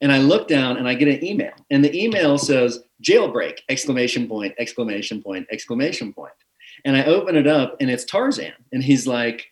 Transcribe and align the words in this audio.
And 0.00 0.12
I 0.12 0.18
look 0.18 0.46
down 0.46 0.76
and 0.76 0.86
I 0.86 0.94
get 0.94 1.08
an 1.08 1.24
email, 1.24 1.52
and 1.70 1.82
the 1.84 1.96
email 1.96 2.36
says 2.38 2.80
jailbreak! 3.02 3.60
Exclamation 3.68 4.28
point! 4.28 4.54
Exclamation 4.58 5.22
point! 5.22 5.46
Exclamation 5.50 6.12
point! 6.12 6.34
And 6.84 6.96
I 6.96 7.04
open 7.04 7.34
it 7.34 7.46
up, 7.46 7.76
and 7.80 7.90
it's 7.90 8.04
Tarzan, 8.04 8.52
and 8.72 8.82
he's 8.84 9.06
like, 9.06 9.46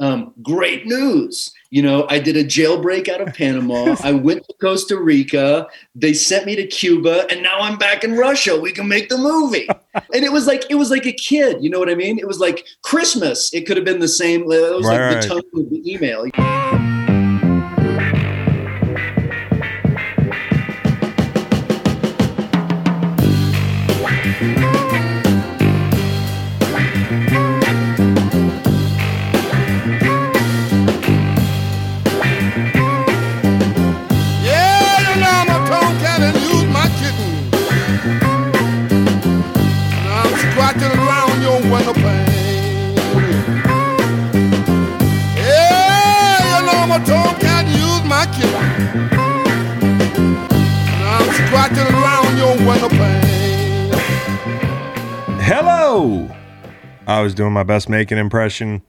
um, 0.00 0.32
"Great 0.42 0.86
news! 0.86 1.52
You 1.68 1.82
know, 1.82 2.06
I 2.08 2.18
did 2.18 2.34
a 2.36 2.44
jailbreak 2.44 3.10
out 3.10 3.20
of 3.20 3.34
Panama. 3.34 3.94
I 4.02 4.12
went 4.12 4.42
to 4.46 4.54
Costa 4.58 4.96
Rica. 4.98 5.68
They 5.94 6.14
sent 6.14 6.46
me 6.46 6.56
to 6.56 6.66
Cuba, 6.66 7.26
and 7.30 7.42
now 7.42 7.58
I'm 7.60 7.76
back 7.76 8.02
in 8.02 8.16
Russia. 8.16 8.58
We 8.58 8.72
can 8.72 8.88
make 8.88 9.08
the 9.10 9.18
movie." 9.18 9.68
And 10.14 10.24
it 10.24 10.30
was 10.30 10.46
like 10.46 10.64
it 10.70 10.76
was 10.76 10.88
like 10.88 11.04
a 11.04 11.12
kid. 11.12 11.62
You 11.64 11.68
know 11.68 11.80
what 11.80 11.90
I 11.90 11.96
mean? 11.96 12.18
It 12.18 12.26
was 12.26 12.38
like 12.38 12.64
Christmas. 12.82 13.52
It 13.52 13.66
could 13.66 13.76
have 13.76 13.84
been 13.84 13.98
the 13.98 14.06
same. 14.06 14.42
It 14.42 14.46
was 14.46 14.86
Right, 14.86 15.14
like 15.14 15.22
the 15.22 15.28
tone 15.28 15.42
of 15.54 15.68
the 15.68 15.82
email. 15.84 16.24
I 57.20 57.22
was 57.22 57.34
doing 57.34 57.52
my 57.52 57.64
best 57.64 57.90
making 57.90 58.16
impression. 58.16 58.80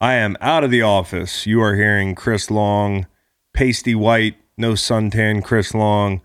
I 0.00 0.14
am 0.14 0.38
out 0.40 0.64
of 0.64 0.70
the 0.70 0.80
office. 0.80 1.46
You 1.46 1.60
are 1.60 1.74
hearing 1.74 2.14
Chris 2.14 2.50
Long, 2.50 3.06
pasty 3.52 3.94
white, 3.94 4.36
no 4.56 4.72
suntan 4.72 5.44
Chris 5.44 5.74
Long. 5.74 6.22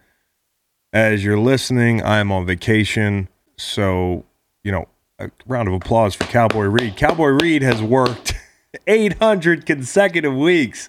As 0.94 1.26
you're 1.26 1.38
listening, 1.38 2.02
I 2.04 2.20
am 2.20 2.32
on 2.32 2.46
vacation. 2.46 3.28
So, 3.58 4.24
you 4.64 4.72
know, 4.72 4.88
a 5.20 5.30
round 5.46 5.68
of 5.68 5.74
applause 5.74 6.16
for 6.16 6.24
Cowboy 6.24 6.68
Reed. 6.68 6.96
Cowboy 6.96 7.32
Reed 7.42 7.64
has 7.64 7.82
worked 7.82 8.34
800 8.88 9.66
consecutive 9.66 10.34
weeks 10.34 10.88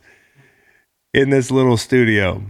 in 1.13 1.31
this 1.31 1.51
little 1.51 1.77
studio. 1.77 2.41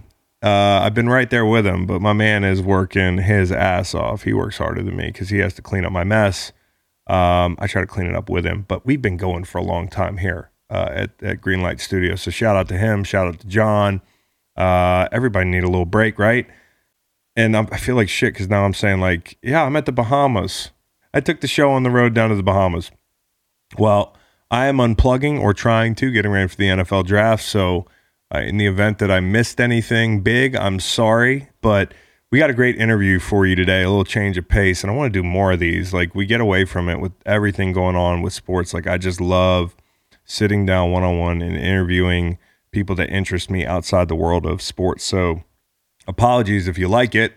Uh, 0.43 0.81
I've 0.83 0.93
been 0.93 1.09
right 1.09 1.31
there 1.31 1.47
with 1.47 1.67
him, 1.67 1.87
but 1.87 2.03
my 2.03 2.13
man 2.13 2.45
is 2.45 2.61
working 2.61 3.23
his 3.23 3.51
ass 3.51 3.95
off. 3.95 4.25
He 4.25 4.35
works 4.35 4.59
harder 4.59 4.83
than 4.83 4.97
me 4.97 5.07
because 5.07 5.31
he 5.31 5.39
has 5.39 5.55
to 5.55 5.63
clean 5.63 5.87
up 5.87 5.93
my 5.93 6.05
mess. 6.05 6.53
Um, 7.07 7.57
I 7.59 7.67
try 7.67 7.81
to 7.81 7.87
clean 7.87 8.07
it 8.07 8.15
up 8.15 8.31
with 8.31 8.47
him, 8.47 8.65
but 8.69 8.87
we've 8.87 9.03
been 9.03 9.17
going 9.17 9.45
for 9.45 9.59
a 9.59 9.63
long 9.63 9.89
time 9.89 10.19
here 10.19 10.51
uh, 10.71 10.89
at, 10.91 11.23
at 11.23 11.41
Greenlight 11.41 11.81
Studio. 11.81 12.15
So 12.17 12.31
shout 12.31 12.57
out 12.57 12.69
to 12.69 12.79
him. 12.79 13.05
Shout 13.05 13.27
out 13.27 13.41
to 13.41 13.47
John. 13.47 14.01
Uh, 14.57 15.09
everybody 15.13 15.49
need 15.49 15.65
a 15.65 15.69
little 15.69 15.87
break, 15.87 16.19
right? 16.19 16.47
And 17.35 17.57
I'm, 17.57 17.69
I 17.73 17.79
feel 17.79 17.97
like 17.97 18.09
shit 18.09 18.35
because 18.35 18.49
now 18.49 18.65
I'm 18.65 18.75
saying 18.75 19.01
like, 19.01 19.39
yeah, 19.43 19.65
I'm 19.65 19.77
at 19.77 19.87
the 19.87 19.93
Bahamas. 19.93 20.71
I 21.15 21.21
took 21.21 21.41
the 21.41 21.49
show 21.49 21.71
on 21.73 21.83
the 21.83 21.91
road 21.91 22.15
down 22.15 22.31
to 22.31 22.37
the 22.37 22.43
Bahamas. 22.43 22.91
Well, 23.79 24.17
I 24.51 24.67
am 24.67 24.77
unplugging 24.77 25.41
or 25.41 25.55
trying 25.55 25.95
to, 25.97 26.11
getting 26.11 26.31
ready 26.31 26.49
for 26.49 26.57
the 26.57 26.69
NFL 26.69 27.07
draft. 27.07 27.43
So, 27.45 27.87
uh, 28.35 28.41
in 28.41 28.57
the 28.57 28.67
event 28.67 28.99
that 28.99 29.11
I 29.11 29.21
missed 29.21 29.61
anything 29.61 30.21
big, 30.21 30.57
I'm 30.57 30.81
sorry. 30.81 31.49
But 31.61 31.93
we 32.33 32.39
got 32.39 32.49
a 32.49 32.55
great 32.55 32.77
interview 32.79 33.19
for 33.19 33.45
you 33.45 33.55
today, 33.55 33.83
a 33.83 33.91
little 33.91 34.07
change 34.07 34.39
of 34.39 34.49
pace. 34.49 34.83
And 34.83 34.91
I 34.91 34.95
want 34.95 35.13
to 35.13 35.21
do 35.21 35.23
more 35.23 35.53
of 35.53 35.61
these. 35.61 35.93
Like, 35.93 36.15
we 36.15 36.25
get 36.25 36.41
away 36.41 36.65
from 36.65 36.89
it 36.89 36.99
with 36.99 37.13
everything 37.27 37.75
going 37.75 37.95
on 37.95 38.23
with 38.23 38.33
sports. 38.33 38.73
Like, 38.73 38.87
I 38.87 38.97
just 38.97 39.21
love 39.21 39.77
sitting 40.25 40.65
down 40.65 40.91
one 40.91 41.03
on 41.03 41.19
one 41.19 41.43
and 41.43 41.55
interviewing 41.55 42.39
people 42.71 42.97
that 42.97 43.11
interest 43.11 43.51
me 43.51 43.67
outside 43.67 44.09
the 44.09 44.17
world 44.17 44.47
of 44.47 44.63
sports. 44.63 45.05
So, 45.05 45.43
apologies 46.09 46.69
if 46.69 46.79
you 46.79 46.89
like 46.89 47.15
it. 47.15 47.35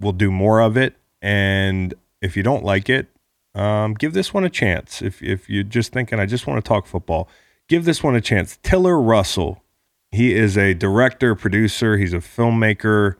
We'll 0.00 0.12
do 0.12 0.30
more 0.30 0.60
of 0.60 0.74
it. 0.78 0.96
And 1.20 1.92
if 2.22 2.34
you 2.34 2.42
don't 2.42 2.64
like 2.64 2.88
it, 2.88 3.08
um, 3.54 3.92
give 3.92 4.14
this 4.14 4.32
one 4.32 4.44
a 4.44 4.50
chance. 4.50 5.02
If 5.02 5.22
if 5.22 5.50
you're 5.50 5.64
just 5.64 5.92
thinking, 5.92 6.18
I 6.18 6.24
just 6.24 6.46
want 6.46 6.64
to 6.64 6.66
talk 6.66 6.86
football, 6.86 7.28
give 7.68 7.84
this 7.84 8.02
one 8.02 8.16
a 8.16 8.22
chance. 8.22 8.58
Tiller 8.62 8.98
Russell, 8.98 9.62
he 10.10 10.34
is 10.34 10.56
a 10.56 10.72
director, 10.72 11.34
producer. 11.34 11.98
He's 11.98 12.14
a 12.14 12.18
filmmaker 12.18 13.16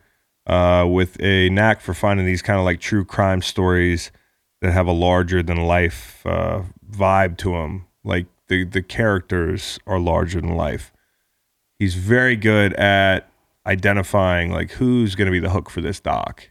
uh, 0.50 0.86
with 0.86 1.20
a 1.20 1.48
knack 1.50 1.80
for 1.80 1.94
finding 1.94 2.26
these 2.26 2.42
kind 2.42 2.58
of 2.58 2.64
like 2.64 2.80
true 2.80 3.04
crime 3.04 3.42
stories 3.42 4.10
that 4.60 4.72
have 4.72 4.86
a 4.86 4.92
larger 4.92 5.42
than 5.42 5.56
life 5.66 6.24
uh, 6.26 6.62
vibe 6.90 7.36
to 7.38 7.52
them. 7.52 7.86
Like 8.04 8.26
the 8.48 8.64
the 8.64 8.82
characters 8.82 9.78
are 9.86 9.98
larger 9.98 10.40
than 10.40 10.56
life. 10.56 10.92
He's 11.78 11.94
very 11.94 12.36
good 12.36 12.74
at 12.74 13.30
identifying 13.66 14.50
like 14.50 14.72
who's 14.72 15.14
going 15.14 15.26
to 15.26 15.32
be 15.32 15.40
the 15.40 15.50
hook 15.50 15.70
for 15.70 15.80
this 15.80 16.00
doc. 16.00 16.50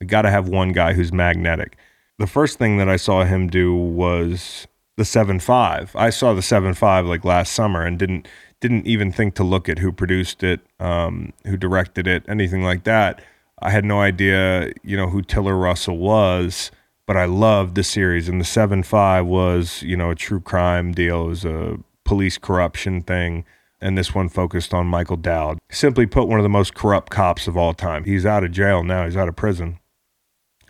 We 0.00 0.06
got 0.06 0.22
to 0.22 0.30
have 0.30 0.48
one 0.48 0.72
guy 0.72 0.92
who's 0.92 1.12
magnetic 1.12 1.76
the 2.18 2.26
first 2.26 2.58
thing 2.58 2.78
that 2.78 2.88
I 2.88 2.96
saw 2.96 3.24
him 3.24 3.48
do 3.48 3.74
was 3.74 4.66
the 4.96 5.04
seven 5.04 5.38
five. 5.38 5.94
I 5.94 6.10
saw 6.10 6.34
the 6.34 6.42
seven 6.42 6.74
five 6.74 7.06
like 7.06 7.24
last 7.24 7.52
summer 7.52 7.82
and 7.82 7.98
didn't 7.98 8.28
didn't 8.60 8.86
even 8.86 9.12
think 9.12 9.34
to 9.36 9.44
look 9.44 9.68
at 9.68 9.78
who 9.78 9.92
produced 9.92 10.42
it, 10.42 10.60
um, 10.80 11.32
who 11.46 11.56
directed 11.56 12.08
it, 12.08 12.24
anything 12.28 12.64
like 12.64 12.82
that. 12.84 13.22
I 13.60 13.70
had 13.70 13.84
no 13.84 14.00
idea, 14.00 14.72
you 14.82 14.96
know, 14.96 15.08
who 15.08 15.22
Tiller 15.22 15.56
Russell 15.56 15.98
was, 15.98 16.70
but 17.06 17.16
I 17.16 17.24
loved 17.24 17.74
the 17.74 17.82
series. 17.82 18.28
And 18.28 18.40
the 18.40 18.44
seven 18.44 18.82
five 18.82 19.26
was, 19.26 19.82
you 19.82 19.96
know, 19.96 20.10
a 20.10 20.14
true 20.14 20.40
crime 20.40 20.92
deal. 20.92 21.24
It 21.24 21.28
was 21.28 21.44
a 21.44 21.78
police 22.04 22.38
corruption 22.38 23.02
thing. 23.02 23.44
And 23.80 23.96
this 23.96 24.14
one 24.14 24.28
focused 24.28 24.74
on 24.74 24.86
Michael 24.86 25.16
Dowd. 25.16 25.58
Simply 25.70 26.06
put, 26.06 26.26
one 26.26 26.40
of 26.40 26.42
the 26.42 26.48
most 26.48 26.74
corrupt 26.74 27.10
cops 27.10 27.46
of 27.46 27.56
all 27.56 27.74
time. 27.74 28.04
He's 28.04 28.26
out 28.26 28.42
of 28.42 28.50
jail 28.50 28.82
now. 28.82 29.04
He's 29.04 29.16
out 29.16 29.28
of 29.28 29.36
prison, 29.36 29.78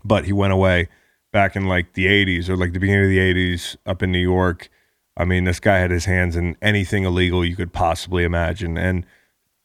but 0.05 0.26
he 0.26 0.32
went 0.32 0.53
away 0.53 0.88
back 1.32 1.56
in 1.56 1.66
like 1.66 1.94
the 1.94 2.06
80s 2.06 2.49
or 2.49 2.56
like 2.56 2.72
the 2.72 2.78
beginning 2.78 3.05
of 3.05 3.10
the 3.10 3.19
80s 3.19 3.76
up 3.87 4.03
in 4.03 4.12
New 4.12 4.19
York. 4.19 4.69
I 5.16 5.25
mean, 5.25 5.44
this 5.44 5.59
guy 5.59 5.78
had 5.78 5.91
his 5.91 6.05
hands 6.05 6.37
in 6.37 6.56
anything 6.62 7.05
illegal 7.05 7.44
you 7.44 7.56
could 7.56 7.72
possibly 7.72 8.25
imagine. 8.25 8.76
And 8.76 9.06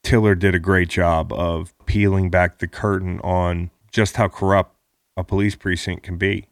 Tiller 0.04 0.34
did 0.34 0.54
a 0.54 0.60
great 0.60 0.88
job 0.88 1.32
of 1.32 1.74
peeling 1.86 2.30
back 2.30 2.58
the 2.58 2.68
curtain 2.68 3.18
on 3.20 3.70
just 3.90 4.16
how 4.16 4.28
corrupt 4.28 4.76
a 5.16 5.24
police 5.24 5.56
precinct 5.56 6.02
can 6.04 6.18
be. 6.18 6.46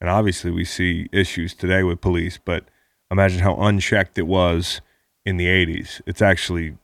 And 0.00 0.10
obviously, 0.10 0.50
we 0.50 0.64
see 0.64 1.08
issues 1.12 1.54
today 1.54 1.82
with 1.82 2.00
police, 2.00 2.38
but 2.44 2.64
imagine 3.10 3.40
how 3.40 3.54
unchecked 3.56 4.18
it 4.18 4.26
was 4.26 4.80
in 5.24 5.36
the 5.36 5.46
80s. 5.46 6.02
It's 6.06 6.20
actually 6.20 6.76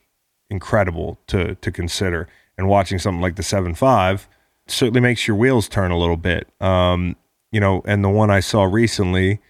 incredible 0.48 1.18
to, 1.26 1.56
to 1.56 1.70
consider. 1.72 2.28
And 2.56 2.68
watching 2.68 2.98
something 2.98 3.20
like 3.20 3.36
the 3.36 3.42
7 3.42 3.74
5 3.74 4.28
certainly 4.68 5.00
makes 5.00 5.26
your 5.26 5.36
wheels 5.36 5.68
turn 5.68 5.90
a 5.90 5.98
little 5.98 6.16
bit. 6.16 6.48
Um, 6.60 7.16
you 7.50 7.60
know, 7.60 7.82
and 7.84 8.02
the 8.04 8.08
one 8.08 8.30
I 8.30 8.40
saw 8.40 8.62
recently 8.64 9.40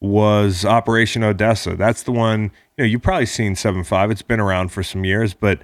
was 0.00 0.64
Operation 0.64 1.22
Odessa. 1.22 1.76
That's 1.76 2.02
the 2.02 2.12
one, 2.12 2.50
you 2.76 2.84
know, 2.84 2.84
you've 2.84 3.02
probably 3.02 3.26
seen 3.26 3.54
7 3.54 3.84
5. 3.84 4.10
It's 4.10 4.22
been 4.22 4.40
around 4.40 4.72
for 4.72 4.82
some 4.82 5.04
years, 5.04 5.34
but 5.34 5.60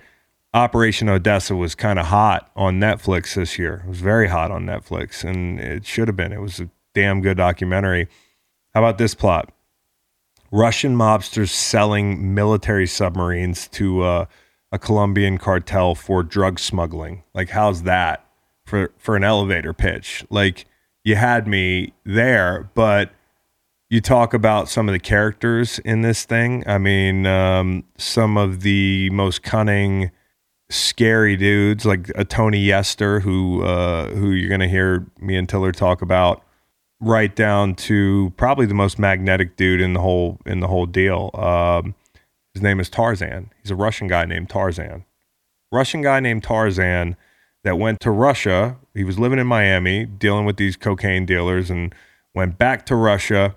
Operation 0.55 1.09
Odessa 1.09 1.55
was 1.55 1.75
kind 1.75 1.99
of 1.99 2.07
hot 2.07 2.51
on 2.57 2.81
Netflix 2.81 3.35
this 3.35 3.59
year. 3.59 3.83
It 3.85 3.89
was 3.89 4.01
very 4.01 4.29
hot 4.29 4.51
on 4.51 4.65
Netflix, 4.65 5.23
and 5.23 5.61
it 5.61 5.85
should 5.85 6.09
have 6.09 6.17
been. 6.17 6.33
It 6.33 6.41
was 6.41 6.59
a 6.59 6.71
damn 6.95 7.21
good 7.21 7.37
documentary. 7.37 8.09
How 8.75 8.81
about 8.81 8.99
this 8.99 9.15
plot? 9.15 9.53
Russian 10.51 10.97
mobsters 10.97 11.51
selling 11.51 12.35
military 12.35 12.87
submarines 12.87 13.69
to 13.69 14.03
uh, 14.03 14.25
a 14.73 14.79
Colombian 14.79 15.37
cartel 15.37 15.95
for 15.95 16.23
drug 16.23 16.59
smuggling. 16.59 17.25
Like, 17.35 17.51
how's 17.51 17.83
that 17.83 18.25
for 18.65 18.93
for 18.97 19.17
an 19.17 19.25
elevator 19.25 19.75
pitch? 19.75 20.25
Like, 20.31 20.65
you 21.05 21.17
had 21.17 21.47
me 21.47 21.93
there, 22.05 22.71
but 22.75 23.11
you 23.91 24.01
talk 24.01 24.35
about 24.35 24.69
some 24.69 24.89
of 24.89 24.93
the 24.93 24.99
characters 24.99 25.79
in 25.81 26.03
this 26.03 26.25
thing. 26.25 26.65
I 26.67 26.79
mean, 26.79 27.27
um, 27.27 27.85
some 27.97 28.37
of 28.37 28.61
the 28.61 29.11
most 29.11 29.43
cunning, 29.43 30.11
scary 30.71 31.37
dudes, 31.37 31.85
like 31.85 32.11
a 32.15 32.25
Tony 32.25 32.61
Yester, 32.61 33.21
who 33.21 33.63
uh, 33.63 34.11
who 34.11 34.31
you're 34.33 34.51
gonna 34.51 34.69
hear 34.69 35.07
me 35.19 35.37
and 35.37 35.49
Tiller 35.49 35.73
talk 35.73 36.03
about, 36.03 36.43
right 37.01 37.35
down 37.35 37.75
to 37.75 38.33
probably 38.37 38.67
the 38.67 38.75
most 38.75 38.99
magnetic 38.99 39.57
dude 39.57 39.81
in 39.81 39.93
the 39.95 40.01
whole 40.01 40.39
in 40.47 40.61
the 40.61 40.69
whole 40.69 40.87
deal. 40.87 41.31
Um, 41.35 41.95
his 42.55 42.63
name 42.63 42.81
is 42.81 42.89
Tarzan. 42.89 43.51
He's 43.63 43.71
a 43.71 43.77
Russian 43.77 44.09
guy 44.09 44.25
named 44.25 44.51
Tarzan. 44.51 45.05
Russian 45.71 46.03
guy 46.03 46.21
named 46.21 46.43
Tarzan 46.43 47.17
that 47.63 47.79
went 47.79 48.01
to 48.01 48.11
Russia. 48.11 48.77
He 48.95 49.05
was 49.05 49.19
living 49.19 49.39
in 49.39 49.47
Miami, 49.47 50.07
dealing 50.07 50.45
with 50.45 50.57
these 50.57 50.77
cocaine 50.77 51.27
dealers, 51.27 51.71
and 51.71 51.95
went 52.35 52.59
back 52.59 52.87
to 52.87 52.95
Russia 52.95 53.55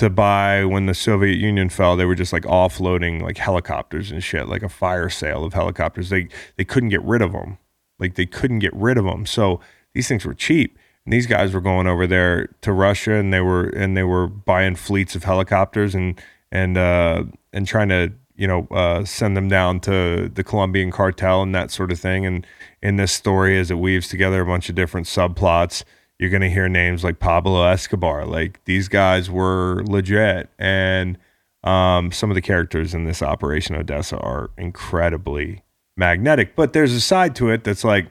to 0.00 0.08
buy 0.08 0.64
when 0.64 0.86
the 0.86 0.94
Soviet 0.94 1.36
Union 1.36 1.68
fell. 1.68 1.94
They 1.94 2.06
were 2.06 2.14
just 2.14 2.32
like 2.32 2.44
offloading 2.44 3.20
like 3.20 3.36
helicopters 3.36 4.10
and 4.10 4.24
shit, 4.24 4.48
like 4.48 4.62
a 4.62 4.68
fire 4.70 5.10
sale 5.10 5.44
of 5.44 5.52
helicopters. 5.52 6.08
They 6.08 6.28
they 6.56 6.64
couldn't 6.64 6.88
get 6.88 7.02
rid 7.02 7.20
of 7.20 7.32
them. 7.32 7.58
Like 7.98 8.14
they 8.14 8.24
couldn't 8.24 8.60
get 8.60 8.72
rid 8.74 8.96
of 8.96 9.04
them. 9.04 9.26
So 9.26 9.60
these 9.92 10.08
things 10.08 10.24
were 10.24 10.32
cheap. 10.32 10.78
And 11.04 11.12
these 11.12 11.26
guys 11.26 11.52
were 11.52 11.60
going 11.60 11.86
over 11.86 12.06
there 12.06 12.46
to 12.62 12.72
Russia 12.72 13.12
and 13.12 13.30
they 13.30 13.42
were 13.42 13.68
and 13.68 13.94
they 13.94 14.02
were 14.02 14.26
buying 14.26 14.74
fleets 14.74 15.14
of 15.14 15.24
helicopters 15.24 15.94
and 15.94 16.18
and 16.50 16.78
uh, 16.78 17.24
and 17.52 17.66
trying 17.66 17.90
to 17.90 18.14
you 18.36 18.46
know 18.46 18.66
uh, 18.70 19.04
send 19.04 19.36
them 19.36 19.48
down 19.48 19.80
to 19.80 20.30
the 20.32 20.42
Colombian 20.42 20.90
cartel 20.90 21.42
and 21.42 21.54
that 21.54 21.70
sort 21.70 21.92
of 21.92 22.00
thing. 22.00 22.24
And 22.24 22.46
in 22.82 22.96
this 22.96 23.12
story, 23.12 23.58
as 23.58 23.70
it 23.70 23.78
weaves 23.78 24.08
together 24.08 24.40
a 24.40 24.46
bunch 24.46 24.70
of 24.70 24.74
different 24.74 25.08
subplots, 25.08 25.84
you're 26.20 26.28
going 26.28 26.42
to 26.42 26.50
hear 26.50 26.68
names 26.68 27.02
like 27.02 27.18
Pablo 27.18 27.64
Escobar. 27.64 28.26
Like 28.26 28.62
these 28.66 28.88
guys 28.88 29.30
were 29.30 29.82
legit, 29.86 30.50
and 30.58 31.16
um, 31.64 32.12
some 32.12 32.30
of 32.30 32.34
the 32.34 32.42
characters 32.42 32.92
in 32.92 33.06
this 33.06 33.22
Operation 33.22 33.74
Odessa 33.74 34.18
are 34.18 34.50
incredibly 34.58 35.62
magnetic. 35.96 36.54
But 36.54 36.74
there's 36.74 36.92
a 36.92 37.00
side 37.00 37.34
to 37.36 37.48
it 37.48 37.64
that's 37.64 37.84
like 37.84 38.08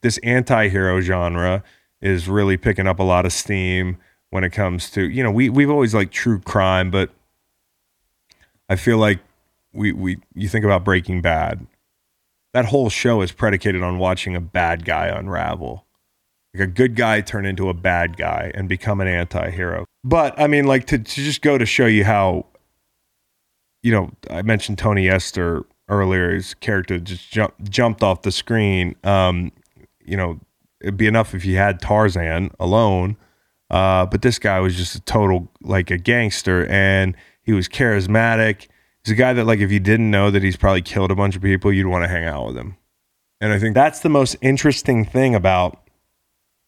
this 0.00 0.16
anti-hero 0.22 1.02
genre 1.02 1.62
is 2.00 2.30
really 2.30 2.56
picking 2.56 2.86
up 2.86 2.98
a 2.98 3.02
lot 3.02 3.26
of 3.26 3.32
steam 3.32 3.98
when 4.30 4.42
it 4.42 4.50
comes 4.50 4.88
to 4.92 5.02
you 5.02 5.22
know 5.22 5.30
we 5.30 5.50
we've 5.50 5.70
always 5.70 5.94
liked 5.94 6.14
true 6.14 6.40
crime, 6.40 6.90
but 6.90 7.10
I 8.70 8.76
feel 8.76 8.96
like 8.96 9.18
we 9.74 9.92
we 9.92 10.16
you 10.32 10.48
think 10.48 10.64
about 10.64 10.82
Breaking 10.82 11.20
Bad, 11.20 11.66
that 12.54 12.64
whole 12.64 12.88
show 12.88 13.20
is 13.20 13.32
predicated 13.32 13.82
on 13.82 13.98
watching 13.98 14.34
a 14.34 14.40
bad 14.40 14.86
guy 14.86 15.08
unravel. 15.08 15.84
Like 16.54 16.64
a 16.64 16.66
good 16.66 16.96
guy 16.96 17.20
turn 17.20 17.46
into 17.46 17.68
a 17.68 17.74
bad 17.74 18.16
guy 18.16 18.50
and 18.54 18.68
become 18.68 19.00
an 19.00 19.06
anti-hero. 19.06 19.84
But 20.02 20.38
I 20.38 20.46
mean 20.46 20.64
like 20.64 20.86
to, 20.86 20.98
to 20.98 21.04
just 21.04 21.42
go 21.42 21.58
to 21.58 21.66
show 21.66 21.86
you 21.86 22.04
how 22.04 22.46
you 23.82 23.92
know, 23.92 24.10
I 24.28 24.42
mentioned 24.42 24.78
Tony 24.78 25.06
Yester 25.06 25.64
earlier, 25.88 26.34
his 26.34 26.54
character 26.54 26.98
just 26.98 27.30
jumped 27.30 27.70
jumped 27.70 28.02
off 28.02 28.22
the 28.22 28.32
screen. 28.32 28.94
Um, 29.04 29.52
you 30.04 30.16
know, 30.16 30.40
it'd 30.80 30.96
be 30.96 31.06
enough 31.06 31.34
if 31.34 31.44
you 31.44 31.56
had 31.56 31.80
Tarzan 31.80 32.50
alone. 32.58 33.16
Uh, 33.70 34.04
but 34.06 34.22
this 34.22 34.38
guy 34.38 34.58
was 34.58 34.76
just 34.76 34.96
a 34.96 35.00
total 35.00 35.48
like 35.62 35.90
a 35.90 35.98
gangster 35.98 36.66
and 36.66 37.16
he 37.42 37.52
was 37.52 37.68
charismatic. 37.68 38.66
He's 39.04 39.12
a 39.12 39.16
guy 39.16 39.32
that 39.32 39.44
like 39.44 39.60
if 39.60 39.70
you 39.70 39.80
didn't 39.80 40.10
know 40.10 40.30
that 40.30 40.42
he's 40.42 40.56
probably 40.56 40.82
killed 40.82 41.10
a 41.10 41.14
bunch 41.14 41.36
of 41.36 41.42
people, 41.42 41.72
you'd 41.72 41.86
want 41.86 42.04
to 42.04 42.08
hang 42.08 42.24
out 42.24 42.48
with 42.48 42.56
him. 42.56 42.76
And 43.40 43.52
I 43.52 43.58
think 43.58 43.74
that's 43.74 44.00
the 44.00 44.08
most 44.08 44.36
interesting 44.42 45.04
thing 45.04 45.34
about 45.34 45.88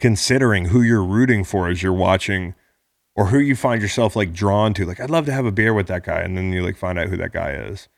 considering 0.03 0.67
who 0.67 0.83
you're 0.83 1.05
rooting 1.05 1.45
for 1.45 1.69
as 1.69 1.81
you're 1.81 1.93
watching 1.93 2.57
or 3.15 3.27
who 3.27 3.39
you 3.39 3.55
find 3.55 3.81
yourself 3.81 4.17
like 4.17 4.33
drawn 4.33 4.75
to. 4.75 4.85
Like, 4.85 4.99
I'd 4.99 5.11
love 5.11 5.27
to 5.27 5.33
have 5.33 5.47
a 5.47 5.53
beer 5.53 5.73
with 5.73 5.87
that 5.87 6.05
guy. 6.05 6.23
And 6.23 6.37
then 6.37 6.53
you 6.53 6.61
like 6.61 6.77
find 6.77 6.99
out 6.99 7.09
who 7.09 7.17
that 7.19 7.33
guy 7.33 7.53
is. 7.53 7.89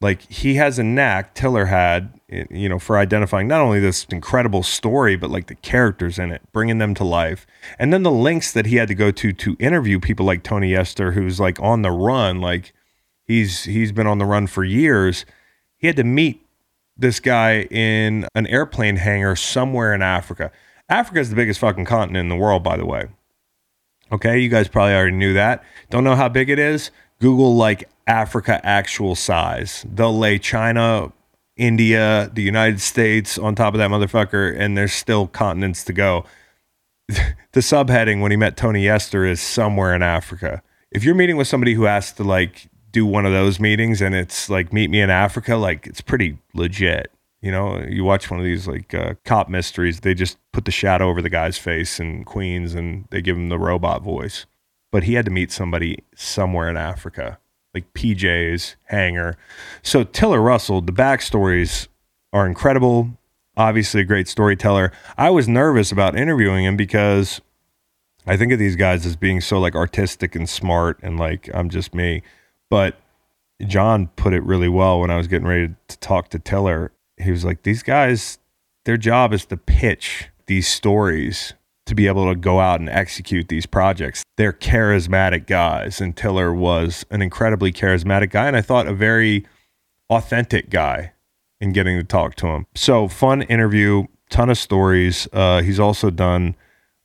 Like, 0.00 0.22
he 0.22 0.54
has 0.54 0.80
a 0.80 0.82
knack, 0.82 1.32
Tiller 1.34 1.66
had, 1.66 2.18
you 2.28 2.68
know, 2.68 2.80
for 2.80 2.98
identifying 2.98 3.46
not 3.46 3.60
only 3.60 3.78
this 3.78 4.04
incredible 4.10 4.64
story, 4.64 5.14
but 5.14 5.30
like 5.30 5.46
the 5.46 5.54
characters 5.54 6.18
in 6.18 6.32
it, 6.32 6.42
bringing 6.52 6.78
them 6.78 6.92
to 6.94 7.04
life. 7.04 7.46
And 7.78 7.92
then 7.92 8.02
the 8.02 8.10
links 8.10 8.52
that 8.52 8.66
he 8.66 8.74
had 8.74 8.88
to 8.88 8.94
go 8.96 9.12
to 9.12 9.32
to 9.32 9.56
interview 9.60 10.00
people 10.00 10.26
like 10.26 10.42
Tony 10.42 10.72
Yester, 10.72 11.12
who's 11.12 11.38
like 11.38 11.60
on 11.60 11.82
the 11.82 11.92
run. 11.92 12.40
Like, 12.40 12.72
he's 13.22 13.62
he's 13.62 13.92
been 13.92 14.08
on 14.08 14.18
the 14.18 14.26
run 14.26 14.48
for 14.48 14.64
years. 14.64 15.24
He 15.76 15.86
had 15.86 15.96
to 15.96 16.04
meet 16.04 16.44
this 16.96 17.20
guy 17.20 17.62
in 17.70 18.26
an 18.34 18.48
airplane 18.48 18.96
hangar 18.96 19.36
somewhere 19.36 19.94
in 19.94 20.02
Africa. 20.02 20.50
Africa 20.88 21.20
is 21.20 21.30
the 21.30 21.36
biggest 21.36 21.60
fucking 21.60 21.84
continent 21.84 22.24
in 22.24 22.28
the 22.28 22.36
world, 22.36 22.62
by 22.62 22.76
the 22.76 22.86
way. 22.86 23.06
Okay, 24.12 24.38
you 24.38 24.48
guys 24.48 24.68
probably 24.68 24.94
already 24.94 25.16
knew 25.16 25.32
that. 25.34 25.64
Don't 25.90 26.04
know 26.04 26.14
how 26.14 26.28
big 26.28 26.50
it 26.50 26.58
is? 26.58 26.90
Google 27.20 27.56
like 27.56 27.88
Africa 28.06 28.60
actual 28.64 29.14
size. 29.14 29.86
They'll 29.88 30.16
lay 30.16 30.38
China, 30.38 31.12
India, 31.56 32.30
the 32.32 32.42
United 32.42 32.80
States 32.80 33.38
on 33.38 33.54
top 33.54 33.74
of 33.74 33.78
that 33.78 33.90
motherfucker, 33.90 34.54
and 34.58 34.76
there's 34.76 34.92
still 34.92 35.26
continents 35.26 35.84
to 35.84 35.92
go. 35.92 36.24
the 37.08 37.60
subheading 37.60 38.20
when 38.20 38.30
he 38.30 38.36
met 38.36 38.56
Tony 38.56 38.84
Yester 38.84 39.24
is 39.24 39.40
somewhere 39.40 39.94
in 39.94 40.02
Africa. 40.02 40.62
If 40.90 41.02
you're 41.02 41.14
meeting 41.14 41.36
with 41.36 41.48
somebody 41.48 41.74
who 41.74 41.84
has 41.84 42.12
to 42.12 42.24
like 42.24 42.68
do 42.92 43.04
one 43.04 43.26
of 43.26 43.32
those 43.32 43.58
meetings 43.58 44.00
and 44.00 44.14
it's 44.14 44.48
like 44.48 44.72
meet 44.72 44.90
me 44.90 45.00
in 45.00 45.10
Africa, 45.10 45.56
like 45.56 45.86
it's 45.86 46.00
pretty 46.00 46.38
legit. 46.54 47.10
You 47.44 47.50
know, 47.50 47.78
you 47.86 48.04
watch 48.04 48.30
one 48.30 48.40
of 48.40 48.44
these 48.46 48.66
like 48.66 48.94
uh, 48.94 49.16
cop 49.26 49.50
mysteries, 49.50 50.00
they 50.00 50.14
just 50.14 50.38
put 50.52 50.64
the 50.64 50.70
shadow 50.70 51.10
over 51.10 51.20
the 51.20 51.28
guy's 51.28 51.58
face 51.58 52.00
in 52.00 52.24
Queens 52.24 52.72
and 52.72 53.04
they 53.10 53.20
give 53.20 53.36
him 53.36 53.50
the 53.50 53.58
robot 53.58 54.00
voice. 54.02 54.46
But 54.90 55.02
he 55.02 55.12
had 55.12 55.26
to 55.26 55.30
meet 55.30 55.52
somebody 55.52 55.98
somewhere 56.16 56.70
in 56.70 56.78
Africa, 56.78 57.38
like 57.74 57.92
PJ's 57.92 58.76
hangar. 58.84 59.36
So 59.82 60.04
Tiller 60.04 60.40
Russell, 60.40 60.80
the 60.80 60.90
backstories 60.90 61.88
are 62.32 62.46
incredible. 62.46 63.10
Obviously, 63.58 64.00
a 64.00 64.04
great 64.04 64.26
storyteller. 64.26 64.90
I 65.18 65.28
was 65.28 65.46
nervous 65.46 65.92
about 65.92 66.16
interviewing 66.16 66.64
him 66.64 66.78
because 66.78 67.42
I 68.26 68.38
think 68.38 68.52
of 68.52 68.58
these 68.58 68.74
guys 68.74 69.04
as 69.04 69.16
being 69.16 69.42
so 69.42 69.58
like 69.60 69.74
artistic 69.74 70.34
and 70.34 70.48
smart 70.48 70.98
and 71.02 71.18
like 71.18 71.50
I'm 71.52 71.68
just 71.68 71.94
me. 71.94 72.22
But 72.70 72.98
John 73.66 74.06
put 74.16 74.32
it 74.32 74.42
really 74.44 74.70
well 74.70 74.98
when 75.00 75.10
I 75.10 75.18
was 75.18 75.28
getting 75.28 75.46
ready 75.46 75.74
to 75.88 75.98
talk 75.98 76.30
to 76.30 76.38
Tiller 76.38 76.90
he 77.16 77.30
was 77.30 77.44
like, 77.44 77.62
these 77.62 77.82
guys, 77.82 78.38
their 78.84 78.96
job 78.96 79.32
is 79.32 79.46
to 79.46 79.56
pitch 79.56 80.28
these 80.46 80.68
stories 80.68 81.54
to 81.86 81.94
be 81.94 82.06
able 82.06 82.28
to 82.28 82.34
go 82.34 82.60
out 82.60 82.80
and 82.80 82.88
execute 82.88 83.48
these 83.48 83.66
projects. 83.66 84.22
They're 84.36 84.52
charismatic 84.52 85.46
guys, 85.46 86.00
and 86.00 86.16
Tiller 86.16 86.52
was 86.52 87.04
an 87.10 87.22
incredibly 87.22 87.72
charismatic 87.72 88.30
guy, 88.30 88.46
and 88.46 88.56
I 88.56 88.62
thought 88.62 88.86
a 88.86 88.94
very 88.94 89.46
authentic 90.10 90.70
guy 90.70 91.12
in 91.60 91.72
getting 91.72 91.98
to 91.98 92.04
talk 92.04 92.36
to 92.36 92.48
him. 92.48 92.66
So 92.74 93.08
fun 93.08 93.42
interview, 93.42 94.04
ton 94.30 94.50
of 94.50 94.58
stories. 94.58 95.28
Uh, 95.32 95.62
he's 95.62 95.80
also 95.80 96.10
done 96.10 96.56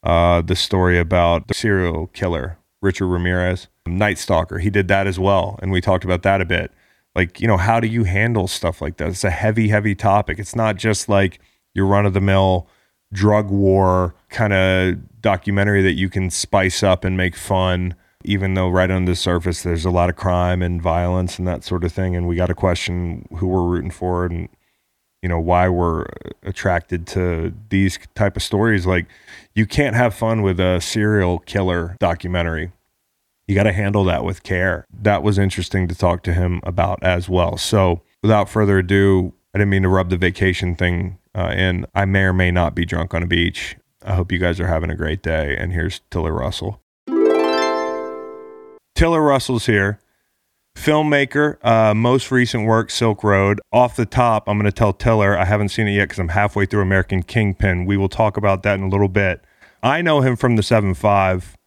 uh, 0.04 0.42
the 0.42 0.56
story 0.56 0.98
about 0.98 1.48
the 1.48 1.54
serial 1.54 2.08
killer 2.08 2.58
Richard 2.82 3.08
Ramirez, 3.08 3.68
Night 3.86 4.18
Stalker. 4.18 4.60
He 4.60 4.70
did 4.70 4.88
that 4.88 5.06
as 5.06 5.20
well, 5.20 5.60
and 5.62 5.72
we 5.72 5.82
talked 5.82 6.06
about 6.06 6.24
that 6.24 6.40
a 6.40 6.46
bit 6.46 6.72
like 7.16 7.40
you 7.42 7.48
know 7.48 7.58
how 7.58 7.80
do 7.80 7.88
you 7.88 8.04
handle 8.04 8.48
stuff 8.48 8.82
like 8.82 8.98
that? 8.98 9.10
It's 9.10 9.24
a 9.24 9.30
heavy 9.30 9.70
heavy 9.70 9.96
topic. 9.96 10.40
It's 10.40 10.56
not 10.56 10.76
just 10.76 11.10
like 11.10 11.40
your 11.74 11.86
run 11.86 12.06
of 12.06 12.14
the 12.14 12.22
mill 12.22 12.68
drug 13.12 13.50
war 13.50 14.16
kind 14.30 14.54
of 14.54 15.22
documentary 15.22 15.82
that 15.82 15.94
you 15.94 16.10
can 16.10 16.30
spice 16.30 16.84
up 16.84 17.04
and 17.04 17.18
make 17.18 17.36
fun 17.36 17.96
even 18.24 18.54
though 18.54 18.70
right 18.70 18.92
under 18.92 19.12
the 19.12 19.16
surface 19.16 19.64
there's 19.64 19.86
a 19.86 19.90
lot 19.90 20.10
of 20.10 20.16
crime 20.16 20.62
and 20.62 20.80
violence 20.80 21.40
and 21.40 21.48
that 21.48 21.64
sort 21.64 21.84
of 21.84 21.92
thing 21.92 22.16
and 22.16 22.28
we 22.28 22.36
got 22.36 22.46
to 22.46 22.54
question 22.54 23.28
who 23.38 23.48
we're 23.48 23.64
rooting 23.64 23.90
for 23.90 24.26
and 24.26 24.48
you 25.22 25.30
know 25.30 25.40
why 25.40 25.68
we're 25.68 26.02
uh, 26.02 26.30
attracted 26.44 27.06
to 27.08 27.54
these 27.70 28.00
type 28.16 28.36
of 28.36 28.44
stories. 28.44 28.86
Like 28.86 29.08
you 29.56 29.66
can't 29.66 29.96
have 29.96 30.14
fun 30.14 30.42
with 30.42 30.60
a 30.60 30.80
serial 30.80 31.40
killer 31.40 31.96
documentary 32.00 32.72
you 33.50 33.56
got 33.56 33.64
to 33.64 33.74
handle 33.74 34.04
that 34.04 34.24
with 34.24 34.44
care. 34.44 34.86
That 34.94 35.24
was 35.24 35.40
interesting 35.40 35.88
to 35.88 35.96
talk 35.96 36.22
to 36.24 36.34
him 36.34 36.62
about 36.62 37.02
as 37.02 37.28
well. 37.28 37.58
So, 37.58 38.04
without 38.22 38.48
further 38.48 38.78
ado, 38.78 39.34
I 39.56 39.58
didn't 39.58 39.72
mean 39.72 39.82
to 39.82 39.90
rub 39.90 40.12
the 40.12 40.18
vacation 40.18 40.76
thing 40.76 41.18
uh, 41.34 41.56
in. 41.58 41.88
I 41.96 42.06
may 42.06 42.26
or 42.26 42.34
may 42.34 42.52
not 42.52 42.76
be 42.76 42.86
drunk 42.86 43.16
on 43.16 43.24
a 43.24 43.26
beach. 43.26 43.76
I 44.06 44.14
hope 44.14 44.32
you 44.32 44.38
guys 44.38 44.60
are 44.60 44.68
having 44.68 44.92
a 44.92 44.96
great 44.96 45.24
day. 45.24 45.58
And 45.58 45.74
here's 45.74 46.02
Tiller 46.12 46.32
Russell. 46.32 46.80
Tiller 48.94 49.24
Russell's 49.24 49.66
here, 49.66 50.00
filmmaker. 50.78 51.58
Uh, 51.66 51.96
most 51.96 52.30
recent 52.30 52.68
work, 52.68 52.92
Silk 52.92 53.24
Road. 53.24 53.60
Off 53.74 53.96
the 53.96 54.06
top, 54.06 54.48
I'm 54.48 54.60
going 54.60 54.72
to 54.72 54.72
tell 54.72 54.94
Tiller 54.94 55.36
I 55.36 55.46
haven't 55.46 55.70
seen 55.70 55.88
it 55.88 55.94
yet 55.94 56.04
because 56.04 56.20
I'm 56.20 56.30
halfway 56.30 56.68
through 56.68 56.84
American 56.84 57.24
Kingpin. 57.24 57.86
We 57.86 57.98
will 57.98 58.10
talk 58.10 58.38
about 58.38 58.62
that 58.62 58.76
in 58.76 58.84
a 58.84 58.90
little 58.90 59.10
bit. 59.10 59.42
I 59.82 60.04
know 60.04 60.22
him 60.22 60.36
from 60.36 60.56
the 60.56 60.62
7 60.62 60.94
5 60.94 61.58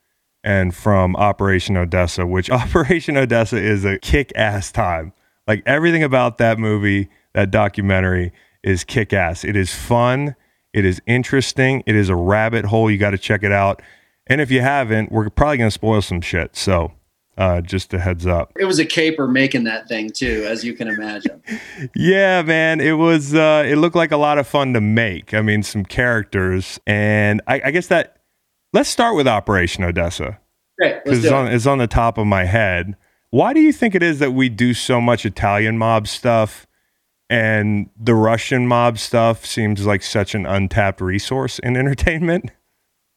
and 0.45 0.75
from 0.75 1.17
Operation 1.17 1.77
Odessa, 1.77 2.27
which 2.27 2.51
Operation 2.51 3.17
Odessa 3.17 3.57
is 3.57 3.85
a 3.85 3.99
kick 3.99 4.33
ass 4.37 4.73
time. 4.73 5.13
Like 5.47 5.63
everything 5.67 6.03
about 6.03 6.39
that 6.39 6.59
movie, 6.59 7.09
that 7.35 7.51
documentary 7.51 8.33
is 8.63 8.85
kick 8.85 9.13
ass. 9.13 9.45
It 9.45 9.57
is 9.57 9.75
fun. 9.75 10.37
It 10.73 10.85
is 10.85 11.03
interesting. 11.07 11.83
It 11.87 11.97
is 11.97 12.09
a 12.09 12.17
rabbit 12.17 12.65
hole. 12.67 12.91
You 12.91 12.99
got 12.99 13.11
to 13.11 13.19
check 13.19 13.43
it 13.43 13.53
out. 13.53 13.83
And 14.27 14.41
if 14.41 14.51
you 14.51 14.61
haven't, 14.61 15.11
we're 15.11 15.29
probably 15.31 15.59
going 15.59 15.69
to 15.69 15.73
spoil 15.73 16.01
some 16.01 16.21
shit. 16.21 16.57
So 16.57 16.93
uh, 17.37 17.61
just 17.61 17.93
a 17.93 17.99
heads 17.99 18.27
up. 18.27 18.53
It 18.59 18.65
was 18.65 18.79
a 18.79 18.85
caper 18.85 19.27
making 19.27 19.65
that 19.65 19.89
thing 19.89 20.11
too, 20.11 20.45
as 20.49 20.65
you 20.65 20.75
can 20.75 20.89
imagine. 20.89 21.43
yeah, 21.97 22.43
man, 22.43 22.81
it 22.81 22.93
was. 22.93 23.35
Uh, 23.35 23.65
it 23.67 23.77
looked 23.77 23.97
like 23.97 24.13
a 24.13 24.17
lot 24.17 24.39
of 24.39 24.47
fun 24.47 24.73
to 24.75 24.81
make. 24.81 25.35
I 25.35 25.43
mean, 25.43 25.63
some 25.63 25.85
characters, 25.85 26.79
and 26.87 27.41
I, 27.47 27.63
I 27.67 27.71
guess 27.71 27.89
that 27.89 28.19
Let's 28.73 28.89
start 28.89 29.17
with 29.17 29.29
Operation 29.29 29.85
Odessa. 29.85 30.39
Great. 30.79 31.05
Because 31.05 31.25
it's, 31.25 31.33
on, 31.33 31.49
it's 31.49 31.67
on 31.67 31.79
the 31.79 31.87
top 31.87 32.17
of 32.17 32.27
my 32.27 32.45
head. 32.45 32.97
Why 33.31 33.53
do 33.53 33.61
you 33.61 33.73
think 33.73 33.95
it 33.95 34.03
is 34.03 34.19
that 34.19 34.33
we 34.33 34.49
do 34.49 34.75
so 34.75 35.01
much 35.01 35.27
Italian 35.27 35.79
mob 35.79 36.07
stuff 36.09 36.67
and 37.29 37.89
the 37.99 38.15
Russian 38.15 38.67
mob 38.67 38.99
stuff 38.99 39.47
seems 39.47 39.87
like 39.87 40.03
such 40.03 40.35
an 40.35 40.47
untapped 40.47 41.01
resource 41.01 41.59
in 41.59 41.77
entertainment? 41.79 42.51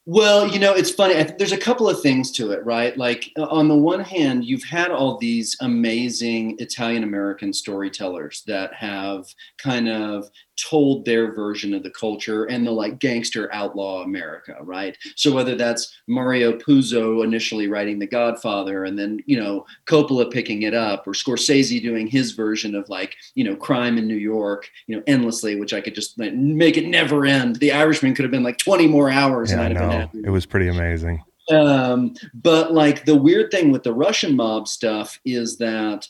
Well, 0.07 0.47
you 0.47 0.59
know, 0.59 0.73
it's 0.73 0.91
funny. 0.91 1.15
there's 1.39 1.51
a 1.51 1.57
couple 1.57 1.89
of 1.89 1.99
things 1.99 2.31
to 2.33 2.51
it, 2.51 2.63
right? 2.63 2.95
Like, 2.95 3.31
on 3.37 3.69
the 3.69 3.75
one 3.75 4.01
hand, 4.01 4.45
you've 4.45 4.63
had 4.63 4.91
all 4.91 5.17
these 5.17 5.57
amazing 5.61 6.57
Italian 6.59 7.03
American 7.03 7.51
storytellers 7.53 8.43
that 8.45 8.71
have 8.75 9.33
kind 9.57 9.89
of 9.89 10.29
told 10.57 11.05
their 11.05 11.33
version 11.33 11.73
of 11.73 11.83
the 11.83 11.89
culture 11.89 12.45
and 12.45 12.65
the 12.65 12.71
like 12.71 12.99
gangster 12.99 13.53
outlaw 13.53 14.03
America, 14.03 14.55
right? 14.61 14.97
So 15.15 15.33
whether 15.33 15.55
that's 15.55 15.97
Mario 16.07 16.57
Puzo 16.57 17.23
initially 17.23 17.67
writing 17.67 17.99
The 17.99 18.07
Godfather 18.07 18.85
and 18.85 18.97
then, 18.97 19.19
you 19.25 19.39
know, 19.39 19.65
Coppola 19.85 20.31
picking 20.31 20.63
it 20.63 20.73
up 20.73 21.07
or 21.07 21.11
Scorsese 21.11 21.81
doing 21.81 22.07
his 22.07 22.31
version 22.31 22.75
of 22.75 22.87
like, 22.89 23.15
you 23.35 23.43
know, 23.43 23.55
crime 23.55 23.97
in 23.97 24.07
New 24.07 24.15
York, 24.15 24.69
you 24.87 24.95
know, 24.95 25.03
endlessly, 25.07 25.59
which 25.59 25.73
I 25.73 25.81
could 25.81 25.95
just 25.95 26.17
like, 26.19 26.33
make 26.33 26.77
it 26.77 26.87
never 26.87 27.25
end. 27.25 27.57
The 27.57 27.71
Irishman 27.71 28.15
could 28.15 28.23
have 28.23 28.31
been 28.31 28.43
like 28.43 28.57
20 28.57 28.87
more 28.87 29.09
hours 29.09 29.51
Yeah, 29.51 29.61
I 29.61 29.65
and 29.65 29.77
I'd 29.77 29.81
have 29.81 30.11
been 30.11 30.21
know. 30.21 30.27
It 30.27 30.31
was 30.31 30.45
pretty 30.45 30.67
amazing. 30.67 31.23
um, 31.51 32.15
but 32.33 32.73
like 32.73 33.05
the 33.05 33.15
weird 33.15 33.51
thing 33.51 33.71
with 33.71 33.83
the 33.83 33.93
Russian 33.93 34.35
mob 34.35 34.67
stuff 34.67 35.19
is 35.25 35.57
that 35.57 36.07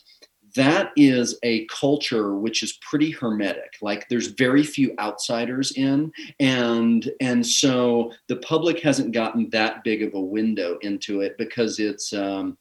that 0.56 0.92
is 0.96 1.38
a 1.42 1.66
culture 1.66 2.34
which 2.34 2.62
is 2.62 2.78
pretty 2.82 3.10
hermetic. 3.10 3.76
Like 3.80 4.08
there's 4.08 4.28
very 4.28 4.62
few 4.62 4.94
outsiders 4.98 5.72
in 5.72 6.12
and 6.40 7.10
and 7.20 7.46
so 7.46 8.12
the 8.28 8.36
public 8.36 8.80
hasn't 8.80 9.12
gotten 9.12 9.48
that 9.50 9.84
big 9.84 10.02
of 10.02 10.14
a 10.14 10.20
window 10.20 10.78
into 10.82 11.20
it 11.20 11.38
because 11.38 11.78
it's 11.78 12.12
um 12.12 12.58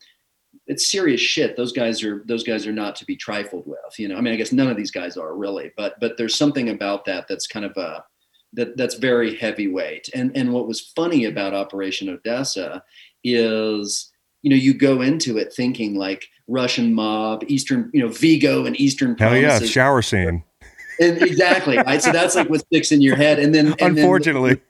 it's 0.67 0.89
serious 0.89 1.21
shit. 1.21 1.57
Those 1.57 1.73
guys 1.73 2.03
are 2.03 2.23
those 2.25 2.43
guys 2.43 2.67
are 2.67 2.71
not 2.71 2.95
to 2.97 3.05
be 3.05 3.15
trifled 3.15 3.67
with 3.67 3.97
you 3.97 4.07
know? 4.07 4.17
I 4.17 4.21
mean 4.21 4.33
i 4.33 4.37
guess 4.37 4.51
none 4.51 4.69
of 4.69 4.77
these 4.77 4.91
guys 4.91 5.17
are 5.17 5.35
really 5.35 5.71
but 5.75 5.99
but 5.99 6.17
there's 6.17 6.35
something 6.35 6.69
about 6.69 7.05
that 7.05 7.27
that's 7.27 7.47
kind 7.47 7.65
of 7.65 7.75
a 7.77 8.03
that 8.55 8.77
that's 8.77 8.95
very 8.95 9.35
heavyweight. 9.35 10.09
And 10.13 10.35
and 10.35 10.53
what 10.53 10.67
was 10.67 10.91
funny 10.95 11.25
about 11.25 11.53
operation 11.53 12.09
odessa 12.09 12.83
is 13.23 14.11
you 14.45 14.51
know 14.51 14.55
you 14.55 14.75
go 14.75 15.01
into 15.01 15.39
it 15.39 15.51
thinking 15.51 15.95
like 15.95 16.27
russian 16.47 16.93
mob 16.93 17.43
eastern 17.47 17.89
you 17.93 17.99
know 17.99 18.09
Viggo 18.09 18.65
and 18.67 18.79
eastern 18.79 19.17
Hell 19.17 19.35
yeah, 19.35 19.59
shower 19.59 20.03
scene. 20.03 20.43
and 21.01 21.17
exactly 21.23 21.77
right 21.77 22.01
so 22.01 22.11
that's 22.11 22.35
like 22.35 22.47
what 22.47 22.61
sticks 22.61 22.91
in 22.91 23.01
your 23.01 23.15
head 23.15 23.39
and 23.39 23.55
then 23.55 23.69
and 23.69 23.75
then- 23.79 23.97
Unfortunately, 23.97 24.61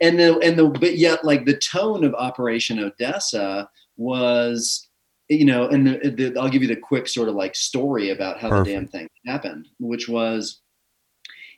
and 0.00 0.18
the 0.18 0.36
and 0.40 0.58
the 0.58 0.66
but 0.66 0.98
yet 0.98 1.24
like 1.24 1.46
the 1.46 1.56
tone 1.56 2.02
of 2.02 2.12
operation 2.14 2.80
odessa 2.80 3.70
was 3.96 4.88
you 5.28 5.44
know 5.44 5.68
and 5.68 5.86
the, 5.86 6.10
the, 6.10 6.40
i'll 6.40 6.48
give 6.50 6.62
you 6.62 6.68
the 6.68 6.74
quick 6.74 7.06
sort 7.06 7.28
of 7.28 7.36
like 7.36 7.54
story 7.54 8.10
about 8.10 8.40
how 8.40 8.48
Perfect. 8.48 8.66
the 8.66 8.72
damn 8.72 8.88
thing 8.88 9.08
happened 9.24 9.68
which 9.78 10.08
was 10.08 10.62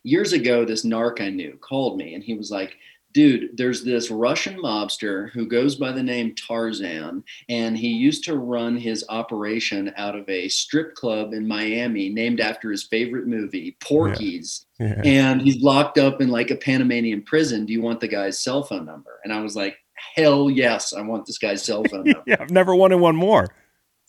years 0.03 0.35
ago 0.35 0.67
this 0.67 0.85
narc 0.85 1.23
i 1.23 1.31
knew 1.31 1.57
called 1.63 1.97
me 1.97 2.15
and 2.15 2.23
he 2.23 2.35
was 2.35 2.51
like 2.51 2.77
dude 3.13 3.57
there's 3.57 3.85
this 3.85 4.11
russian 4.11 4.57
mobster 4.57 5.31
who 5.31 5.47
goes 5.47 5.77
by 5.77 5.93
the 5.93 6.03
name 6.03 6.35
tarzan 6.35 7.23
and 7.49 7.77
he 7.77 7.89
used 7.89 8.25
to 8.25 8.37
run 8.37 8.77
his 8.77 9.05
operation 9.09 9.93
out 9.97 10.17
of 10.17 10.29
a 10.29 10.49
strip 10.49 10.95
club 10.95 11.33
in 11.33 11.47
miami 11.47 12.09
named 12.09 12.41
after 12.41 12.71
his 12.71 12.85
favorite 12.85 13.27
movie 13.27 13.77
porky's 13.81 14.67
yeah. 14.83 15.01
and 15.05 15.41
he's 15.41 15.63
locked 15.63 15.99
up 15.99 16.21
in 16.21 16.29
like 16.29 16.51
a 16.51 16.57
Panamanian 16.57 17.23
prison. 17.23 17.65
Do 17.67 17.73
you 17.73 17.83
want 17.83 18.01
the 18.01 18.09
guy's 18.09 18.39
cell 18.39 18.63
phone 18.63 18.85
number? 18.85 19.21
And 19.25 19.33
I 19.33 19.41
was 19.41 19.55
like, 19.57 19.77
hell 20.15 20.51
yes, 20.51 20.93
I 20.93 21.01
want 21.03 21.27
this 21.27 21.39
guy's 21.39 21.63
cell 21.63 21.85
phone 21.85 22.05
number. 22.05 22.23
yeah, 22.27 22.37
I've 22.41 22.51
never 22.51 22.75
wanted 22.75 22.97
one 22.97 23.17
more. 23.17 23.49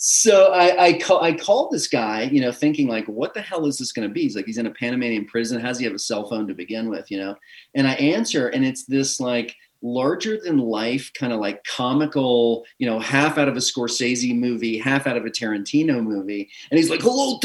So 0.05 0.51
I 0.51 0.83
I, 0.83 0.93
call, 0.99 1.23
I 1.23 1.31
called 1.31 1.71
this 1.71 1.87
guy, 1.87 2.23
you 2.23 2.41
know, 2.41 2.51
thinking 2.51 2.89
like, 2.89 3.05
what 3.05 3.33
the 3.33 3.39
hell 3.39 3.65
is 3.67 3.77
this 3.77 3.93
going 3.93 4.05
to 4.05 4.13
be? 4.13 4.23
He's 4.23 4.35
like, 4.35 4.45
he's 4.45 4.57
in 4.57 4.65
a 4.65 4.71
Panamanian 4.71 5.23
prison. 5.23 5.61
How 5.61 5.69
does 5.69 5.79
he 5.79 5.85
have 5.85 5.93
a 5.93 5.99
cell 5.99 6.27
phone 6.27 6.45
to 6.49 6.53
begin 6.53 6.89
with? 6.89 7.09
You 7.09 7.19
know, 7.19 7.35
and 7.73 7.87
I 7.87 7.93
answer, 7.93 8.49
and 8.49 8.65
it's 8.65 8.83
this 8.83 9.21
like 9.21 9.55
larger 9.81 10.37
than 10.37 10.57
life 10.57 11.09
kind 11.13 11.31
of 11.31 11.39
like 11.39 11.63
comical, 11.63 12.65
you 12.79 12.85
know, 12.85 12.99
half 12.99 13.37
out 13.37 13.47
of 13.47 13.55
a 13.55 13.61
Scorsese 13.61 14.37
movie, 14.37 14.77
half 14.77 15.07
out 15.07 15.15
of 15.15 15.25
a 15.25 15.29
Tarantino 15.29 16.03
movie. 16.03 16.49
And 16.69 16.77
he's 16.77 16.89
like, 16.89 17.01
hello, 17.01 17.39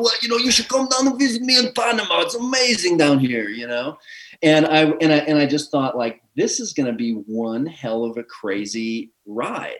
what, 0.00 0.20
you 0.20 0.28
know, 0.28 0.36
you 0.36 0.50
should 0.50 0.68
come 0.68 0.88
down 0.88 1.06
and 1.06 1.18
visit 1.18 1.42
me 1.42 1.60
in 1.60 1.72
Panama. 1.74 2.22
It's 2.22 2.34
amazing 2.34 2.96
down 2.96 3.20
here, 3.20 3.48
you 3.48 3.68
know? 3.68 3.98
And 4.42 4.66
I, 4.66 4.86
and 5.00 5.12
I, 5.12 5.18
and 5.18 5.38
I 5.38 5.46
just 5.46 5.70
thought 5.70 5.96
like, 5.96 6.22
this 6.34 6.58
is 6.58 6.72
going 6.72 6.86
to 6.86 6.92
be 6.92 7.12
one 7.12 7.66
hell 7.66 8.04
of 8.04 8.16
a 8.16 8.24
crazy 8.24 9.12
ride. 9.26 9.78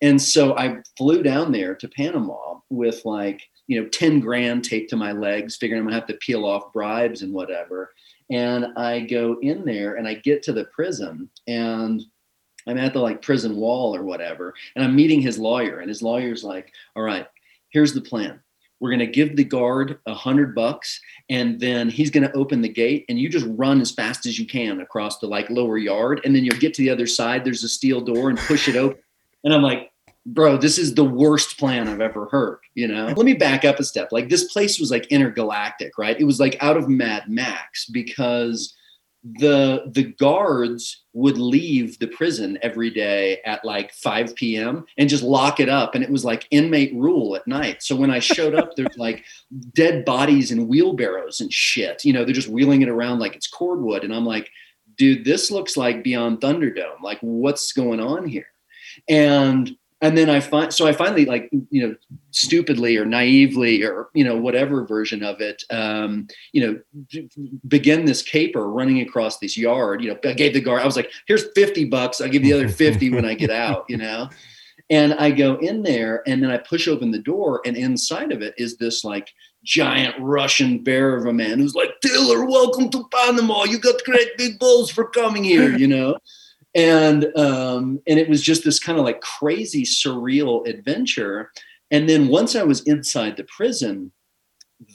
And 0.00 0.20
so 0.20 0.56
I 0.56 0.78
flew 0.96 1.22
down 1.22 1.52
there 1.52 1.74
to 1.74 1.88
Panama 1.88 2.60
with 2.70 3.04
like, 3.04 3.42
you 3.66 3.80
know, 3.80 3.88
10 3.88 4.20
grand 4.20 4.64
taped 4.64 4.90
to 4.90 4.96
my 4.96 5.12
legs, 5.12 5.56
figuring 5.56 5.80
I'm 5.80 5.86
gonna 5.86 5.96
have 5.96 6.06
to 6.08 6.14
peel 6.14 6.44
off 6.44 6.72
bribes 6.72 7.22
and 7.22 7.32
whatever. 7.32 7.92
And 8.30 8.66
I 8.76 9.00
go 9.00 9.38
in 9.42 9.64
there 9.64 9.96
and 9.96 10.06
I 10.06 10.14
get 10.14 10.42
to 10.44 10.52
the 10.52 10.64
prison 10.66 11.28
and 11.46 12.02
I'm 12.68 12.78
at 12.78 12.92
the 12.92 13.00
like 13.00 13.22
prison 13.22 13.56
wall 13.56 13.96
or 13.96 14.04
whatever. 14.04 14.54
And 14.76 14.84
I'm 14.84 14.94
meeting 14.94 15.20
his 15.20 15.38
lawyer, 15.38 15.80
and 15.80 15.88
his 15.88 16.02
lawyer's 16.02 16.44
like, 16.44 16.72
all 16.94 17.02
right, 17.02 17.26
here's 17.70 17.94
the 17.94 18.00
plan. 18.00 18.40
We're 18.80 18.90
gonna 18.90 19.06
give 19.06 19.34
the 19.34 19.44
guard 19.44 19.98
a 20.06 20.14
hundred 20.14 20.54
bucks, 20.54 21.00
and 21.30 21.58
then 21.58 21.88
he's 21.88 22.10
gonna 22.10 22.30
open 22.34 22.60
the 22.60 22.68
gate, 22.68 23.06
and 23.08 23.18
you 23.18 23.28
just 23.28 23.46
run 23.48 23.80
as 23.80 23.90
fast 23.90 24.26
as 24.26 24.38
you 24.38 24.46
can 24.46 24.80
across 24.80 25.18
the 25.18 25.26
like 25.26 25.50
lower 25.50 25.78
yard, 25.78 26.20
and 26.24 26.34
then 26.36 26.44
you'll 26.44 26.58
get 26.58 26.74
to 26.74 26.82
the 26.82 26.90
other 26.90 27.06
side. 27.06 27.44
There's 27.44 27.64
a 27.64 27.68
steel 27.68 28.00
door, 28.02 28.28
and 28.28 28.38
push 28.38 28.68
it 28.68 28.76
open. 28.76 29.00
And 29.44 29.54
I'm 29.54 29.62
like, 29.62 29.92
bro, 30.26 30.56
this 30.56 30.78
is 30.78 30.94
the 30.94 31.04
worst 31.04 31.58
plan 31.58 31.88
I've 31.88 32.00
ever 32.00 32.26
heard. 32.26 32.60
You 32.74 32.88
know, 32.88 33.06
let 33.06 33.26
me 33.26 33.34
back 33.34 33.64
up 33.64 33.78
a 33.78 33.84
step. 33.84 34.12
Like 34.12 34.28
this 34.28 34.52
place 34.52 34.78
was 34.78 34.90
like 34.90 35.06
intergalactic, 35.06 35.96
right? 35.98 36.18
It 36.18 36.24
was 36.24 36.40
like 36.40 36.56
out 36.60 36.76
of 36.76 36.88
Mad 36.88 37.24
Max 37.28 37.86
because 37.86 38.74
the 39.24 39.90
the 39.94 40.04
guards 40.04 41.04
would 41.12 41.38
leave 41.38 41.98
the 41.98 42.06
prison 42.06 42.56
every 42.62 42.88
day 42.88 43.40
at 43.44 43.64
like 43.64 43.92
5 43.92 44.34
p.m. 44.36 44.84
and 44.96 45.08
just 45.08 45.24
lock 45.24 45.58
it 45.58 45.68
up 45.68 45.94
and 45.94 46.04
it 46.04 46.10
was 46.10 46.24
like 46.24 46.46
inmate 46.50 46.94
rule 46.94 47.34
at 47.34 47.46
night. 47.46 47.82
So 47.82 47.96
when 47.96 48.10
I 48.10 48.20
showed 48.20 48.54
up 48.54 48.76
there's 48.76 48.88
like 48.96 49.24
dead 49.74 50.04
bodies 50.04 50.52
and 50.52 50.68
wheelbarrows 50.68 51.40
and 51.40 51.52
shit. 51.52 52.04
You 52.04 52.12
know, 52.12 52.24
they're 52.24 52.32
just 52.32 52.48
wheeling 52.48 52.82
it 52.82 52.88
around 52.88 53.18
like 53.18 53.34
it's 53.34 53.48
cordwood 53.48 54.04
and 54.04 54.14
I'm 54.14 54.24
like, 54.24 54.50
dude, 54.96 55.24
this 55.24 55.50
looks 55.50 55.76
like 55.76 56.04
Beyond 56.04 56.40
Thunderdome. 56.40 57.02
Like 57.02 57.18
what's 57.20 57.72
going 57.72 58.00
on 58.00 58.26
here? 58.26 58.46
And 59.08 59.76
and 60.00 60.16
then 60.16 60.30
I 60.30 60.40
find 60.40 60.72
so 60.72 60.86
I 60.86 60.92
finally 60.92 61.24
like 61.24 61.50
you 61.70 61.86
know 61.86 61.96
stupidly 62.30 62.96
or 62.96 63.04
naively 63.04 63.82
or 63.82 64.08
you 64.14 64.24
know 64.24 64.36
whatever 64.36 64.86
version 64.86 65.24
of 65.24 65.40
it 65.40 65.64
um, 65.70 66.28
you 66.52 66.82
know 67.12 67.22
begin 67.66 68.04
this 68.04 68.22
caper 68.22 68.68
running 68.70 69.00
across 69.00 69.38
this 69.38 69.56
yard. 69.56 70.02
You 70.02 70.10
know 70.10 70.18
I 70.24 70.34
gave 70.34 70.54
the 70.54 70.60
guard 70.60 70.82
I 70.82 70.86
was 70.86 70.96
like 70.96 71.10
here's 71.26 71.46
50 71.54 71.86
bucks. 71.86 72.20
I'll 72.20 72.28
give 72.28 72.42
the 72.42 72.52
other 72.52 72.68
50 72.68 73.10
when 73.10 73.24
I 73.24 73.34
get 73.34 73.50
out 73.50 73.86
you 73.88 73.96
know? 73.96 74.28
And 74.90 75.12
I 75.14 75.32
go 75.32 75.56
in 75.56 75.82
there 75.82 76.22
and 76.26 76.42
then 76.42 76.50
I 76.50 76.56
push 76.56 76.88
open 76.88 77.10
the 77.10 77.18
door 77.18 77.60
and 77.66 77.76
inside 77.76 78.32
of 78.32 78.40
it 78.40 78.54
is 78.56 78.76
this 78.76 79.04
like 79.04 79.34
giant 79.64 80.14
Russian 80.20 80.82
bear 80.82 81.16
of 81.16 81.26
a 81.26 81.32
man 81.32 81.58
who's 81.58 81.74
like 81.74 81.90
Taylor 82.00 82.46
welcome 82.46 82.88
to 82.90 83.08
Panama. 83.12 83.64
You 83.64 83.78
got 83.80 84.02
great 84.04 84.28
big 84.38 84.58
balls 84.60 84.90
for 84.90 85.10
coming 85.10 85.42
here 85.42 85.76
you 85.76 85.88
know 85.88 86.16
and 86.74 87.24
um, 87.36 88.00
and 88.06 88.18
it 88.18 88.28
was 88.28 88.42
just 88.42 88.64
this 88.64 88.78
kind 88.78 88.98
of 88.98 89.04
like 89.04 89.20
crazy 89.20 89.84
surreal 89.84 90.66
adventure. 90.68 91.50
And 91.90 92.08
then 92.08 92.28
once 92.28 92.54
i 92.54 92.62
was 92.62 92.82
inside 92.82 93.36
the 93.36 93.44
prison 93.44 94.12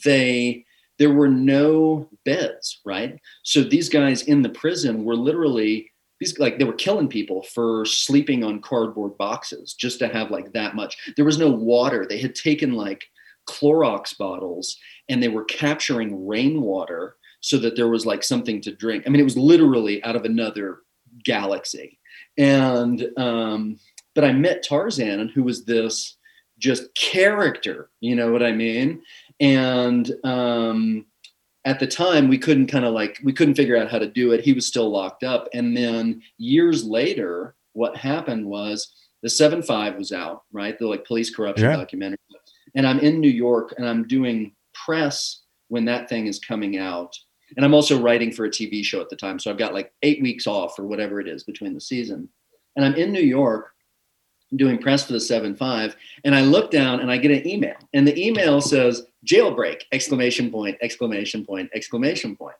they 0.04 0.64
there 0.98 1.12
were 1.12 1.28
no 1.28 2.08
beds 2.24 2.80
right? 2.84 3.18
So 3.42 3.62
these 3.62 3.88
guys 3.88 4.22
in 4.22 4.42
the 4.42 4.48
prison 4.48 5.04
were 5.04 5.16
literally 5.16 5.90
these 6.20 6.38
like 6.38 6.58
they 6.58 6.64
were 6.64 6.74
killing 6.74 7.08
people 7.08 7.42
for 7.42 7.84
sleeping 7.84 8.44
on 8.44 8.62
cardboard 8.62 9.18
boxes 9.18 9.74
just 9.74 9.98
to 9.98 10.08
have 10.08 10.30
like 10.30 10.52
that 10.52 10.76
much. 10.76 10.96
There 11.16 11.24
was 11.24 11.38
no 11.38 11.50
water. 11.50 12.06
They 12.08 12.18
had 12.18 12.34
taken 12.34 12.74
like 12.74 13.04
clorox 13.48 14.16
bottles 14.16 14.76
and 15.08 15.22
they 15.22 15.28
were 15.28 15.44
capturing 15.44 16.26
rainwater 16.26 17.16
so 17.40 17.58
that 17.58 17.76
there 17.76 17.88
was 17.88 18.06
like 18.06 18.22
something 18.22 18.60
to 18.62 18.74
drink. 18.74 19.04
I 19.06 19.10
mean 19.10 19.20
it 19.20 19.24
was 19.24 19.36
literally 19.36 20.02
out 20.04 20.16
of 20.16 20.24
another 20.24 20.78
galaxy. 21.24 21.98
And 22.38 23.06
um, 23.16 23.78
but 24.14 24.24
I 24.24 24.32
met 24.32 24.62
Tarzan, 24.62 25.28
who 25.28 25.42
was 25.42 25.64
this 25.64 26.16
just 26.58 26.94
character, 26.94 27.90
you 28.00 28.14
know 28.14 28.30
what 28.32 28.42
I 28.42 28.52
mean? 28.52 29.02
And 29.40 30.10
um, 30.24 31.06
at 31.64 31.80
the 31.80 31.86
time, 31.86 32.28
we 32.28 32.38
couldn't 32.38 32.68
kind 32.68 32.84
of 32.84 32.94
like 32.94 33.18
we 33.24 33.32
couldn't 33.32 33.56
figure 33.56 33.76
out 33.76 33.90
how 33.90 33.98
to 33.98 34.06
do 34.06 34.32
it. 34.32 34.44
He 34.44 34.52
was 34.52 34.66
still 34.66 34.90
locked 34.90 35.24
up. 35.24 35.48
And 35.52 35.76
then 35.76 36.22
years 36.38 36.84
later, 36.84 37.54
what 37.72 37.96
happened 37.96 38.46
was 38.46 38.92
the 39.22 39.30
seven 39.30 39.62
five 39.62 39.96
was 39.96 40.12
out, 40.12 40.42
right? 40.52 40.78
The 40.78 40.86
like 40.86 41.06
police 41.06 41.34
corruption 41.34 41.68
Yeah. 41.70 41.76
documentary. 41.76 42.18
And 42.76 42.86
I'm 42.86 42.98
in 43.00 43.20
New 43.20 43.30
York, 43.30 43.74
and 43.78 43.88
I'm 43.88 44.06
doing 44.06 44.54
press 44.74 45.42
when 45.68 45.84
that 45.86 46.08
thing 46.08 46.26
is 46.26 46.38
coming 46.38 46.78
out 46.78 47.16
and 47.56 47.64
I'm 47.64 47.74
also 47.74 48.00
writing 48.00 48.32
for 48.32 48.44
a 48.44 48.50
TV 48.50 48.84
show 48.84 49.00
at 49.00 49.10
the 49.10 49.16
time. 49.16 49.38
So 49.38 49.50
I've 49.50 49.58
got 49.58 49.74
like 49.74 49.92
eight 50.02 50.22
weeks 50.22 50.46
off 50.46 50.78
or 50.78 50.86
whatever 50.86 51.20
it 51.20 51.28
is 51.28 51.44
between 51.44 51.74
the 51.74 51.80
season. 51.80 52.28
And 52.76 52.84
I'm 52.84 52.94
in 52.94 53.12
New 53.12 53.22
York 53.22 53.70
doing 54.56 54.78
press 54.78 55.06
for 55.06 55.12
the 55.12 55.18
7-5 55.18 55.94
and 56.24 56.34
I 56.34 56.42
look 56.42 56.70
down 56.70 57.00
and 57.00 57.10
I 57.10 57.16
get 57.16 57.30
an 57.30 57.46
email 57.46 57.74
and 57.92 58.06
the 58.06 58.16
email 58.20 58.60
says 58.60 59.06
jailbreak 59.26 59.82
exclamation 59.90 60.50
point 60.50 60.76
exclamation 60.80 61.44
point 61.44 61.70
exclamation 61.74 62.36
point 62.36 62.56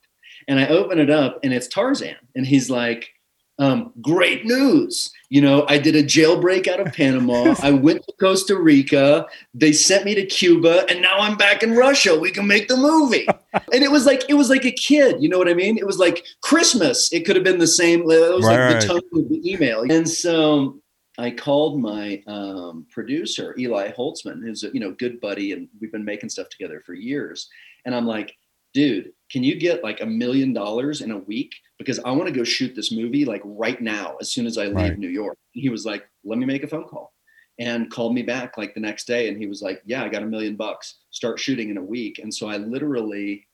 and 0.49 0.59
I 0.59 0.67
open 0.69 0.99
it 0.99 1.11
up 1.11 1.39
and 1.45 1.53
it's 1.53 1.69
Tarzan 1.69 2.17
and 2.35 2.47
he's 2.47 2.69
like 2.69 3.11
um, 3.59 3.93
great 4.01 4.45
news. 4.45 5.13
You 5.29 5.41
know, 5.41 5.65
I 5.69 5.79
did 5.79 5.97
a 5.97 6.03
jailbreak 6.03 6.69
out 6.69 6.81
of 6.81 6.93
Panama. 6.93 7.55
I 7.63 7.71
went 7.71 8.05
to 8.05 8.13
Costa 8.21 8.57
Rica. 8.57 9.27
They 9.53 9.73
sent 9.73 10.05
me 10.05 10.15
to 10.15 10.27
Cuba, 10.27 10.87
and 10.89 11.01
now 11.01 11.19
I'm 11.19 11.37
back 11.37 11.63
in 11.63 11.75
Russia. 11.75 12.19
We 12.19 12.31
can 12.31 12.47
make 12.47 12.69
the 12.69 12.77
movie. 12.77 13.27
and 13.53 13.85
it 13.85 13.91
was 13.91 14.07
like 14.07 14.25
it 14.29 14.35
was 14.35 14.51
like 14.51 14.65
a 14.65 14.73
kid. 14.73 15.23
You 15.23 15.29
know 15.29 15.39
what 15.39 15.49
I 15.49 15.55
mean? 15.55 15.79
It 15.79 15.87
was 15.87 15.99
like 15.99 16.25
Christmas. 16.41 17.13
It 17.13 17.25
could 17.25 17.37
have 17.37 17.45
been 17.45 17.59
the 17.59 17.67
same. 17.67 18.03
It 18.03 18.07
was 18.07 18.45
Right, 18.45 18.73
like 18.73 18.81
the 18.81 18.87
tone 18.87 19.03
of 19.13 19.29
the 19.29 19.41
email. 19.51 19.83
And 19.91 20.09
so 20.09 20.81
I 21.19 21.31
called 21.31 21.81
my 21.81 22.23
um, 22.27 22.87
producer 22.91 23.55
Eli 23.59 23.93
Holzman, 23.93 24.43
who's 24.43 24.65
a 24.65 24.71
you 24.73 24.81
know 24.81 24.93
good 24.93 25.21
buddy, 25.21 25.53
and 25.53 25.69
we've 25.81 25.93
been 25.93 26.05
making 26.05 26.31
stuff 26.31 26.49
together 26.49 26.83
for 26.85 26.95
years. 26.95 27.49
And 27.85 27.95
I'm 27.95 28.07
like, 28.07 28.37
dude, 28.75 29.13
can 29.31 29.43
you 29.43 29.57
get 29.57 29.83
like 29.83 30.01
a 30.03 30.07
million 30.07 30.53
dollars 30.53 31.01
in 31.01 31.11
a 31.11 31.19
week? 31.19 31.55
Because 31.79 31.99
I 32.01 32.11
want 32.11 32.27
to 32.29 32.35
go 32.35 32.45
shoot 32.45 32.75
this 32.75 32.93
movie 32.93 33.25
like 33.25 33.43
right 33.45 33.81
now, 33.81 34.17
as 34.21 34.31
soon 34.31 34.47
as 34.47 34.59
I 34.59 34.67
leave 34.67 34.75
Right. 34.75 34.99
New 34.99 35.09
York. 35.09 35.39
And 35.55 35.63
he 35.63 35.71
was 35.71 35.87
like, 35.87 36.05
let 36.25 36.39
me 36.39 36.45
make 36.45 36.63
a 36.63 36.69
phone 36.69 36.85
call. 36.85 37.13
And 37.59 37.91
called 37.91 38.15
me 38.15 38.23
back 38.23 38.59
like 38.59 38.75
the 38.75 38.81
next 38.81 39.07
day. 39.07 39.29
And 39.29 39.39
he 39.39 39.47
was 39.47 39.63
like, 39.63 39.81
yeah, 39.87 40.05
I 40.05 40.09
got 40.09 40.23
a 40.23 40.27
million 40.27 40.57
bucks. 40.57 40.99
Start 41.11 41.39
shooting 41.39 41.71
in 41.71 41.79
a 41.79 41.83
week. 41.83 42.19
And 42.19 42.35
so 42.35 42.49
I 42.49 42.57
literally, 42.59 43.47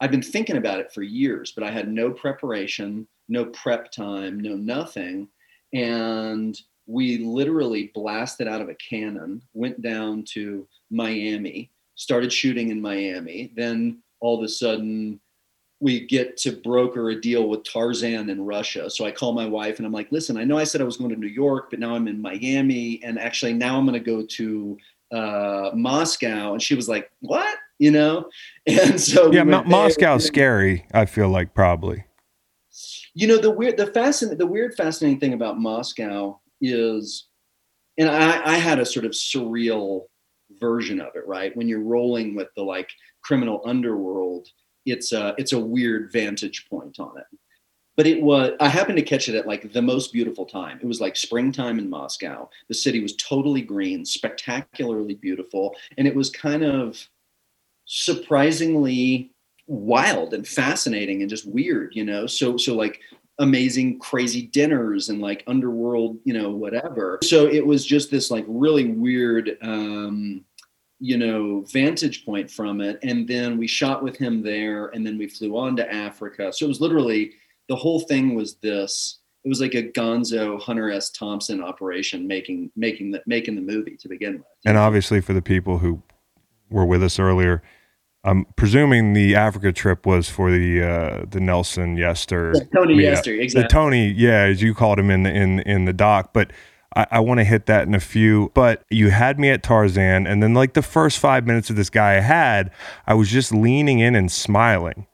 I've 0.00 0.10
been 0.10 0.22
thinking 0.22 0.56
about 0.56 0.80
it 0.80 0.92
for 0.92 1.02
years, 1.02 1.52
but 1.52 1.62
I 1.62 1.70
had 1.70 1.88
no 1.92 2.10
preparation, 2.10 3.06
no 3.28 3.44
prep 3.46 3.92
time, 3.92 4.40
no 4.40 4.54
nothing. 4.54 5.28
And 5.74 6.58
we 6.86 7.18
literally 7.18 7.90
blasted 7.94 8.48
out 8.48 8.62
of 8.62 8.68
a 8.68 8.74
cannon, 8.76 9.42
went 9.52 9.82
down 9.82 10.24
to 10.32 10.66
Miami, 10.90 11.70
started 11.96 12.32
shooting 12.32 12.70
in 12.70 12.80
Miami. 12.80 13.52
Then 13.56 14.02
all 14.24 14.38
of 14.38 14.42
a 14.42 14.48
sudden, 14.48 15.20
we 15.80 16.06
get 16.06 16.38
to 16.38 16.52
broker 16.52 17.10
a 17.10 17.20
deal 17.20 17.46
with 17.46 17.62
Tarzan 17.62 18.30
in 18.30 18.40
Russia. 18.40 18.88
So 18.88 19.04
I 19.04 19.10
call 19.10 19.34
my 19.34 19.44
wife 19.44 19.76
and 19.76 19.84
I'm 19.84 19.92
like, 19.92 20.10
listen, 20.10 20.38
I 20.38 20.44
know 20.44 20.56
I 20.56 20.64
said 20.64 20.80
I 20.80 20.84
was 20.84 20.96
going 20.96 21.10
to 21.10 21.16
New 21.16 21.26
York, 21.26 21.68
but 21.68 21.78
now 21.78 21.94
I'm 21.94 22.08
in 22.08 22.22
Miami. 22.22 23.02
And 23.04 23.18
actually, 23.18 23.52
now 23.52 23.76
I'm 23.76 23.84
going 23.84 24.02
to 24.02 24.10
go 24.10 24.24
to 24.24 24.78
uh, 25.12 25.72
Moscow. 25.74 26.54
And 26.54 26.62
she 26.62 26.74
was 26.74 26.88
like, 26.88 27.10
what? 27.20 27.58
You 27.78 27.90
know? 27.90 28.30
And 28.66 28.98
so, 28.98 29.28
we 29.28 29.36
Yeah, 29.36 29.42
went 29.42 29.68
there. 29.68 29.78
Moscow's 29.78 30.24
scary. 30.24 30.86
I 30.94 31.04
feel 31.04 31.28
like 31.28 31.52
probably. 31.52 32.06
You 33.12 33.26
know, 33.26 33.36
the 33.36 33.50
weird, 33.50 33.76
the 33.76 33.88
fascinating, 33.88 34.38
the 34.38 34.46
weird, 34.46 34.74
fascinating 34.74 35.20
thing 35.20 35.34
about 35.34 35.60
Moscow 35.60 36.40
is, 36.62 37.26
and 37.98 38.08
I, 38.08 38.54
I 38.54 38.56
had 38.56 38.78
a 38.78 38.86
sort 38.86 39.04
of 39.04 39.12
surreal 39.12 40.06
version 40.64 40.98
of 41.00 41.12
it, 41.14 41.26
right? 41.26 41.54
When 41.56 41.68
you're 41.68 41.92
rolling 41.96 42.34
with 42.34 42.48
the 42.56 42.62
like 42.62 42.90
criminal 43.22 43.60
underworld, 43.66 44.48
it's 44.86 45.12
a, 45.12 45.34
it's 45.36 45.52
a 45.52 45.66
weird 45.76 46.10
vantage 46.10 46.66
point 46.70 46.98
on 46.98 47.18
it. 47.18 47.26
But 47.96 48.06
it 48.06 48.20
was, 48.22 48.52
I 48.58 48.68
happened 48.68 48.98
to 48.98 49.04
catch 49.12 49.28
it 49.28 49.36
at 49.36 49.46
like 49.46 49.72
the 49.72 49.82
most 49.82 50.12
beautiful 50.12 50.46
time. 50.46 50.78
It 50.82 50.86
was 50.86 51.00
like 51.00 51.16
springtime 51.16 51.78
in 51.78 51.88
Moscow. 51.88 52.48
The 52.68 52.74
city 52.74 53.00
was 53.00 53.14
totally 53.16 53.62
green, 53.62 54.04
spectacularly 54.04 55.14
beautiful. 55.14 55.76
And 55.96 56.08
it 56.08 56.14
was 56.14 56.30
kind 56.30 56.64
of 56.64 57.08
surprisingly 57.84 59.30
wild 59.66 60.34
and 60.34 60.46
fascinating 60.46 61.20
and 61.20 61.30
just 61.30 61.46
weird, 61.46 61.94
you 61.94 62.04
know? 62.04 62.26
So, 62.26 62.56
so 62.56 62.74
like 62.74 63.00
amazing, 63.38 63.98
crazy 63.98 64.42
dinners 64.58 65.08
and 65.08 65.20
like 65.20 65.44
underworld, 65.46 66.18
you 66.24 66.34
know, 66.34 66.50
whatever. 66.50 67.18
So 67.22 67.46
it 67.46 67.64
was 67.64 67.84
just 67.86 68.10
this 68.10 68.30
like 68.30 68.44
really 68.48 68.86
weird, 68.90 69.56
um, 69.62 70.44
you 71.04 71.18
know, 71.18 71.62
vantage 71.70 72.24
point 72.24 72.50
from 72.50 72.80
it. 72.80 72.98
And 73.02 73.28
then 73.28 73.58
we 73.58 73.66
shot 73.66 74.02
with 74.02 74.16
him 74.16 74.42
there 74.42 74.86
and 74.86 75.06
then 75.06 75.18
we 75.18 75.28
flew 75.28 75.54
on 75.54 75.76
to 75.76 75.92
Africa. 75.92 76.50
So 76.50 76.64
it 76.64 76.68
was 76.68 76.80
literally 76.80 77.32
the 77.68 77.76
whole 77.76 78.00
thing 78.00 78.34
was 78.34 78.54
this. 78.62 79.18
It 79.44 79.50
was 79.50 79.60
like 79.60 79.74
a 79.74 79.82
Gonzo 79.82 80.58
Hunter 80.58 80.90
S. 80.90 81.10
Thompson 81.10 81.62
operation 81.62 82.26
making 82.26 82.70
making 82.74 83.10
the 83.10 83.22
making 83.26 83.54
the 83.54 83.60
movie 83.60 83.98
to 83.98 84.08
begin 84.08 84.38
with. 84.38 84.46
And 84.64 84.78
obviously, 84.78 85.20
for 85.20 85.34
the 85.34 85.42
people 85.42 85.76
who 85.76 86.02
were 86.70 86.86
with 86.86 87.02
us 87.02 87.18
earlier, 87.18 87.62
I'm 88.24 88.46
presuming 88.56 89.12
the 89.12 89.34
Africa 89.34 89.70
trip 89.74 90.06
was 90.06 90.30
for 90.30 90.50
the 90.50 90.82
uh, 90.82 91.26
the 91.28 91.40
Nelson 91.40 91.98
Yester, 91.98 92.52
Yeah, 92.54 92.62
Tony. 92.74 93.02
Yester, 93.02 93.34
exactly. 93.34 93.62
the. 93.64 93.68
Tony, 93.68 94.06
yeah, 94.12 94.44
as 94.44 94.62
you 94.62 94.74
called 94.74 94.98
him 94.98 95.10
in 95.10 95.24
the 95.24 95.30
in 95.34 95.60
in 95.60 95.84
the 95.84 95.92
doc. 95.92 96.30
But 96.32 96.50
I, 96.96 97.06
I 97.12 97.20
want 97.20 97.40
to 97.40 97.44
hit 97.44 97.66
that 97.66 97.86
in 97.86 97.94
a 97.94 98.00
few. 98.00 98.50
But 98.54 98.84
you 98.90 99.10
had 99.10 99.38
me 99.38 99.50
at 99.50 99.62
Tarzan, 99.62 100.26
and 100.26 100.42
then 100.42 100.54
like 100.54 100.74
the 100.74 100.82
first 100.82 101.18
five 101.18 101.46
minutes 101.46 101.70
of 101.70 101.76
this 101.76 101.90
guy 101.90 102.16
I 102.16 102.20
had, 102.20 102.70
I 103.06 103.14
was 103.14 103.28
just 103.28 103.52
leaning 103.52 104.00
in 104.00 104.14
and 104.14 104.30
smiling. 104.30 105.06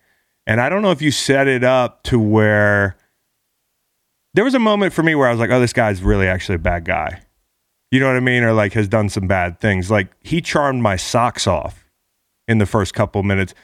And 0.47 0.61
I 0.61 0.69
don't 0.69 0.83
know 0.83 0.91
if 0.91 1.03
you 1.03 1.11
set 1.11 1.47
it 1.47 1.63
up 1.63 2.03
to 2.05 2.19
where 2.19 2.97
there 4.35 4.45
was 4.45 4.55
a 4.55 4.59
moment 4.59 4.93
for 4.93 5.03
me 5.03 5.15
where 5.15 5.29
I 5.29 5.31
was 5.31 5.41
like, 5.41 5.51
oh, 5.51 5.61
this 5.61 5.73
guy's 5.73 6.03
really 6.03 6.27
actually 6.27 6.57
a 6.57 6.61
bad 6.61 6.85
guy. 6.85 7.23
You 7.91 8.01
know 8.01 8.07
what 8.07 8.17
I 8.17 8.21
mean? 8.21 8.43
Or 8.43 8.53
like 8.53 8.73
has 8.75 8.89
done 8.89 9.09
some 9.09 9.27
bad 9.27 9.61
things. 9.61 9.91
Like 9.91 10.09
he 10.21 10.41
charmed 10.41 10.83
my 10.83 10.97
socks 10.97 11.47
off 11.47 11.85
in 12.47 12.59
the 12.59 12.67
first 12.67 12.95
couple 12.95 13.23
minutes. 13.23 13.55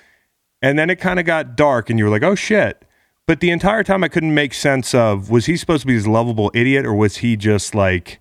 And 0.62 0.78
then 0.78 0.90
it 0.90 0.96
kind 0.96 1.20
of 1.20 1.26
got 1.26 1.56
dark 1.56 1.90
and 1.90 1.98
you 1.98 2.04
were 2.04 2.10
like, 2.10 2.22
oh 2.22 2.34
shit. 2.34 2.84
But 3.26 3.40
the 3.40 3.50
entire 3.50 3.82
time 3.82 4.04
I 4.04 4.08
couldn't 4.08 4.34
make 4.34 4.54
sense 4.54 4.94
of 4.94 5.30
was 5.30 5.46
he 5.46 5.56
supposed 5.56 5.80
to 5.80 5.86
be 5.86 5.96
this 5.96 6.06
lovable 6.06 6.50
idiot 6.54 6.86
or 6.86 6.94
was 6.94 7.18
he 7.18 7.36
just 7.36 7.74
like 7.74 8.20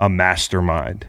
a 0.00 0.08
mastermind? 0.08 1.06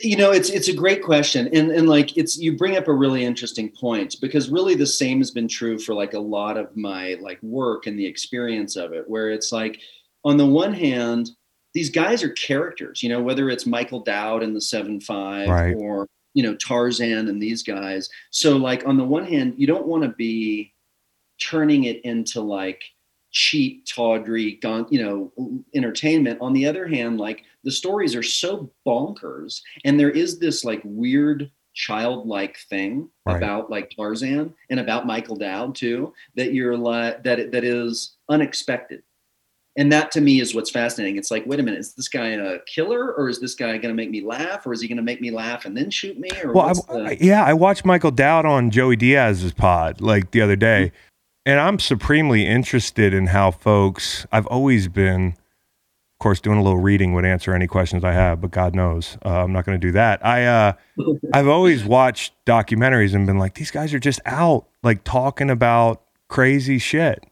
you 0.00 0.16
know 0.16 0.30
it's 0.30 0.48
it's 0.48 0.68
a 0.68 0.74
great 0.74 1.02
question 1.02 1.46
and 1.52 1.70
and 1.70 1.86
like 1.88 2.16
it's 2.16 2.38
you 2.38 2.56
bring 2.56 2.74
up 2.76 2.88
a 2.88 2.92
really 2.92 3.22
interesting 3.22 3.68
point 3.68 4.16
because 4.20 4.48
really 4.48 4.74
the 4.74 4.86
same 4.86 5.18
has 5.18 5.30
been 5.30 5.46
true 5.46 5.78
for 5.78 5.94
like 5.94 6.14
a 6.14 6.18
lot 6.18 6.56
of 6.56 6.74
my 6.74 7.18
like 7.20 7.38
work 7.42 7.86
and 7.86 7.98
the 7.98 8.06
experience 8.06 8.76
of 8.76 8.94
it 8.94 9.04
where 9.10 9.30
it's 9.30 9.52
like 9.52 9.80
on 10.24 10.38
the 10.38 10.46
one 10.46 10.72
hand 10.72 11.30
these 11.74 11.90
guys 11.90 12.22
are 12.22 12.30
characters 12.30 13.02
you 13.02 13.10
know 13.10 13.20
whether 13.22 13.50
it's 13.50 13.66
michael 13.66 14.00
dowd 14.00 14.42
in 14.42 14.54
the 14.54 14.58
7-5 14.60 15.48
Right. 15.48 15.74
or 15.76 16.06
you 16.32 16.42
know 16.42 16.54
tarzan 16.54 17.28
and 17.28 17.42
these 17.42 17.62
guys 17.62 18.08
so 18.30 18.56
like 18.56 18.86
on 18.86 18.96
the 18.96 19.04
one 19.04 19.26
hand 19.26 19.52
you 19.58 19.66
don't 19.66 19.86
want 19.86 20.02
to 20.02 20.08
be 20.08 20.72
turning 21.40 21.84
it 21.84 22.04
into 22.04 22.40
like 22.40 22.82
cheap, 23.30 23.84
tawdry, 23.86 24.52
gon- 24.62 24.86
you 24.90 25.02
know, 25.02 25.32
entertainment. 25.74 26.38
On 26.40 26.52
the 26.52 26.66
other 26.66 26.86
hand, 26.86 27.18
like 27.18 27.42
the 27.64 27.70
stories 27.70 28.14
are 28.14 28.22
so 28.22 28.70
bonkers, 28.86 29.60
and 29.84 29.98
there 29.98 30.10
is 30.10 30.38
this 30.38 30.64
like 30.64 30.80
weird 30.84 31.50
childlike 31.74 32.56
thing 32.70 33.08
Right. 33.26 33.36
about 33.36 33.68
like 33.70 33.90
Tarzan 33.96 34.54
and 34.70 34.78
about 34.80 35.06
Michael 35.06 35.34
Dowd 35.36 35.74
too 35.74 36.12
that 36.36 36.52
you're 36.54 36.76
like 36.76 37.24
that 37.24 37.50
that 37.52 37.64
is 37.64 38.14
unexpected. 38.28 39.02
And 39.76 39.90
that 39.90 40.12
to 40.12 40.20
me 40.20 40.38
is 40.40 40.54
what's 40.54 40.70
fascinating. 40.70 41.16
It's 41.16 41.32
like, 41.32 41.44
wait 41.46 41.58
a 41.58 41.62
minute, 41.64 41.80
is 41.80 41.94
this 41.94 42.08
guy 42.08 42.28
a 42.28 42.60
killer, 42.60 43.12
or 43.14 43.28
is 43.28 43.40
this 43.40 43.56
guy 43.56 43.72
going 43.72 43.88
to 43.88 43.94
make 43.94 44.08
me 44.10 44.20
laugh, 44.20 44.64
or 44.64 44.72
is 44.72 44.80
he 44.80 44.86
going 44.86 44.98
to 44.98 45.02
make 45.02 45.20
me 45.20 45.32
laugh 45.32 45.64
and 45.64 45.76
then 45.76 45.90
shoot 45.90 46.16
me? 46.16 46.28
Or 46.44 46.52
Well, 46.52 46.66
I, 46.88 47.14
the- 47.16 47.24
yeah, 47.24 47.42
I 47.44 47.54
watched 47.54 47.84
Michael 47.84 48.12
Dowd 48.12 48.46
on 48.46 48.70
Joey 48.70 48.94
Diaz's 48.94 49.52
pod 49.52 50.00
like 50.00 50.30
the 50.30 50.40
other 50.42 50.54
day, 50.54 50.92
mm-hmm. 50.94 50.96
And 51.46 51.60
I'm 51.60 51.78
supremely 51.78 52.46
interested 52.46 53.14
in 53.14 53.28
how 53.28 53.50
folks. 53.50 54.26
I've 54.32 54.46
always 54.46 54.88
been, 54.88 55.28
of 55.28 56.18
course, 56.18 56.40
doing 56.40 56.58
a 56.58 56.62
little 56.62 56.78
reading 56.78 57.12
would 57.14 57.24
answer 57.24 57.54
any 57.54 57.66
questions 57.66 58.04
I 58.04 58.12
have, 58.12 58.40
but 58.40 58.50
God 58.50 58.74
knows 58.74 59.18
uh, 59.24 59.42
I'm 59.44 59.52
not 59.52 59.64
going 59.64 59.78
to 59.78 59.86
do 59.86 59.92
that. 59.92 60.24
I 60.24 60.44
uh, 60.44 60.72
I've 61.32 61.48
always 61.48 61.84
watched 61.84 62.32
documentaries 62.46 63.14
and 63.14 63.26
been 63.26 63.38
like, 63.38 63.54
these 63.54 63.70
guys 63.70 63.92
are 63.94 63.98
just 63.98 64.20
out 64.26 64.66
like 64.82 65.04
talking 65.04 65.50
about 65.50 66.02
crazy 66.28 66.78
shit. 66.78 67.24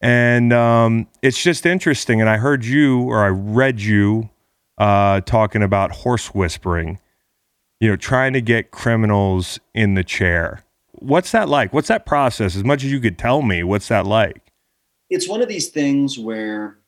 And 0.00 0.52
um, 0.52 1.06
it's 1.22 1.42
just 1.42 1.64
interesting. 1.64 2.20
And 2.20 2.28
I 2.28 2.36
heard 2.36 2.64
you 2.64 3.02
or 3.02 3.24
I 3.24 3.28
read 3.28 3.80
you 3.80 4.28
uh, 4.76 5.22
talking 5.22 5.62
about 5.62 5.92
horse 5.92 6.34
whispering 6.34 6.98
you 7.84 7.90
know, 7.90 7.96
trying 7.96 8.32
to 8.32 8.40
get 8.40 8.70
criminals 8.70 9.60
in 9.74 9.92
the 9.92 10.02
chair. 10.02 10.63
What's 11.04 11.32
that 11.32 11.48
like? 11.48 11.72
What's 11.72 11.88
that 11.88 12.06
process? 12.06 12.56
As 12.56 12.64
much 12.64 12.82
as 12.84 12.90
you 12.90 13.00
could 13.00 13.18
tell 13.18 13.42
me, 13.42 13.62
what's 13.62 13.88
that 13.88 14.06
like? 14.06 14.40
it's 15.10 15.28
one 15.28 15.42
of 15.42 15.48
these 15.48 15.68
things 15.68 16.18
where 16.18 16.78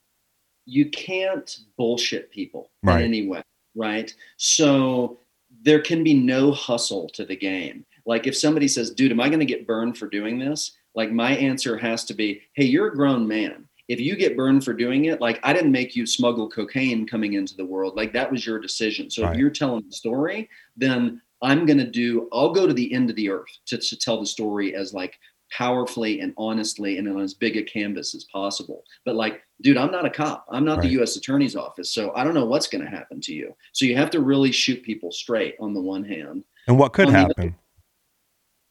you 0.64 0.86
can't 0.90 1.58
bullshit 1.76 2.30
people 2.32 2.70
Right. 2.82 3.00
in 3.00 3.04
any 3.04 3.28
way, 3.28 3.42
right? 3.76 4.12
So 4.38 5.18
there 5.62 5.80
can 5.80 6.02
be 6.02 6.14
no 6.14 6.50
hustle 6.50 7.08
to 7.10 7.24
the 7.24 7.36
game. 7.36 7.84
Like 8.06 8.26
if 8.26 8.36
somebody 8.36 8.68
says, 8.68 8.90
dude, 8.90 9.12
am 9.12 9.20
I 9.20 9.28
going 9.28 9.40
to 9.40 9.46
get 9.46 9.66
burned 9.66 9.96
for 9.98 10.08
doing 10.08 10.38
this? 10.38 10.72
Like 10.94 11.12
my 11.12 11.36
answer 11.36 11.76
has 11.76 12.04
to 12.06 12.14
be, 12.14 12.40
hey, 12.54 12.64
you're 12.64 12.88
a 12.88 12.94
grown 12.96 13.28
man. 13.28 13.68
If 13.86 14.00
you 14.00 14.16
get 14.16 14.36
burned 14.36 14.64
for 14.64 14.72
doing 14.72 15.04
it, 15.04 15.20
like 15.20 15.38
I 15.44 15.52
didn't 15.52 15.70
make 15.72 15.94
you 15.94 16.06
smuggle 16.06 16.48
cocaine 16.48 17.06
coming 17.06 17.34
into 17.34 17.54
the 17.54 17.66
world. 17.66 17.96
Like 17.96 18.12
that 18.14 18.32
was 18.32 18.44
your 18.46 18.58
decision. 18.58 19.10
So 19.10 19.22
Right. 19.22 19.34
if 19.34 19.38
you're 19.38 19.50
telling 19.50 19.84
the 19.86 19.94
story, 19.94 20.48
then 20.76 21.20
I'm 21.42 21.66
going 21.66 21.78
to 21.78 21.90
do, 21.90 22.28
I'll 22.32 22.52
go 22.52 22.66
to 22.66 22.72
the 22.72 22.92
end 22.94 23.10
of 23.10 23.16
the 23.16 23.28
earth 23.30 23.48
to, 23.66 23.78
to 23.78 23.96
tell 23.98 24.18
the 24.20 24.26
story 24.26 24.74
as 24.74 24.92
like 24.94 25.14
powerfully 25.52 26.20
and 26.20 26.34
honestly 26.36 26.98
and 26.98 27.08
on 27.08 27.20
as 27.20 27.34
big 27.34 27.56
a 27.56 27.62
canvas 27.62 28.14
as 28.14 28.24
possible. 28.32 28.82
But 29.04 29.14
like, 29.16 29.42
dude, 29.62 29.76
I'm 29.76 29.92
not 29.92 30.04
a 30.04 30.10
cop. 30.10 30.44
I'm 30.50 30.64
not 30.64 30.78
Right. 30.78 30.88
the 30.88 31.02
US 31.02 31.16
attorney's 31.16 31.54
office. 31.54 31.94
So 31.94 32.12
I 32.16 32.24
don't 32.24 32.34
know 32.34 32.46
what's 32.46 32.66
going 32.68 32.84
to 32.84 32.90
happen 32.90 33.20
to 33.22 33.32
you. 33.32 33.54
So 33.72 33.84
you 33.84 33.96
have 33.96 34.10
to 34.10 34.20
really 34.20 34.50
shoot 34.50 34.82
people 34.82 35.12
straight 35.12 35.54
on 35.60 35.72
the 35.74 35.80
one 35.80 36.04
hand. 36.04 36.44
And 36.66 36.78
what 36.78 36.92
could 36.92 37.06
On 37.08 37.14
happen? 37.14 37.54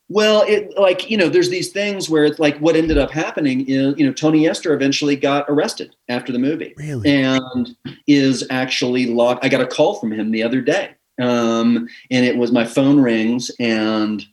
Well, 0.07 0.43
it 0.47 0.77
like 0.77 1.09
you 1.09 1.17
know, 1.17 1.29
there's 1.29 1.49
these 1.49 1.71
things 1.71 2.09
where 2.11 2.25
it's 2.25 2.37
like 2.37 2.57
what 2.59 2.75
ended 2.75 2.97
up 2.99 3.09
happening 3.09 3.67
is 3.67 3.95
you 3.97 4.05
know 4.05 4.13
Tony 4.13 4.43
Yester 4.43 4.73
eventually 4.73 5.15
got 5.15 5.45
arrested 5.49 5.95
after 6.09 6.31
the 6.31 6.37
movie, 6.37 6.75
Really? 6.77 7.09
and 7.09 7.75
is 8.05 8.45
actually 8.51 9.07
locked. 9.07 9.43
I 9.43 9.49
got 9.49 9.61
a 9.61 9.65
call 9.67 9.95
from 9.99 10.11
him 10.11 10.29
the 10.29 10.43
other 10.43 10.61
day, 10.61 10.91
um, 11.19 11.87
and 12.11 12.25
it 12.25 12.37
was 12.37 12.51
my 12.51 12.65
phone 12.65 12.99
rings 12.99 13.51
and 13.59 14.25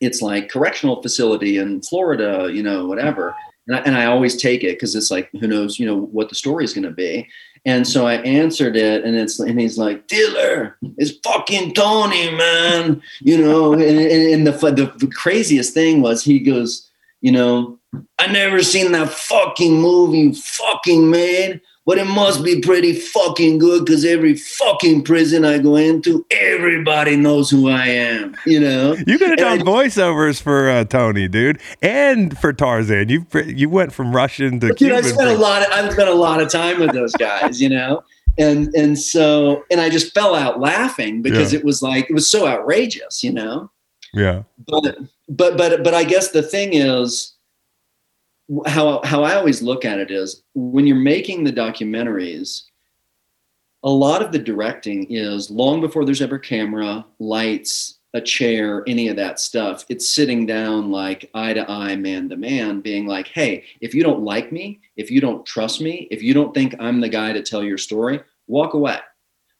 it's 0.00 0.22
like 0.22 0.50
correctional 0.50 1.02
facility 1.02 1.58
in 1.58 1.82
Florida, 1.82 2.50
you 2.52 2.62
know, 2.62 2.86
whatever. 2.86 3.34
And 3.66 3.76
I, 3.76 3.80
and 3.80 3.96
I 3.96 4.06
always 4.06 4.40
take 4.40 4.62
it 4.62 4.74
because 4.74 4.94
it's 4.94 5.10
like 5.10 5.30
who 5.40 5.46
knows, 5.46 5.78
you 5.78 5.86
know, 5.86 5.96
what 5.96 6.28
the 6.28 6.34
story 6.34 6.64
is 6.64 6.74
going 6.74 6.84
to 6.84 6.90
be. 6.90 7.28
And 7.64 7.86
so 7.86 8.06
I 8.06 8.14
answered 8.18 8.76
it, 8.76 9.04
and 9.04 9.16
it's 9.16 9.40
and 9.40 9.60
he's 9.60 9.76
like, 9.76 10.06
"Dealer, 10.06 10.76
it's 10.98 11.18
fucking 11.24 11.74
Tony, 11.74 12.30
man." 12.30 13.02
You 13.20 13.38
know, 13.38 13.72
and, 13.72 13.82
and, 13.82 14.22
and 14.34 14.46
the, 14.46 14.52
the 14.52 14.92
the 14.98 15.12
craziest 15.12 15.74
thing 15.74 16.00
was 16.00 16.22
he 16.22 16.38
goes, 16.38 16.88
"You 17.22 17.32
know, 17.32 17.80
I 18.20 18.28
never 18.28 18.62
seen 18.62 18.92
that 18.92 19.10
fucking 19.10 19.80
movie 19.80 20.32
fucking 20.32 21.10
made, 21.10 21.60
but 21.86 21.98
it 21.98 22.04
must 22.04 22.44
be 22.44 22.60
pretty 22.60 22.92
fucking 22.92 23.58
good 23.58 23.84
because 23.86 24.04
every 24.04 24.34
fucking 24.34 25.04
prison 25.04 25.44
I 25.44 25.58
go 25.58 25.76
into, 25.76 26.26
everybody 26.30 27.16
knows 27.16 27.48
who 27.48 27.68
I 27.70 27.86
am." 27.86 28.36
You 28.44 28.60
know, 28.60 28.94
You 29.06 29.18
could 29.18 29.30
have 29.30 29.38
done 29.38 29.60
I- 29.60 29.62
voiceovers 29.62 30.42
for 30.42 30.68
uh, 30.68 30.84
Tony, 30.84 31.28
dude, 31.28 31.60
and 31.82 32.36
for 32.38 32.52
Tarzan. 32.52 33.08
You 33.08 33.24
you 33.46 33.68
went 33.70 33.92
from 33.92 34.14
Russian 34.14 34.60
to 34.60 34.68
Dude, 34.68 34.76
Cuban. 34.78 34.96
I 34.98 35.00
spent 35.02 35.30
a 35.30 35.38
lot. 35.38 35.62
Of, 35.62 35.68
I 35.72 35.88
spent 35.90 36.08
a 36.08 36.14
lot 36.14 36.42
of 36.42 36.48
time 36.50 36.80
with 36.80 36.92
those 36.92 37.12
guys, 37.12 37.60
you 37.62 37.68
know, 37.68 38.02
and 38.36 38.74
and 38.74 38.98
so 38.98 39.64
and 39.70 39.80
I 39.80 39.88
just 39.88 40.12
fell 40.12 40.34
out 40.34 40.60
laughing 40.60 41.22
because 41.22 41.52
Yeah. 41.52 41.60
it 41.60 41.64
was 41.64 41.82
like 41.82 42.10
it 42.10 42.14
was 42.14 42.28
so 42.28 42.46
outrageous, 42.46 43.22
you 43.22 43.32
know. 43.32 43.70
yeah, 44.12 44.42
But 44.66 44.98
but 45.28 45.56
but 45.56 45.84
but 45.84 45.94
I 45.94 46.04
guess 46.04 46.30
the 46.30 46.42
thing 46.42 46.70
is 46.72 47.32
how 48.66 49.00
how 49.04 49.24
I 49.24 49.34
always 49.34 49.62
look 49.62 49.84
at 49.84 49.98
it 49.98 50.10
is 50.10 50.42
when 50.54 50.86
you're 50.86 50.96
making 50.96 51.44
the 51.44 51.52
documentaries. 51.52 52.62
A 53.82 53.90
lot 53.90 54.22
of 54.22 54.32
the 54.32 54.38
directing 54.38 55.06
is 55.10 55.50
long 55.50 55.80
before 55.80 56.04
there's 56.04 56.22
ever 56.22 56.38
camera, 56.38 57.06
lights, 57.20 57.98
a 58.14 58.20
chair, 58.20 58.82
any 58.86 59.08
of 59.08 59.16
that 59.16 59.38
stuff. 59.38 59.84
It's 59.88 60.08
sitting 60.08 60.46
down 60.46 60.90
like 60.90 61.30
eye 61.34 61.52
to 61.52 61.70
eye, 61.70 61.94
man 61.96 62.28
to 62.30 62.36
man, 62.36 62.80
being 62.80 63.06
like, 63.06 63.28
hey, 63.28 63.64
if 63.80 63.94
you 63.94 64.02
don't 64.02 64.22
like 64.22 64.50
me, 64.50 64.80
if 64.96 65.10
you 65.10 65.20
don't 65.20 65.44
trust 65.44 65.80
me, 65.80 66.08
if 66.10 66.22
you 66.22 66.34
don't 66.34 66.54
think 66.54 66.74
I'm 66.80 67.00
the 67.00 67.08
guy 67.08 67.32
to 67.32 67.42
tell 67.42 67.62
your 67.62 67.78
story, 67.78 68.20
walk 68.46 68.74
away. 68.74 68.98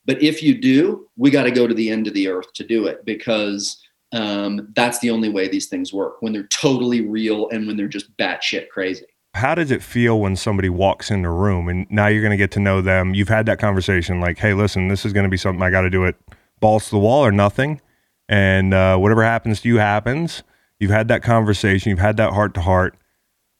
But 0.06 0.22
if 0.22 0.42
you 0.42 0.58
do, 0.58 1.08
we 1.16 1.30
got 1.30 1.42
to 1.42 1.50
go 1.50 1.66
to 1.66 1.74
the 1.74 1.90
end 1.90 2.06
of 2.06 2.14
the 2.14 2.28
earth 2.28 2.52
to 2.54 2.64
do 2.64 2.86
it 2.86 3.04
because 3.04 3.82
um, 4.16 4.72
that's 4.74 4.98
the 5.00 5.10
only 5.10 5.28
way 5.28 5.48
these 5.48 5.66
things 5.66 5.92
work 5.92 6.16
when 6.20 6.32
they're 6.32 6.48
totally 6.48 7.00
real 7.00 7.48
and 7.50 7.66
when 7.66 7.76
they're 7.76 7.88
just 7.88 8.16
batshit 8.16 8.68
crazy. 8.68 9.04
how 9.34 9.54
does 9.54 9.70
it 9.70 9.82
feel 9.82 10.18
when 10.18 10.34
somebody 10.34 10.70
walks 10.70 11.10
in 11.10 11.20
the 11.20 11.28
room 11.28 11.68
and 11.68 11.86
now 11.90 12.06
you're 12.06 12.22
going 12.22 12.30
to 12.30 12.38
get 12.38 12.50
to 12.52 12.60
know 12.60 12.80
them? 12.80 13.14
You've 13.14 13.28
had 13.28 13.44
that 13.46 13.58
conversation, 13.58 14.18
like, 14.18 14.38
hey, 14.38 14.54
listen, 14.54 14.88
this 14.88 15.04
is 15.04 15.12
going 15.12 15.24
to 15.24 15.30
be 15.30 15.36
something 15.36 15.62
I 15.62 15.70
got 15.70 15.82
to 15.82 15.90
do 15.90 16.04
it 16.04 16.16
balls 16.58 16.86
to 16.86 16.92
the 16.92 16.98
wall 16.98 17.24
or 17.24 17.32
nothing, 17.32 17.80
and 18.28 18.72
uh, 18.72 18.96
whatever 18.96 19.22
happens 19.22 19.60
to 19.60 19.68
you 19.68 19.76
happens. 19.76 20.42
You've 20.80 20.90
had 20.90 21.08
that 21.08 21.22
conversation. 21.22 21.90
You've 21.90 21.98
had 21.98 22.16
that 22.16 22.32
heart 22.32 22.54
to 22.54 22.62
heart. 22.62 22.96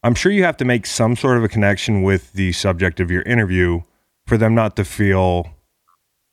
I'm 0.03 0.15
sure 0.15 0.33
you 0.33 0.45
have 0.45 0.57
to 0.59 0.65
make 0.65 0.87
some 0.87 1.17
sort 1.17 1.37
of 1.37 1.45
a 1.45 1.49
connection 1.49 2.03
with 2.03 2.33
the 2.33 2.53
subject 2.53 3.01
of 3.01 3.11
your 3.11 3.23
interview 3.23 3.83
for 4.27 4.39
them 4.39 4.55
not 4.55 4.77
to 4.77 4.85
feel, 4.85 5.47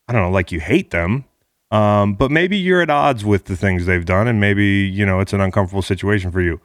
I 0.08 0.14
don't 0.14 0.22
know, 0.22 0.32
like 0.32 0.52
you 0.52 0.60
hate 0.60 0.92
them. 0.92 1.26
Um, 1.74 2.14
but 2.14 2.30
maybe 2.30 2.56
you're 2.56 2.84
at 2.84 2.92
odds 2.92 3.26
with 3.26 3.46
the 3.46 3.58
things 3.58 3.88
they've 3.88 4.06
done, 4.06 4.28
and 4.28 4.40
maybe 4.40 4.64
you 4.64 5.08
know 5.08 5.20
it's 5.20 5.34
an 5.34 5.42
uncomfortable 5.42 5.82
situation 5.82 6.32
for 6.32 6.40
you. 6.40 6.62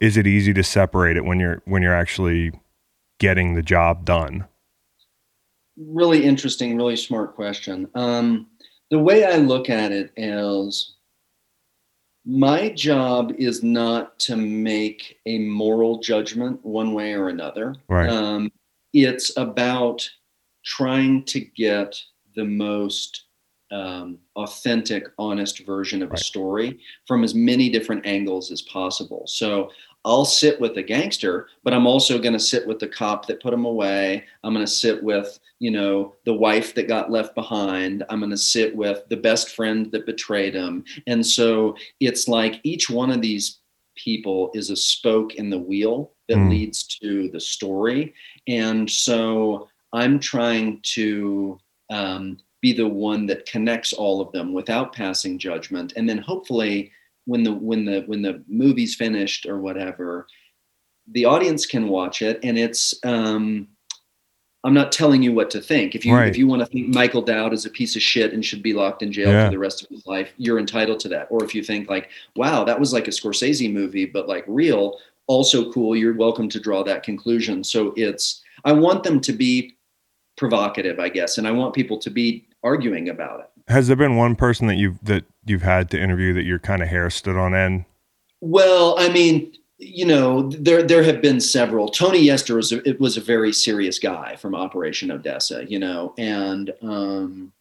Is 0.00 0.16
it 0.16 0.26
easy 0.26 0.54
to 0.54 0.62
separate 0.64 1.18
it 1.18 1.24
when 1.26 1.38
you're 1.38 1.60
when 1.66 1.82
you're 1.82 1.94
actually 1.94 2.52
getting 3.18 3.54
the 3.54 3.62
job 3.62 4.06
done? 4.06 4.46
Really 5.76 6.24
interesting, 6.24 6.78
really 6.78 6.96
smart 6.96 7.34
question. 7.34 7.88
Um, 7.94 8.46
the 8.90 8.98
way 8.98 9.26
I 9.26 9.36
look 9.36 9.68
at 9.68 9.92
it 9.92 10.12
is 10.16 10.94
my 12.24 12.70
job 12.70 13.32
is 13.36 13.62
not 13.62 14.18
to 14.20 14.36
make 14.36 15.18
a 15.26 15.40
moral 15.40 16.00
judgment 16.00 16.64
one 16.64 16.94
way 16.94 17.12
or 17.12 17.28
another. 17.28 17.74
Right. 17.86 18.08
Um, 18.08 18.50
it's 18.94 19.36
about 19.36 20.08
trying 20.64 21.24
to 21.24 21.40
get 21.40 22.00
the 22.34 22.44
most 22.44 23.24
um, 23.72 24.18
authentic, 24.36 25.04
honest 25.18 25.64
version 25.64 26.02
of 26.02 26.10
Right. 26.10 26.20
a 26.20 26.24
story 26.24 26.80
from 27.06 27.24
as 27.24 27.34
many 27.34 27.68
different 27.70 28.04
angles 28.06 28.50
as 28.50 28.62
possible. 28.62 29.24
So 29.26 29.70
I'll 30.04 30.24
sit 30.24 30.58
with 30.60 30.74
the 30.74 30.82
gangster, 30.82 31.48
but 31.62 31.74
I'm 31.74 31.86
also 31.86 32.18
going 32.18 32.32
to 32.32 32.38
sit 32.40 32.66
with 32.66 32.78
the 32.78 32.88
cop 32.88 33.26
that 33.26 33.42
put 33.42 33.52
him 33.52 33.66
away. 33.66 34.24
I'm 34.42 34.54
going 34.54 34.64
to 34.64 34.70
sit 34.72 35.02
with, 35.02 35.38
you 35.58 35.70
know, 35.70 36.14
the 36.24 36.32
wife 36.32 36.74
that 36.74 36.88
got 36.88 37.10
left 37.10 37.34
behind. 37.34 38.02
I'm 38.08 38.18
going 38.18 38.30
to 38.30 38.36
sit 38.38 38.74
with 38.74 39.06
the 39.10 39.16
best 39.18 39.50
friend 39.54 39.92
that 39.92 40.06
betrayed 40.06 40.54
him. 40.54 40.84
And 41.06 41.24
so 41.24 41.76
it's 42.00 42.28
like 42.28 42.60
each 42.64 42.88
one 42.88 43.10
of 43.10 43.20
these 43.20 43.58
people 43.94 44.50
is 44.54 44.70
a 44.70 44.76
spoke 44.76 45.34
in 45.34 45.50
the 45.50 45.58
wheel 45.58 46.12
that 46.28 46.38
Mm. 46.38 46.48
leads 46.48 46.84
to 46.84 47.28
the 47.28 47.40
story. 47.40 48.14
And 48.46 48.90
so 48.90 49.68
I'm 49.92 50.18
trying 50.18 50.80
to 50.94 51.58
um, 51.90 52.38
be 52.60 52.72
the 52.72 52.88
one 52.88 53.26
that 53.26 53.46
connects 53.46 53.92
all 53.92 54.20
of 54.20 54.32
them 54.32 54.52
without 54.52 54.92
passing 54.92 55.38
judgment. 55.38 55.92
And 55.96 56.08
then 56.08 56.18
hopefully 56.18 56.92
when 57.26 57.42
the 57.42 57.52
when 57.52 57.84
the 57.84 58.02
when 58.02 58.22
the 58.22 58.42
movie's 58.48 58.94
finished 58.94 59.46
or 59.46 59.58
whatever, 59.60 60.26
the 61.12 61.24
audience 61.24 61.66
can 61.66 61.88
watch 61.88 62.22
it 62.22 62.38
and 62.42 62.58
it's 62.58 62.94
um 63.04 63.68
I'm 64.62 64.74
not 64.74 64.92
telling 64.92 65.22
you 65.22 65.32
what 65.32 65.48
to 65.52 65.60
think. 65.60 65.94
If 65.94 66.04
you 66.04 66.14
Right. 66.14 66.28
if 66.28 66.36
you 66.36 66.46
want 66.46 66.60
to 66.60 66.66
think 66.66 66.88
Michael 66.88 67.22
Dowd 67.22 67.54
is 67.54 67.64
a 67.64 67.70
piece 67.70 67.96
of 67.96 68.02
shit 68.02 68.34
and 68.34 68.44
should 68.44 68.62
be 68.62 68.74
locked 68.74 69.02
in 69.02 69.10
jail 69.10 69.30
Yeah. 69.30 69.46
for 69.46 69.50
the 69.52 69.58
rest 69.58 69.82
of 69.82 69.88
his 69.88 70.06
life, 70.06 70.32
you're 70.36 70.58
entitled 70.58 71.00
to 71.00 71.08
that. 71.08 71.28
Or 71.30 71.42
if 71.42 71.54
you 71.54 71.62
think 71.62 71.88
like, 71.88 72.10
wow, 72.36 72.64
that 72.64 72.78
was 72.78 72.92
like 72.92 73.08
a 73.08 73.10
Scorsese 73.10 73.72
movie, 73.72 74.04
but 74.04 74.28
like 74.28 74.44
real, 74.46 74.98
also 75.28 75.72
cool, 75.72 75.96
you're 75.96 76.12
welcome 76.14 76.48
to 76.50 76.60
draw 76.60 76.82
that 76.84 77.02
conclusion. 77.02 77.64
So 77.64 77.94
it's 77.96 78.42
I 78.64 78.72
want 78.72 79.02
them 79.02 79.18
to 79.22 79.32
be 79.32 79.76
provocative, 80.36 80.98
I 80.98 81.08
guess, 81.08 81.38
and 81.38 81.46
I 81.46 81.52
want 81.52 81.74
people 81.74 81.96
to 81.98 82.10
be 82.10 82.46
arguing 82.62 83.08
about 83.08 83.40
it. 83.40 83.46
Has 83.72 83.86
there 83.86 83.96
been 83.96 84.16
one 84.16 84.36
person 84.36 84.66
that 84.66 84.76
you've 84.76 85.02
that 85.04 85.24
you've 85.44 85.62
had 85.62 85.90
to 85.90 86.00
interview 86.00 86.32
that 86.34 86.44
your 86.44 86.58
kind 86.58 86.82
of 86.82 86.88
hair 86.88 87.08
stood 87.10 87.36
on 87.36 87.54
end? 87.54 87.84
Well, 88.40 88.96
I 88.98 89.08
mean, 89.10 89.52
you 89.78 90.04
know, 90.04 90.48
there 90.50 90.82
there 90.82 91.02
have 91.02 91.22
been 91.22 91.40
several. 91.40 91.88
Tony 91.88 92.20
Yester 92.20 92.56
was 92.56 92.72
a, 92.72 92.86
it 92.88 93.00
was 93.00 93.16
a 93.16 93.20
very 93.20 93.52
serious 93.52 93.98
guy 93.98 94.36
from 94.36 94.54
Operation 94.54 95.10
Odessa, 95.10 95.64
you 95.70 95.78
know, 95.78 96.14
and 96.18 96.72
um, 96.82 97.52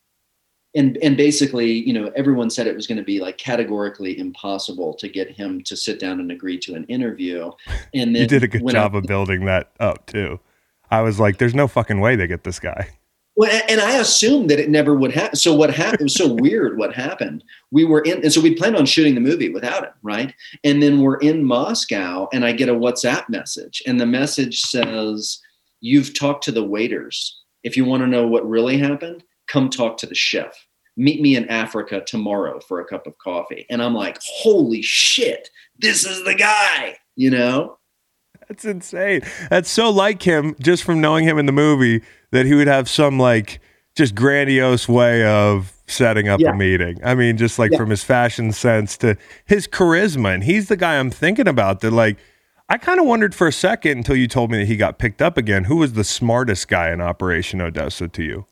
and 0.76 0.98
and 0.98 1.16
basically, 1.16 1.72
you 1.72 1.94
know, 1.94 2.12
everyone 2.16 2.50
said 2.50 2.66
it 2.68 2.76
was 2.76 2.88
going 2.88 2.98
to 2.98 3.04
be 3.04 3.20
like 3.20 3.38
categorically 3.38 4.18
impossible 4.18 4.94
to 4.96 5.08
get 5.08 5.30
him 5.32 5.62
to 5.64 5.76
sit 5.78 6.00
down 6.00 6.20
and 6.20 6.32
agree 6.32 6.58
to 6.60 6.76
an 6.76 6.84
interview. 6.86 7.52
And 7.94 8.16
then 8.16 8.22
You 8.24 8.28
did 8.28 8.44
a 8.44 8.48
good 8.48 8.62
when 8.64 8.76
I- 8.76 8.80
job 8.80 8.96
of 8.96 9.04
building 9.04 9.46
that 9.46 9.72
up 9.80 10.06
too. 10.08 10.40
I 10.92 11.02
was 11.02 11.20
like, 11.20 11.38
there's 11.38 11.54
no 11.56 11.68
fucking 11.68 12.00
way 12.00 12.16
they 12.16 12.26
get 12.28 12.44
this 12.44 12.60
guy. 12.60 12.90
Well, 13.40 13.62
and 13.70 13.80
I 13.80 14.00
assumed 14.00 14.50
that 14.50 14.60
it 14.60 14.70
never 14.70 14.94
would 14.94 15.14
happen. 15.14 15.38
So 15.38 15.56
what 15.56 15.74
happened? 15.74 16.08
Was 16.08 16.16
so 16.16 16.34
weird. 16.34 16.78
What 16.78 16.94
happened? 16.94 17.42
We 17.72 17.86
were 17.86 18.02
in, 18.02 18.22
and 18.22 18.34
so 18.34 18.42
we 18.42 18.54
planned 18.54 18.76
on 18.76 18.86
shooting 18.86 19.16
the 19.16 19.22
movie 19.22 19.48
without 19.48 19.86
him, 19.86 19.94
right? 20.04 20.34
And 20.66 20.84
then 20.84 21.00
we're 21.00 21.20
in 21.20 21.46
Moscow, 21.46 22.28
and 22.34 22.44
I 22.44 22.52
get 22.52 22.68
a 22.68 22.74
WhatsApp 22.74 23.30
message, 23.30 23.82
and 23.88 23.98
the 23.98 24.06
message 24.06 24.60
says, 24.60 25.40
"You've 25.80 26.14
talked 26.20 26.44
to 26.44 26.52
the 26.52 26.66
waiters. 26.66 27.42
If 27.64 27.78
you 27.78 27.86
want 27.86 28.04
to 28.04 28.08
know 28.08 28.28
what 28.28 28.46
really 28.46 28.78
happened, 28.78 29.24
come 29.48 29.70
talk 29.70 29.96
to 30.00 30.06
the 30.06 30.16
chef. 30.16 30.54
Meet 30.98 31.22
me 31.22 31.38
in 31.38 31.48
Africa 31.48 32.04
tomorrow 32.06 32.60
for 32.60 32.82
a 32.82 32.86
cup 32.86 33.08
of 33.08 33.18
coffee." 33.20 33.66
And 33.70 33.82
I'm 33.82 33.96
like, 33.96 34.18
"Holy 34.22 34.82
shit! 34.82 35.50
This 35.78 36.06
is 36.06 36.26
the 36.26 36.36
guy!" 36.36 36.98
You 37.16 37.30
know? 37.30 37.78
That's 38.50 38.66
insane. 38.66 39.22
That's 39.50 39.70
so 39.70 39.92
like 39.92 40.24
him, 40.24 40.56
just 40.60 40.84
from 40.84 41.00
knowing 41.00 41.24
him 41.24 41.38
in 41.38 41.46
the 41.46 41.52
movie, 41.52 42.02
that 42.32 42.46
he 42.46 42.54
would 42.56 42.68
have 42.68 42.90
some 42.90 43.18
like 43.20 43.60
just 43.96 44.16
grandiose 44.16 44.88
way 44.88 45.26
of 45.26 45.74
setting 45.88 46.28
up 46.28 46.40
Yeah. 46.40 46.52
a 46.52 46.56
meeting. 46.56 47.00
I 47.04 47.16
mean, 47.16 47.38
just 47.38 47.58
like 47.60 47.72
Yeah. 47.72 47.78
from 47.78 47.90
his 47.90 48.04
fashion 48.04 48.52
sense 48.52 48.98
to 48.98 49.18
his 49.46 49.68
charisma. 49.68 50.34
And 50.36 50.44
he's 50.44 50.68
the 50.68 50.78
guy 50.78 50.98
I'm 51.00 51.10
thinking 51.10 51.48
about 51.48 51.82
that 51.82 51.92
like 51.92 52.18
I 52.72 52.78
kind 52.78 53.00
of 53.00 53.08
wondered 53.08 53.34
for 53.34 53.48
a 53.48 53.52
second 53.52 53.98
until 53.98 54.16
you 54.16 54.28
told 54.28 54.52
me 54.52 54.60
that 54.60 54.68
he 54.68 54.76
got 54.78 55.00
picked 55.00 55.24
up 55.24 55.38
again. 55.38 55.64
Who 55.64 55.78
was 55.78 55.94
the 55.94 56.04
smartest 56.04 56.68
guy 56.68 56.92
in 56.92 57.02
Operation 57.02 57.62
Odessa 57.62 58.08
to 58.08 58.24
you? 58.24 58.46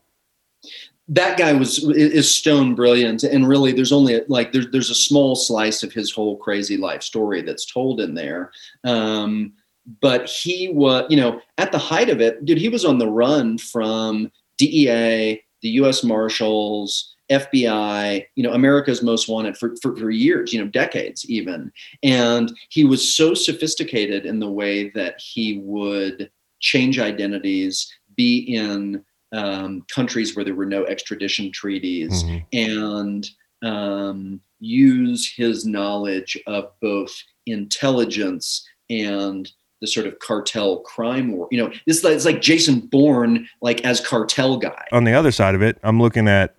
that 1.10 1.38
guy 1.38 1.54
was 1.54 1.82
is 1.96 2.30
stone 2.30 2.76
brilliant 2.76 3.24
and 3.24 3.48
really 3.48 3.72
there's 3.72 3.94
only 3.94 4.20
like 4.28 4.52
there's 4.52 4.68
there's 4.72 4.90
a 4.90 4.96
small 4.96 5.38
slice 5.38 5.82
of 5.82 5.94
his 5.94 6.12
whole 6.12 6.36
crazy 6.36 6.76
life 6.76 7.02
story 7.02 7.42
that's 7.42 7.66
told 7.66 8.02
in 8.02 8.14
there 8.14 8.52
um 8.84 9.54
but 10.02 10.30
he 10.30 10.70
was 10.70 11.06
you 11.10 11.18
know 11.18 11.40
at 11.58 11.72
the 11.72 11.78
height 11.78 12.10
of 12.10 12.22
it 12.22 12.44
dude 12.46 12.58
he 12.58 12.70
was 12.70 12.86
on 12.86 12.98
the 12.98 13.08
run 13.08 13.58
from 13.58 14.32
DEA 14.58 15.42
the 15.62 15.70
US 15.70 16.04
Marshals 16.04 17.16
FBI, 17.30 18.26
you 18.36 18.44
know, 18.44 18.54
America's 18.54 19.04
most 19.04 19.28
wanted 19.28 19.58
for, 19.58 19.76
for, 19.82 19.96
for 19.98 20.10
years, 20.10 20.54
you 20.54 20.62
know, 20.62 20.68
decades 20.70 21.30
even. 21.30 21.72
And 22.04 22.58
he 22.70 22.86
was 22.86 23.16
so 23.16 23.34
sophisticated 23.34 24.26
in 24.26 24.40
the 24.40 24.50
way 24.50 24.90
that 24.92 25.20
he 25.20 25.60
would 25.60 26.32
change 26.60 27.00
identities, 27.00 27.92
be 28.16 28.38
in 28.38 29.04
um, 29.34 29.84
countries 29.94 30.36
where 30.36 30.46
there 30.46 30.56
were 30.56 30.66
no 30.66 30.86
extradition 30.86 31.52
treaties, 31.52 32.24
Mhm. 32.24 32.46
and 32.54 33.30
um, 33.62 34.40
use 34.60 35.30
his 35.36 35.66
knowledge 35.66 36.38
of 36.48 36.72
both 36.82 37.14
intelligence 37.46 38.66
and 38.90 39.52
the 39.82 39.88
sort 39.88 40.08
of 40.08 40.20
cartel 40.20 40.80
crime 40.80 41.32
war. 41.32 41.48
You 41.52 41.64
know, 41.64 41.74
this 41.86 42.04
it's 42.04 42.26
like 42.26 42.42
Jason 42.42 42.80
Bourne, 42.80 43.48
like 43.62 43.84
as 43.84 44.00
cartel 44.00 44.58
guy. 44.58 44.86
On 44.92 45.04
the 45.04 45.14
other 45.14 45.32
side 45.32 45.56
of 45.56 45.62
it, 45.62 45.78
I'm 45.84 46.02
looking 46.02 46.28
at 46.28 46.56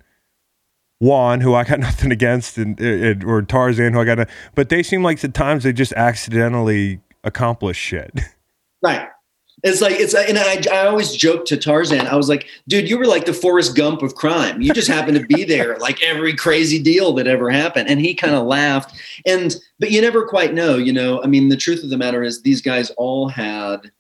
Juan, 1.01 1.41
who 1.41 1.55
I 1.55 1.65
got 1.65 1.81
nothing 1.81 2.13
against, 2.13 2.59
and, 2.59 2.79
and 2.81 3.25
or 3.25 3.43
Tarzan, 3.43 3.93
who 3.93 4.01
I 4.01 4.05
got, 4.05 4.19
no- 4.19 4.27
but 4.55 4.69
they 4.69 4.83
seem 4.83 5.03
like 5.03 5.21
the 5.21 5.29
times 5.29 5.65
they 5.65 5.73
just 5.73 5.93
accidentally 5.93 7.01
accomplish 7.25 7.77
shit. 7.77 8.13
Right. 8.81 9.09
It's 9.65 9.81
like 9.81 9.97
it's 9.99 10.15
and 10.15 10.39
I, 10.39 10.63
I 10.73 10.87
always 10.87 11.17
joke 11.17 11.45
to 11.47 11.57
Tarzan. 11.57 12.07
I 12.07 12.15
was 12.15 12.29
like, 12.29 12.47
dude, 12.69 12.89
you 12.89 12.97
were 12.97 13.07
like 13.07 13.27
the 13.27 13.33
Forrest 13.33 13.75
Gump 13.75 14.03
of 14.03 14.15
crime. 14.15 14.61
You 14.61 14.73
just 14.73 14.89
happened 14.89 15.19
to 15.19 15.27
be 15.27 15.45
there, 15.45 15.77
like 15.79 16.01
every 16.03 16.35
crazy 16.35 16.81
deal 16.81 17.13
that 17.15 17.27
ever 17.27 17.51
happened. 17.51 17.89
And 17.89 18.01
he 18.01 18.15
kind 18.15 18.35
of 18.35 18.47
laughed. 18.47 18.97
And 19.27 19.57
but 19.81 19.91
you 19.91 20.01
never 20.01 20.27
quite 20.27 20.55
know, 20.55 20.77
you 20.77 20.93
know. 20.93 21.23
I 21.23 21.27
mean, 21.27 21.49
the 21.49 21.57
truth 21.57 21.83
of 21.83 21.91
the 21.91 21.99
matter 21.99 22.23
is, 22.23 22.43
these 22.43 22.63
guys 22.63 22.91
all 22.91 23.29
had. 23.29 23.91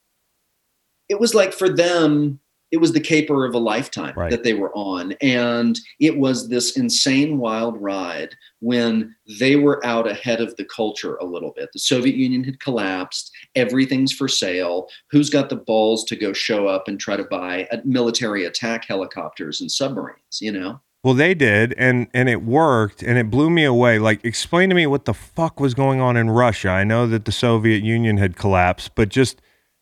It 1.09 1.19
was 1.19 1.35
like 1.35 1.53
for 1.53 1.69
them, 1.69 2.39
it 2.71 2.79
was 2.79 2.93
the 2.93 3.01
caper 3.01 3.45
of 3.47 3.55
a 3.55 3.59
lifetime 3.59 4.13
Right. 4.17 4.31
that 4.31 4.45
they 4.45 4.55
were 4.55 4.73
on, 4.75 5.13
and 5.23 5.79
it 6.01 6.19
was 6.19 6.49
this 6.49 6.77
insane, 6.77 7.39
wild 7.39 7.81
ride 7.81 8.35
when 8.61 9.15
they 9.39 9.57
were 9.57 9.85
out 9.87 10.07
ahead 10.09 10.41
of 10.41 10.55
the 10.57 10.65
culture 10.65 11.17
a 11.17 11.25
little 11.25 11.53
bit. 11.57 11.71
The 11.73 11.79
Soviet 11.79 12.17
Union 12.17 12.45
had 12.45 12.61
collapsed 12.61 13.31
everything's 13.55 14.13
for 14.13 14.29
sale. 14.29 14.89
Who's 15.11 15.31
got 15.31 15.49
the 15.49 15.57
balls 15.57 16.05
to 16.05 16.17
go 16.17 16.33
show 16.33 16.67
up 16.67 16.89
and 16.89 16.99
try 17.01 17.17
to 17.17 17.25
buy 17.25 17.69
military 17.85 18.45
attack 18.45 18.85
helicopters 18.87 19.61
and 19.61 19.71
submarines? 19.71 20.39
You 20.41 20.53
know, 20.53 20.81
Well, 21.05 21.15
they 21.15 21.33
did, 21.35 21.75
and 21.79 22.09
and 22.13 22.29
it 22.29 22.43
worked, 22.43 23.03
and 23.03 23.17
it 23.19 23.31
blew 23.31 23.49
me 23.51 23.65
away. 23.65 23.99
Like, 23.99 24.25
explain 24.25 24.69
to 24.69 24.75
me 24.75 24.87
what 24.87 25.05
the 25.05 25.15
fuck 25.15 25.61
was 25.61 25.73
going 25.73 26.01
on 26.01 26.17
in 26.17 26.29
Russia. 26.29 26.69
I 26.71 26.85
know 26.85 27.07
that 27.07 27.25
the 27.25 27.33
Soviet 27.33 27.83
Union 27.83 28.17
had 28.19 28.37
collapsed, 28.37 28.95
but 28.97 29.09
just 29.09 29.41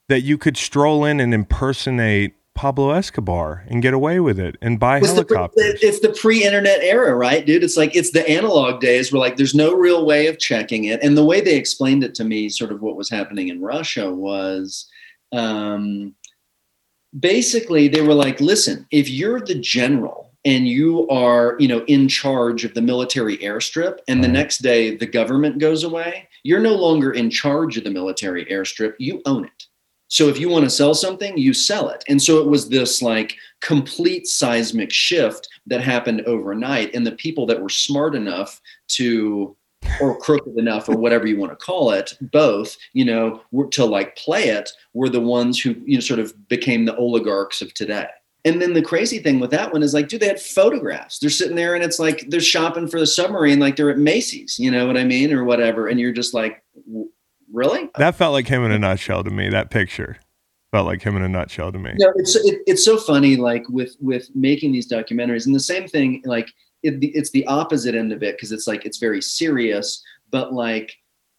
that 0.09 0.20
you 0.20 0.38
could 0.38 0.57
stroll 0.57 1.05
in 1.05 1.18
and 1.18 1.33
impersonate 1.35 2.35
Pablo 2.57 2.90
Escobar 2.90 3.64
and 3.69 3.83
get 3.83 3.95
away 3.95 4.19
with 4.19 4.40
it 4.40 4.57
and 4.61 4.81
buy 4.81 4.99
It's 4.99 5.12
the, 5.12 5.25
pre- 5.25 5.37
helicopters. 5.37 5.79
it's 5.83 6.01
the 6.01 6.09
pre-internet 6.09 6.81
era, 6.83 7.14
right, 7.14 7.47
dude? 7.47 7.62
It's 7.62 7.77
like 7.77 7.95
it's 7.95 8.11
the 8.11 8.29
analog 8.29 8.81
days 8.81 9.12
where 9.12 9.21
like 9.21 9.37
there's 9.37 9.55
no 9.55 9.75
real 9.75 10.05
way 10.05 10.27
of 10.27 10.38
checking 10.38 10.85
it. 10.85 11.01
And 11.03 11.16
the 11.16 11.25
way 11.25 11.40
they 11.40 11.57
explained 11.57 12.03
it 12.03 12.14
to 12.16 12.25
me, 12.25 12.49
sort 12.49 12.73
of 12.73 12.83
what 12.83 12.97
was 12.97 13.09
happening 13.09 13.49
in 13.49 13.61
Russia 13.62 14.12
was. 14.12 14.88
Um, 15.33 16.14
basically 17.19 17.88
they 17.88 18.03
were 18.03 18.14
like 18.14 18.40
listen 18.40 18.87
if 18.90 19.09
you're 19.09 19.40
the 19.40 19.55
general 19.55 20.33
and 20.45 20.69
you 20.69 21.09
are 21.09 21.57
you 21.59 21.69
know 21.69 21.83
in 21.87 22.09
charge 22.09 22.64
of 22.64 22.75
the 22.75 22.83
military 22.83 23.38
airstrip 23.38 23.99
and 24.09 24.23
the 24.23 24.29
next 24.29 24.59
day 24.59 24.95
the 24.97 25.07
government 25.07 25.59
goes 25.59 25.83
away 25.85 26.29
you're 26.42 26.61
no 26.61 26.75
longer 26.75 27.12
in 27.12 27.31
charge 27.31 27.77
of 27.77 27.85
the 27.85 27.90
military 27.90 28.45
airstrip 28.47 28.95
you 28.99 29.23
own 29.25 29.45
it 29.45 29.64
so 30.09 30.29
if 30.29 30.38
you 30.38 30.49
want 30.49 30.64
to 30.64 30.71
sell 30.71 30.95
something 30.95 31.37
you 31.37 31.53
sell 31.53 31.88
it. 31.88 32.05
And 32.09 32.23
so 32.23 32.38
it 32.38 32.47
was 32.47 32.69
this 32.69 33.03
like 33.03 33.37
complete 33.61 34.27
seismic 34.27 34.92
shift 34.92 35.49
that 35.66 35.81
happened 35.81 36.23
overnight 36.23 36.95
and 36.95 37.07
the 37.07 37.12
people 37.12 37.47
that 37.47 37.61
were 37.61 37.69
smart 37.69 38.14
enough 38.14 38.61
to 38.88 39.57
or 40.01 40.19
crooked 40.19 40.57
enough 40.57 40.88
or 40.88 40.97
whatever 40.97 41.27
you 41.27 41.38
want 41.38 41.53
to 41.53 41.57
call 41.57 41.92
it 41.92 42.16
both 42.21 42.77
you 42.92 43.05
know 43.05 43.40
were 43.53 43.66
to 43.69 43.85
like 43.85 44.16
play 44.16 44.49
it 44.49 44.71
were 44.95 45.09
the 45.09 45.21
ones 45.21 45.61
who 45.61 45.77
you 45.85 45.95
know 45.95 46.01
sort 46.01 46.19
of 46.19 46.49
became 46.49 46.85
the 46.85 46.97
oligarchs 46.97 47.62
of 47.62 47.73
today. 47.75 48.09
And 48.45 48.62
then 48.62 48.75
the 48.75 48.83
crazy 48.83 49.19
thing 49.19 49.40
with 49.40 49.51
that 49.51 49.73
one 49.73 49.83
is 49.83 49.92
like 49.92 50.09
dude 50.09 50.21
they 50.21 50.29
had 50.29 50.40
photographs. 50.40 51.19
They're 51.19 51.31
sitting 51.31 51.57
there 51.57 51.75
and 51.75 51.85
it's 51.85 51.99
like 51.99 52.25
they're 52.29 52.40
shopping 52.40 52.88
for 52.88 52.99
the 53.01 53.07
submarine 53.07 53.59
like 53.59 53.77
they're 53.77 53.90
at 53.90 53.99
macy's 53.99 54.59
you 54.59 54.71
know 54.71 54.87
what 54.87 54.97
i 54.97 55.05
mean 55.05 55.33
or 55.33 55.45
whatever 55.45 55.88
and 55.88 56.01
you're 56.01 56.12
just 56.12 56.35
like 56.35 56.62
"W- 56.87 57.11
really 57.53 57.89
that 57.97 58.15
felt 58.17 58.33
like 58.33 58.49
him 58.49 58.65
in 58.65 58.73
a 58.73 58.79
nutshell 58.79 59.23
to 59.25 59.31
me. 59.31 59.49
That 59.49 59.71
picture 59.71 60.17
felt 60.73 60.87
like 60.87 61.03
him 61.03 61.17
in 61.17 61.23
a 61.23 61.29
nutshell 61.29 61.73
to 61.73 61.79
me. 61.79 61.93
no, 61.99 62.13
it's 62.17 62.35
it, 62.37 62.61
it's 62.67 62.85
so 62.85 62.97
funny 62.97 63.37
like 63.37 63.69
with 63.69 63.97
with 64.01 64.29
making 64.35 64.73
these 64.73 64.91
documentaries 64.91 65.47
and 65.47 65.55
the 65.55 65.61
same 65.61 65.87
thing 65.87 66.21
like 66.25 66.51
it, 66.83 66.95
it's 67.03 67.31
the 67.31 67.47
opposite 67.47 67.95
end 67.95 68.13
of 68.13 68.23
it 68.23 68.37
because 68.37 68.53
it's 68.53 68.67
like 68.67 68.85
it's 68.85 68.99
very 68.99 69.23
serious 69.23 70.03
but 70.31 70.53
like 70.53 70.93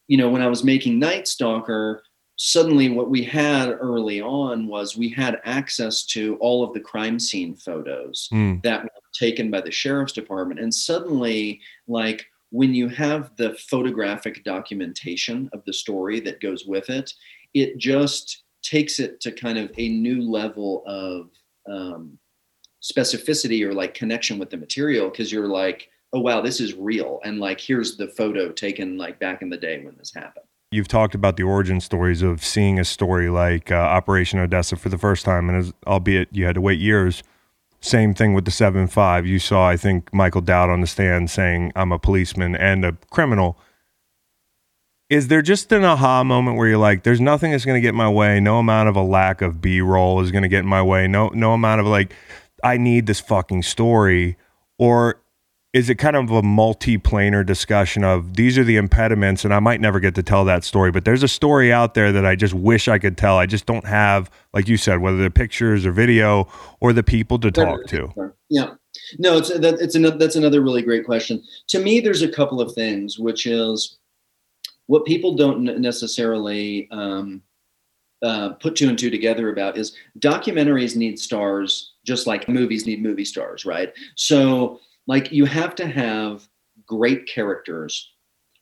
you 0.07 0.17
know 0.17 0.29
when 0.29 0.41
i 0.41 0.47
was 0.47 0.63
making 0.63 0.97
night 0.97 1.27
stalker 1.27 2.03
suddenly 2.37 2.89
what 2.89 3.09
we 3.09 3.23
had 3.23 3.69
early 3.81 4.21
on 4.21 4.67
was 4.67 4.95
we 4.97 5.09
had 5.09 5.39
access 5.43 6.05
to 6.05 6.37
all 6.39 6.63
of 6.63 6.73
the 6.73 6.79
crime 6.79 7.19
scene 7.19 7.55
photos 7.55 8.29
Mm, 8.31 8.63
that 8.63 8.83
were 8.83 8.89
taken 9.13 9.51
by 9.51 9.59
the 9.61 9.71
sheriff's 9.71 10.13
department 10.13 10.59
and 10.59 10.73
suddenly 10.73 11.59
like 11.87 12.25
when 12.49 12.73
you 12.73 12.87
have 12.87 13.35
the 13.37 13.53
photographic 13.69 14.43
documentation 14.43 15.49
of 15.53 15.63
the 15.65 15.73
story 15.73 16.19
that 16.19 16.41
goes 16.41 16.65
with 16.65 16.89
it 16.89 17.13
it 17.53 17.77
just 17.77 18.43
takes 18.63 18.99
it 18.99 19.19
to 19.21 19.31
kind 19.31 19.57
of 19.57 19.71
a 19.77 19.89
new 19.89 20.21
level 20.21 20.83
of 20.85 21.29
um, 21.69 22.17
specificity 22.81 23.63
or 23.63 23.73
like 23.73 23.93
connection 23.93 24.37
with 24.37 24.49
the 24.49 24.57
material 24.57 25.09
because 25.09 25.31
you're 25.31 25.47
like 25.47 25.89
oh 26.13 26.19
wow 26.19 26.41
this 26.41 26.59
is 26.59 26.73
real 26.73 27.19
and 27.23 27.39
like 27.39 27.59
here's 27.59 27.97
the 27.97 28.07
photo 28.09 28.51
taken 28.51 28.97
like 28.97 29.19
back 29.19 29.41
in 29.41 29.49
the 29.49 29.57
day 29.57 29.83
when 29.83 29.95
this 29.97 30.13
happened 30.13 30.45
You've 30.71 30.89
talked 30.89 31.15
about 31.15 31.37
the 31.37 31.43
origin 31.43 31.79
stories 31.79 32.21
of 32.21 32.43
seeing 32.43 32.77
a 32.77 32.83
story 32.83 33.29
like 33.29 33.71
uh, 33.71 33.75
Operation 33.75 34.39
Odessa 34.39 34.75
for 34.75 34.89
the 34.89 34.97
first 34.97 35.23
time, 35.23 35.47
and 35.47 35.57
as, 35.57 35.73
albeit 35.85 36.27
you 36.33 36.45
had 36.45 36.55
to 36.55 36.61
wait 36.61 36.77
years. 36.77 37.23
Same 37.87 38.13
thing 38.13 38.33
with 38.33 38.43
the 38.43 38.51
seven 38.51 38.87
five. 38.87 39.25
You 39.25 39.39
saw, 39.39 39.65
I 39.69 39.77
think, 39.77 40.13
Michael 40.13 40.41
Dowd 40.41 40.69
on 40.69 40.81
the 40.81 40.87
stand 40.87 41.29
saying, 41.29 41.71
"I'm 41.73 41.93
a 41.93 41.97
policeman 41.97 42.53
and 42.53 42.83
a 42.83 42.97
criminal." 43.09 43.57
Is 45.09 45.29
there 45.29 45.41
just 45.41 45.71
an 45.71 45.85
aha 45.85 46.25
moment 46.25 46.57
where 46.57 46.67
you're 46.67 46.77
like, 46.77 47.03
"There's 47.03 47.21
nothing 47.21 47.51
that's 47.51 47.63
going 47.63 47.81
to 47.81 47.87
get 47.87 47.95
my 47.95 48.09
way. 48.09 48.41
No 48.41 48.59
amount 48.59 48.89
of 48.89 48.97
a 48.97 49.01
lack 49.01 49.41
of 49.41 49.61
B 49.61 49.79
roll 49.79 50.19
is 50.19 50.31
going 50.31 50.41
to 50.41 50.49
get 50.49 50.59
in 50.59 50.67
my 50.67 50.81
way. 50.81 51.07
No, 51.07 51.29
no 51.29 51.53
amount 51.53 51.79
of 51.79 51.87
like, 51.87 52.13
I 52.61 52.75
need 52.75 53.05
this 53.07 53.21
fucking 53.21 53.63
story," 53.63 54.35
or 54.77 55.21
is 55.73 55.89
it 55.89 55.95
kind 55.95 56.15
of 56.15 56.31
a 56.31 56.41
multi-planar 56.41 57.45
discussion 57.45 58.03
of 58.03 58.35
these 58.35 58.57
are 58.57 58.63
the 58.63 58.77
impediments 58.77 59.43
and 59.43 59.53
I 59.53 59.59
might 59.59 59.81
never 59.81 59.99
get 59.99 60.15
to 60.15 60.23
tell 60.23 60.45
that 60.45 60.63
story 60.63 60.91
but 60.91 61.05
there's 61.05 61.23
a 61.23 61.27
story 61.27 61.71
out 61.71 61.93
there 61.93 62.11
that 62.11 62.25
I 62.25 62.35
just 62.35 62.53
wish 62.53 62.87
I 62.87 62.97
could 62.99 63.17
tell 63.17 63.37
I 63.37 63.45
just 63.45 63.65
don't 63.65 63.85
have 63.85 64.31
like 64.53 64.67
you 64.67 64.77
said 64.77 64.99
whether 64.99 65.17
the 65.17 65.29
pictures 65.29 65.85
or 65.85 65.91
video 65.91 66.47
or 66.79 66.93
the 66.93 67.03
people 67.03 67.37
to 67.39 67.51
talk 67.51 67.85
to 67.87 68.33
Yeah. 68.49 68.73
No, 69.19 69.37
it's 69.37 69.49
that 69.49 69.75
it's 69.79 69.95
another 69.95 70.17
that's 70.17 70.35
another 70.35 70.61
really 70.61 70.81
great 70.81 71.05
question. 71.05 71.43
To 71.67 71.79
me, 71.79 71.99
there's 71.99 72.21
a 72.21 72.31
couple 72.31 72.61
of 72.61 72.73
things, 72.73 73.19
which 73.19 73.45
is 73.45 73.97
what 74.87 75.05
people 75.05 75.35
don't 75.35 75.63
necessarily 75.63 76.87
um, 76.91 77.41
uh, 78.23 78.49
put 78.53 78.75
two 78.75 78.89
and 78.89 78.97
two 78.97 79.09
together 79.09 79.49
about 79.49 79.77
is 79.77 79.95
documentaries 80.19 80.95
need 80.95 81.19
stars 81.19 81.93
just 82.05 82.25
like 82.25 82.47
movies 82.47 82.85
need 82.85 83.03
movie 83.03 83.25
stars, 83.25 83.65
right? 83.65 83.93
So, 84.15 84.79
like, 85.07 85.31
you 85.31 85.45
have 85.45 85.75
to 85.75 85.87
have 85.87 86.47
great 86.85 87.27
characters. 87.27 88.11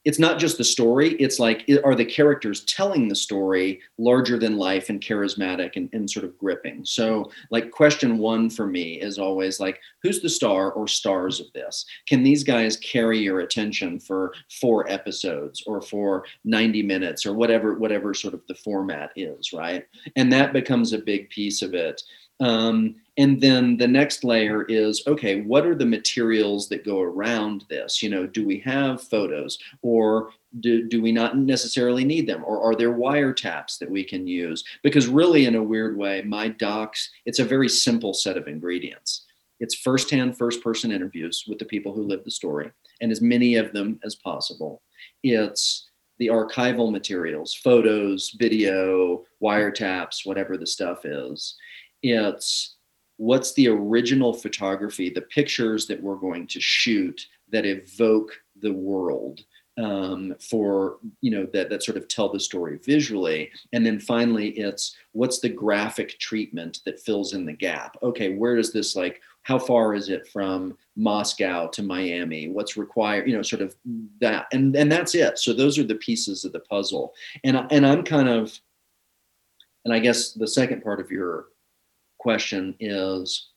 It's 0.05 0.19
not 0.19 0.37
just 0.37 0.59
the 0.59 0.63
story. 0.63 1.13
It's 1.13 1.39
like, 1.39 1.67
are 1.83 1.95
the 1.95 2.05
characters 2.05 2.63
telling 2.65 3.07
the 3.07 3.15
story 3.15 3.81
larger 3.97 4.37
than 4.37 4.55
life 4.55 4.89
and 4.89 5.01
charismatic 5.01 5.75
and, 5.75 5.89
and 5.93 6.07
sort 6.07 6.25
of 6.25 6.37
gripping? 6.37 6.85
So, 6.85 7.31
like, 7.49 7.71
question 7.71 8.19
one 8.19 8.51
for 8.51 8.67
me 8.67 9.01
is 9.01 9.17
always 9.17 9.59
like, 9.59 9.79
who's 10.03 10.21
the 10.21 10.29
star 10.29 10.71
or 10.73 10.87
stars 10.87 11.39
of 11.39 11.51
this? 11.53 11.83
Can 12.07 12.21
these 12.21 12.43
guys 12.43 12.77
carry 12.77 13.17
your 13.17 13.39
attention 13.39 13.99
for 13.99 14.31
four 14.61 14.87
episodes 14.87 15.63
or 15.65 15.81
for 15.81 16.23
90 16.43 16.83
minutes 16.83 17.25
or 17.25 17.33
whatever, 17.33 17.73
whatever 17.73 18.13
sort 18.13 18.35
of 18.35 18.41
the 18.47 18.53
format 18.53 19.09
is, 19.15 19.53
right? 19.53 19.87
And 20.15 20.31
that 20.31 20.53
becomes 20.53 20.93
a 20.93 20.99
big 20.99 21.31
piece 21.31 21.63
of 21.63 21.73
it. 21.73 22.03
Um, 22.39 22.95
and 23.17 23.39
then 23.39 23.77
the 23.77 23.87
next 23.87 24.25
layer 24.25 24.63
is 24.63 25.03
okay, 25.07 25.41
what 25.41 25.65
are 25.65 25.75
the 25.75 25.85
materials 25.85 26.67
that 26.69 26.83
go 26.83 26.99
around 26.99 27.63
this? 27.69 28.03
You 28.03 28.09
know, 28.09 28.27
do 28.27 28.45
we 28.45 28.59
have 28.59 29.01
photos 29.01 29.57
or 29.81 30.31
do, 30.59 30.87
do 30.87 31.01
we 31.01 31.11
not 31.11 31.37
necessarily 31.37 32.03
need 32.03 32.27
them? 32.27 32.43
Or 32.45 32.61
are 32.61 32.75
there 32.75 32.93
wiretaps 32.93 33.77
that 33.79 33.89
we 33.89 34.03
can 34.03 34.27
use? 34.27 34.63
Because, 34.83 35.07
really, 35.07 35.45
in 35.45 35.55
a 35.55 35.63
weird 35.63 35.97
way, 35.97 36.21
my 36.23 36.49
docs, 36.49 37.09
it's 37.25 37.39
a 37.39 37.45
very 37.45 37.69
simple 37.69 38.13
set 38.13 38.37
of 38.37 38.47
ingredients. 38.47 39.25
It's 39.59 39.75
firsthand, 39.75 40.37
first 40.37 40.61
person 40.61 40.91
interviews 40.91 41.45
with 41.47 41.59
the 41.59 41.65
people 41.65 41.93
who 41.93 42.03
live 42.03 42.25
the 42.25 42.31
story, 42.31 42.71
and 43.01 43.11
as 43.11 43.21
many 43.21 43.55
of 43.55 43.71
them 43.71 43.99
as 44.03 44.15
possible. 44.15 44.81
It's 45.23 45.89
the 46.19 46.27
archival 46.27 46.91
materials, 46.91 47.53
photos, 47.53 48.35
video, 48.37 49.23
wiretaps, 49.41 50.25
whatever 50.25 50.57
the 50.57 50.67
stuff 50.67 51.05
is. 51.05 51.55
It's 52.13 52.75
what's 53.17 53.53
the 53.53 53.67
original 53.67 54.33
photography, 54.33 55.09
the 55.09 55.21
pictures 55.21 55.87
that 55.87 56.01
we're 56.01 56.15
going 56.15 56.47
to 56.47 56.59
shoot 56.59 57.27
that 57.51 57.65
evoke 57.65 58.31
the 58.61 58.73
world 58.73 59.41
um, 59.77 60.35
for 60.39 60.97
you 61.19 61.31
know 61.31 61.45
that 61.51 61.69
that 61.69 61.83
sort 61.83 61.97
of 61.97 62.07
tell 62.07 62.29
the 62.29 62.39
story 62.39 62.79
visually. 62.85 63.51
And 63.73 63.85
then 63.85 63.99
finally 63.99 64.49
it's 64.51 64.95
what's 65.11 65.39
the 65.39 65.49
graphic 65.49 66.17
treatment 66.19 66.79
that 66.85 67.01
fills 67.01 67.33
in 67.33 67.45
the 67.45 67.53
gap? 67.53 67.97
Okay 68.01 68.35
where 68.35 68.55
does 68.55 68.71
this 68.71 68.95
like 68.95 69.21
how 69.43 69.59
far 69.59 69.93
is 69.93 70.09
it 70.09 70.27
from 70.29 70.77
moscow 70.95 71.67
to 71.67 71.83
miami? 71.83 72.47
What's 72.47 72.77
required 72.77 73.27
you 73.27 73.35
know 73.35 73.41
sort 73.41 73.61
of 73.61 73.75
that 74.21 74.47
and 74.53 74.75
and 74.75 74.89
that's 74.89 75.15
it. 75.15 75.39
So 75.39 75.51
those 75.53 75.77
are 75.77 75.83
the 75.83 75.95
pieces 75.95 76.45
of 76.45 76.53
the 76.53 76.61
puzzle. 76.61 77.13
And 77.43 77.67
and 77.69 77.85
i'm 77.85 78.03
kind 78.03 78.29
of 78.29 78.57
and 79.83 79.93
i 79.93 79.99
guess 79.99 80.31
the 80.31 80.47
second 80.47 80.83
part 80.83 81.01
of 81.01 81.11
your 81.11 81.47
question 82.25 82.73
is 82.79 83.49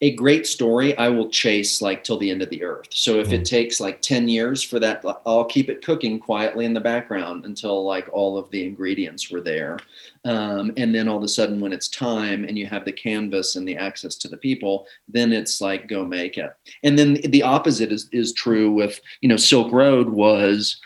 a 0.00 0.14
great 0.14 0.46
story 0.46 0.96
I 0.96 1.08
will 1.08 1.28
chase 1.28 1.82
like 1.82 2.04
till 2.04 2.18
the 2.18 2.30
end 2.30 2.40
of 2.40 2.50
the 2.50 2.62
earth. 2.62 2.86
So 2.90 3.18
if 3.18 3.32
it 3.32 3.40
mm. 3.40 3.48
takes 3.48 3.80
like 3.80 4.00
10 4.00 4.28
years 4.28 4.62
for 4.62 4.78
that, 4.78 5.04
I'll 5.26 5.44
keep 5.44 5.68
it 5.68 5.84
cooking 5.84 6.20
quietly 6.20 6.66
in 6.66 6.72
the 6.72 6.88
background 6.92 7.46
until 7.46 7.84
like 7.84 8.08
all 8.12 8.38
of 8.38 8.48
the 8.50 8.64
ingredients 8.64 9.28
were 9.28 9.40
there. 9.40 9.80
Um, 10.24 10.72
and 10.76 10.94
then 10.94 11.08
all 11.08 11.16
of 11.16 11.24
a 11.24 11.28
sudden, 11.28 11.58
when 11.58 11.72
it's 11.72 11.88
time 11.88 12.44
and 12.44 12.56
you 12.56 12.66
have 12.66 12.84
the 12.84 12.92
canvas 12.92 13.56
and 13.56 13.66
the 13.66 13.76
access 13.76 14.14
to 14.18 14.28
the 14.28 14.36
people, 14.36 14.86
then 15.08 15.32
it's 15.32 15.60
like 15.60 15.88
go 15.88 16.04
make 16.04 16.38
it. 16.38 16.52
And 16.84 16.96
then 16.96 17.14
the 17.24 17.42
opposite 17.42 17.90
is 17.90 18.08
is 18.12 18.32
true 18.34 18.70
with 18.70 19.00
you 19.20 19.28
know 19.28 19.36
Silk 19.36 19.72
Road 19.72 20.08
was 20.10 20.78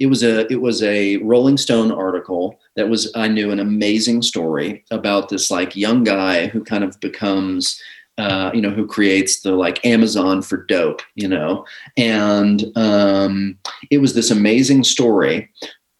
it 0.00 0.06
was 0.06 0.24
a 0.24 0.50
it 0.50 0.60
was 0.60 0.82
a 0.82 1.18
Rolling 1.18 1.58
Stone 1.58 1.92
article 1.92 2.58
that 2.76 2.88
was 2.88 3.10
I 3.14 3.28
knew 3.28 3.50
an 3.50 3.60
amazing 3.60 4.22
story 4.22 4.84
about 4.90 5.28
this 5.28 5.50
like 5.50 5.76
young 5.76 6.04
guy 6.04 6.46
who 6.46 6.62
kind 6.62 6.84
of 6.84 6.98
becomes 7.00 7.80
uh, 8.18 8.50
you 8.54 8.62
know, 8.62 8.70
who 8.70 8.86
creates 8.86 9.40
the 9.40 9.52
like 9.52 9.84
Amazon 9.84 10.40
for 10.40 10.64
dope, 10.64 11.02
you 11.16 11.28
know, 11.28 11.66
and 11.98 12.64
um, 12.74 13.58
it 13.90 13.98
was 13.98 14.14
this 14.14 14.30
amazing 14.30 14.84
story 14.84 15.50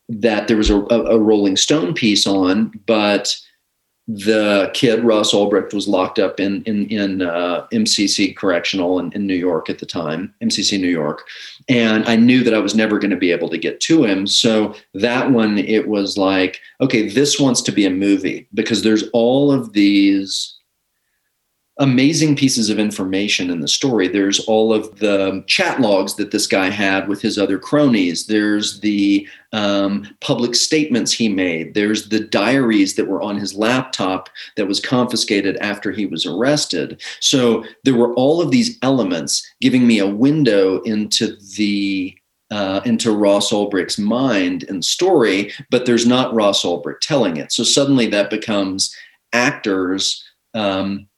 that 0.09 0.49
there 0.49 0.57
was 0.57 0.71
a, 0.71 0.77
a 0.77 1.19
Rolling 1.19 1.57
Stone 1.57 1.93
piece 1.93 2.27
on, 2.27 2.73
but 2.87 3.37
the 4.09 4.71
kid 4.73 5.03
Ross 5.03 5.33
Ulbricht 5.33 5.75
was 5.75 5.89
locked 5.89 6.19
up 6.19 6.39
in 6.39 6.63
in 6.65 6.89
in 6.89 7.23
uh, 7.23 7.67
MCC 7.73 8.37
Correctional 8.37 8.99
in, 9.01 9.13
in 9.13 9.27
New 9.27 9.35
York 9.35 9.69
at 9.69 9.81
the 9.81 9.87
time, 9.87 10.33
MCC 10.43 10.81
New 10.81 10.89
York, 10.89 11.27
and 11.69 12.05
I 12.07 12.17
knew 12.17 12.45
that 12.45 12.55
I 12.55 12.59
was 12.59 12.75
never 12.75 12.99
going 12.99 13.11
to 13.11 13.17
be 13.17 13.33
able 13.33 13.49
to 13.49 13.59
get 13.59 13.81
to 13.81 14.05
him. 14.05 14.27
So 14.27 14.75
that 14.95 15.31
one, 15.33 15.59
it 15.59 15.89
was 15.89 16.17
like, 16.17 16.61
okay, 16.81 17.09
this 17.09 17.41
wants 17.41 17.63
to 17.63 17.73
be 17.73 17.85
a 17.85 17.91
movie 17.91 18.47
because 18.55 18.83
there's 18.83 19.09
all 19.13 19.51
of 19.51 19.73
these 19.73 20.56
amazing 21.79 22.35
pieces 22.35 22.71
of 22.71 22.79
information 22.79 23.51
in 23.51 23.61
the 23.61 23.69
story. 23.69 24.09
There's 24.09 24.41
all 24.41 24.73
of 24.73 24.99
the 24.99 25.45
chat 25.47 25.79
logs 25.79 26.15
that 26.15 26.31
this 26.31 26.47
guy 26.47 26.71
had 26.71 27.07
with 27.07 27.21
his 27.21 27.37
other 27.37 27.59
cronies. 27.59 28.27
There's 28.27 28.81
the 28.81 29.29
um, 29.53 30.09
public 30.23 30.55
statements 30.55 31.13
he 31.13 31.29
made. 31.29 31.75
There's 31.75 32.09
the 32.09 32.21
diaries 32.21 32.95
that 32.95 33.09
were 33.09 33.21
on 33.21 33.37
his 33.37 33.55
laptop 33.55 34.31
that 34.57 34.67
was 34.67 34.81
confiscated 34.81 35.59
after 35.59 35.93
he 35.93 36.07
was 36.07 36.25
arrested. 36.25 37.03
So 37.21 37.65
there 37.85 37.95
were 37.95 38.15
all 38.15 38.41
of 38.41 38.51
these 38.51 38.79
elements 38.81 39.47
giving 39.61 39.87
me 39.87 39.99
a 39.99 40.09
window 40.09 40.81
into 40.83 41.37
the 41.57 42.17
uh, 42.53 42.81
into 42.85 43.11
Ross 43.11 43.51
Ulbricht's 43.51 43.99
mind 43.99 44.65
and 44.69 44.85
story, 44.85 45.53
but 45.69 45.85
there's 45.85 46.07
not 46.07 46.33
Ross 46.33 46.63
Ulbricht 46.63 47.01
telling 47.01 47.39
it. 47.39 47.51
So 47.51 47.65
suddenly 47.65 48.07
that 48.07 48.31
becomes 48.31 48.95
actors 49.33 50.23
um, 50.55 51.09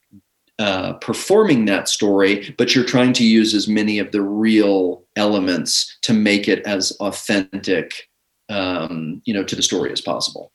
uh, 0.58 0.94
performing 0.94 1.66
that 1.66 1.88
story, 1.88 2.54
but 2.58 2.74
you're 2.74 2.84
trying 2.84 3.12
to 3.12 3.24
use 3.24 3.54
as 3.54 3.68
many 3.68 3.98
of 3.98 4.10
the 4.10 4.22
real 4.22 5.04
elements 5.16 5.96
to 6.02 6.12
make 6.12 6.48
it 6.48 6.66
as 6.66 6.90
authentic, 7.00 8.08
um, 8.48 9.22
you 9.24 9.32
know, 9.32 9.44
to 9.44 9.54
the 9.54 9.62
story 9.62 9.92
as 9.92 10.00
possible. 10.00 10.50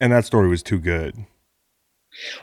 And 0.00 0.12
that 0.12 0.24
story 0.24 0.48
was 0.48 0.62
too 0.62 0.78
good. 0.78 1.26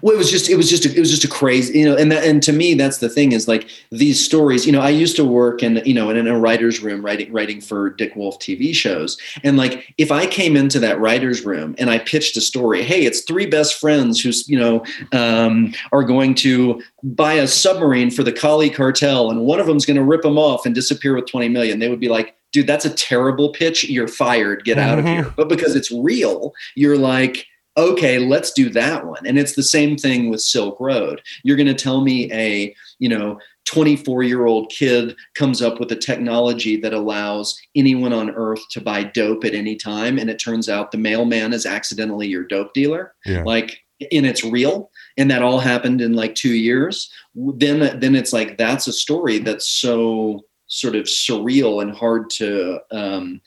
Well, 0.02 0.16
it 0.16 0.18
was 0.18 0.32
just 0.32 0.50
it 0.50 0.56
was 0.56 0.70
just 0.70 0.86
a, 0.86 0.96
it 0.96 1.00
was 1.00 1.12
just 1.12 1.24
a 1.24 1.28
crazy 1.28 1.80
you 1.80 1.86
know 1.86 1.96
and 1.96 2.12
that 2.12 2.24
and 2.24 2.42
to 2.44 2.52
me 2.52 2.74
that's 2.74 2.98
the 2.98 3.10
thing 3.10 3.34
is 3.34 3.48
like 3.48 3.70
these 3.92 4.24
stories 4.24 4.66
you 4.66 4.72
know 4.72 4.82
I 4.82 4.90
used 4.90 5.16
to 5.18 5.24
work 5.24 5.62
in 5.62 5.82
you 5.86 5.94
know 5.94 6.10
in 6.10 6.28
a 6.28 6.38
writer's 6.38 6.82
room 6.82 7.06
writing 7.06 7.32
writing 7.32 7.62
for 7.62 7.92
Dick 7.92 8.16
Wolf 8.16 8.40
TV 8.40 8.74
shows 8.74 9.18
and 9.44 9.58
like 9.58 9.94
if 9.98 10.12
I 10.12 10.26
came 10.26 10.56
into 10.56 10.80
that 10.80 11.00
writer's 11.00 11.46
room 11.46 11.76
and 11.78 11.90
I 11.90 12.00
pitched 12.00 12.36
a 12.36 12.42
story 12.42 12.82
hey 12.82 13.06
it's 13.06 13.22
three 13.22 13.46
best 13.46 13.80
friends 13.80 14.20
who's 14.20 14.48
you 14.50 14.58
know 14.58 14.84
um, 15.12 15.74
are 15.92 16.04
going 16.04 16.34
to 16.36 16.82
buy 17.04 17.34
a 17.34 17.48
submarine 17.48 18.10
for 18.10 18.24
the 18.24 18.34
Cali 18.34 18.70
cartel 18.70 19.30
and 19.30 19.42
one 19.42 19.60
of 19.60 19.68
them's 19.68 19.86
going 19.86 19.98
to 19.98 20.04
rip 20.04 20.24
them 20.24 20.38
off 20.38 20.66
and 20.66 20.74
disappear 20.74 21.14
with 21.14 21.28
20 21.28 21.48
million 21.50 21.80
they 21.80 21.90
would 21.90 22.00
be 22.00 22.10
like 22.10 22.36
dude 22.52 22.66
that's 22.66 22.86
a 22.86 22.94
terrible 22.96 23.50
pitch 23.50 23.84
you're 23.84 24.08
fired 24.08 24.64
get 24.64 24.80
out 24.80 24.98
mm-hmm. 24.98 25.08
of 25.08 25.14
here 25.14 25.34
but 25.38 25.48
because 25.48 25.76
it's 25.76 25.92
real 25.92 26.54
you're 26.76 26.98
like 26.98 27.46
okay, 27.78 28.20
let's 28.20 28.52
do 28.52 28.70
that 28.70 29.06
one. 29.06 29.26
And 29.26 29.38
it's 29.38 29.56
the 29.56 29.64
same 29.64 29.98
thing 29.98 30.30
with 30.30 30.42
Silk 30.42 30.80
Road. 30.80 31.22
You're 31.44 31.58
going 31.58 31.68
to 31.68 31.74
tell 31.74 32.02
me 32.02 32.32
a, 32.34 32.76
you 33.00 33.10
know, 33.10 33.40
24 33.66 34.24
year 34.24 34.46
old 34.48 34.72
kid 34.72 35.16
comes 35.36 35.62
up 35.62 35.80
with 35.80 35.92
a 35.92 35.96
technology 35.96 36.76
that 36.78 36.94
allows 36.94 37.60
anyone 37.76 38.14
on 38.14 38.32
earth 38.32 38.62
to 38.72 38.82
buy 38.82 39.04
dope 39.04 39.46
at 39.46 39.54
any 39.54 39.76
time. 39.76 40.18
And 40.18 40.30
it 40.30 40.40
turns 40.40 40.68
out 40.68 40.92
the 40.92 40.98
mailman 40.98 41.54
is 41.54 41.66
accidentally 41.66 42.28
your 42.28 42.44
dope 42.44 42.74
dealer. 42.74 43.14
Yeah. 43.26 43.44
Like, 43.44 43.80
and 44.12 44.26
it's 44.26 44.44
real. 44.44 44.90
And 45.18 45.30
that 45.30 45.44
all 45.44 45.60
happened 45.60 46.02
in 46.02 46.14
like 46.14 46.34
two 46.34 46.56
years. 46.56 47.12
Then, 47.36 48.00
then 48.00 48.16
it's 48.16 48.34
like, 48.34 48.58
that's 48.58 48.88
a 48.88 48.94
story 48.94 49.40
that's 49.40 49.68
so 49.68 50.46
sort 50.68 50.96
of 50.96 51.04
surreal 51.04 51.82
and 51.82 51.96
hard 51.96 52.30
to 52.30 52.80
um, 52.92 53.42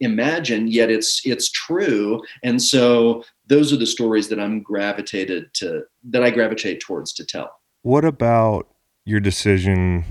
imagine 0.00 0.68
yet 0.68 0.90
it's 0.90 1.22
it's 1.24 1.50
true 1.50 2.20
and 2.42 2.62
so 2.62 3.24
those 3.46 3.72
are 3.72 3.76
the 3.76 3.86
stories 3.86 4.28
that 4.28 4.40
i'm 4.40 4.60
gravitated 4.60 5.52
to 5.54 5.82
that 6.04 6.22
i 6.22 6.30
gravitate 6.30 6.80
towards 6.80 7.12
to 7.14 7.24
tell. 7.24 7.50
What 7.82 8.04
about 8.04 8.68
your 9.04 9.20
decision 9.20 10.04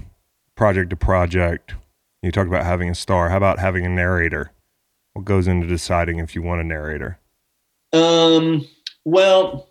project 0.56 0.90
to 0.92 0.96
project? 0.96 1.76
You 2.22 2.32
talk 2.32 2.48
about 2.48 2.64
having 2.64 2.90
a 2.90 2.96
star. 2.96 3.30
How 3.30 3.38
about 3.38 3.60
having 3.60 3.86
a 3.86 3.90
narrator? 3.90 4.52
What 5.14 5.26
goes 5.26 5.48
into 5.48 5.68
deciding 5.68 6.20
if 6.20 6.36
you 6.36 6.42
want 6.42 6.62
a 6.62 6.64
narrator? 6.64 7.20
Um 7.92 8.68
well 9.04 9.70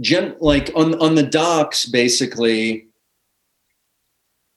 gen 0.00 0.36
like 0.40 0.70
on 0.74 1.00
on 1.00 1.14
the 1.14 1.22
docs 1.22 1.86
basically 1.86 2.88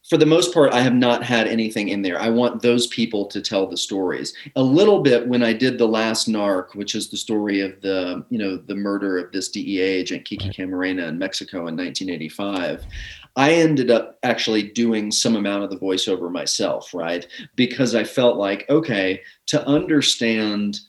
for 0.07 0.17
the 0.17 0.25
most 0.25 0.53
part, 0.53 0.71
I 0.71 0.81
have 0.81 0.93
not 0.93 1.23
had 1.23 1.47
anything 1.47 1.89
in 1.89 2.03
there. 2.03 2.19
I 2.21 2.29
want 2.29 2.61
those 2.61 2.85
people 2.87 3.25
to 3.25 3.41
tell 3.41 3.65
the 3.65 3.75
stories. 3.75 4.35
A 4.55 4.61
little 4.61 5.01
bit 5.01 5.27
when 5.27 5.41
I 5.41 5.51
did 5.51 5.79
the 5.79 5.87
last 5.87 6.29
Narc, 6.29 6.75
which 6.75 6.93
is 6.93 7.09
the 7.09 7.17
story 7.17 7.59
of 7.61 7.81
the 7.81 8.23
you 8.29 8.37
know 8.37 8.57
the 8.57 8.75
murder 8.75 9.17
of 9.17 9.31
this 9.31 9.49
DEA 9.49 9.81
agent 9.81 10.25
Kiki 10.25 10.49
Camarena 10.49 11.07
in 11.07 11.17
Mexico 11.17 11.67
in 11.67 11.75
1985. 11.75 12.85
I 13.35 13.53
ended 13.53 13.89
up 13.89 14.19
actually 14.21 14.63
doing 14.63 15.11
some 15.11 15.35
amount 15.35 15.63
of 15.63 15.71
the 15.71 15.77
voiceover 15.77 16.31
myself, 16.31 16.93
right? 16.93 17.27
Because 17.55 17.95
I 17.95 18.03
felt 18.03 18.37
like 18.37 18.69
okay, 18.69 19.23
to 19.47 19.65
understand 19.67 20.81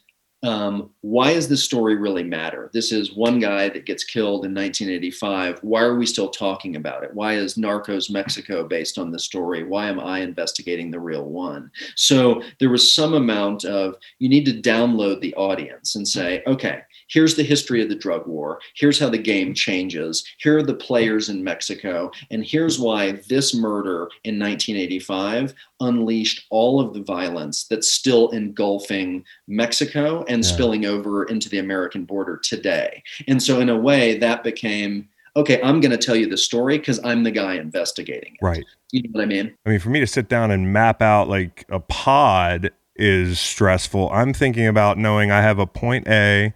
um, 0.43 0.91
why 1.01 1.33
does 1.33 1.49
this 1.49 1.65
story 1.65 1.97
really 1.97 2.23
matter? 2.23 2.71
This 2.73 2.93
is 2.93 3.15
one 3.15 3.41
guy 3.41 3.69
that 3.71 3.87
gets 3.87 4.05
killed 4.05 4.45
in 4.45 4.55
1985. 4.55 5.59
Why 5.63 5.83
are 5.83 5.97
we 5.97 6.05
still 6.07 6.29
talking 6.29 6.77
about 6.77 7.03
it? 7.03 7.15
Why 7.15 7.35
is 7.35 7.57
Narcos 7.57 8.11
Mexico 8.11 8.67
based 8.67 8.99
on 8.99 9.11
this 9.11 9.25
story? 9.25 9.65
Why 9.65 9.89
am 9.89 9.99
I 9.99 10.21
investigating 10.21 10.91
the 10.91 11.01
real 11.01 11.25
one? 11.25 11.71
So 11.95 12.43
there 12.61 12.71
was 12.71 12.95
some 12.95 13.15
amount 13.15 13.65
of 13.65 13.97
you 14.19 14.29
need 14.29 14.45
to 14.45 14.53
download 14.53 15.21
the 15.21 15.35
audience 15.35 15.97
and 15.97 16.07
say, 16.07 16.43
okay, 16.47 16.83
here's 17.09 17.37
the 17.37 17.43
history 17.43 17.83
of 17.83 17.89
the 17.89 17.95
drug 17.95 18.27
war. 18.27 18.61
Here's 18.75 18.99
how 18.99 19.09
the 19.09 19.19
game 19.19 19.55
changes. 19.55 20.25
Here 20.39 20.59
are 20.59 20.63
the 20.63 20.75
players 20.75 21.29
in 21.29 21.45
Mexico. 21.45 22.11
And 22.31 22.45
here's 22.45 22.79
why 22.79 23.21
this 23.29 23.55
murder 23.55 24.09
in 24.25 24.39
1985 24.39 25.55
unleashed 25.81 26.47
all 26.51 26.81
of 26.81 26.95
the 26.95 27.03
violence 27.03 27.65
that's 27.65 27.93
still 27.93 28.31
engulfing 28.31 29.25
Mexico 29.47 30.25
and 30.29 30.45
yeah. 30.45 30.51
spilling 30.51 30.85
over 30.85 31.25
into 31.25 31.49
the 31.49 31.59
American 31.59 32.05
border 32.05 32.39
today. 32.43 33.03
And 33.29 33.43
so, 33.43 33.61
in 33.61 33.69
a 33.69 33.77
way, 33.77 34.19
that 34.19 34.45
became 34.45 35.09
okay, 35.37 35.61
I'm 35.61 35.81
going 35.81 35.91
to 35.91 35.99
tell 35.99 36.17
you 36.17 36.27
the 36.27 36.39
story 36.39 36.79
because 36.79 36.99
I'm 37.05 37.23
the 37.23 37.31
guy 37.31 37.57
investigating 37.57 38.33
it. 38.33 38.45
Right. 38.45 38.65
You 38.91 39.03
know 39.03 39.11
what 39.13 39.23
I 39.23 39.27
mean? 39.27 39.55
I 39.67 39.71
mean, 39.71 39.79
for 39.79 39.91
me 39.91 40.01
to 40.01 40.07
sit 40.07 40.29
down 40.29 40.51
and 40.51 40.73
map 40.73 41.03
out 41.03 41.29
like 41.29 41.67
a 41.69 41.79
pod 41.79 42.71
is 42.97 43.39
stressful. 43.39 44.11
I'm 44.11 44.33
thinking 44.33 44.67
about 44.67 44.97
knowing 44.97 45.31
I 45.31 45.43
have 45.43 45.59
a 45.59 45.67
point 45.67 46.09
A 46.09 46.55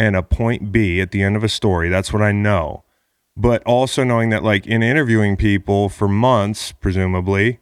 and 0.00 0.16
a 0.16 0.22
point 0.22 0.72
B 0.72 0.98
at 1.02 1.10
the 1.10 1.22
end 1.22 1.36
of 1.36 1.44
a 1.44 1.48
story. 1.48 1.90
That's 1.90 2.10
what 2.10 2.22
I 2.22 2.32
know. 2.32 2.84
But 3.36 3.62
also 3.64 4.02
knowing 4.02 4.30
that, 4.30 4.42
like, 4.42 4.66
in 4.66 4.82
interviewing 4.82 5.36
people 5.36 5.90
for 5.90 6.08
months, 6.08 6.72
presumably, 6.72 7.60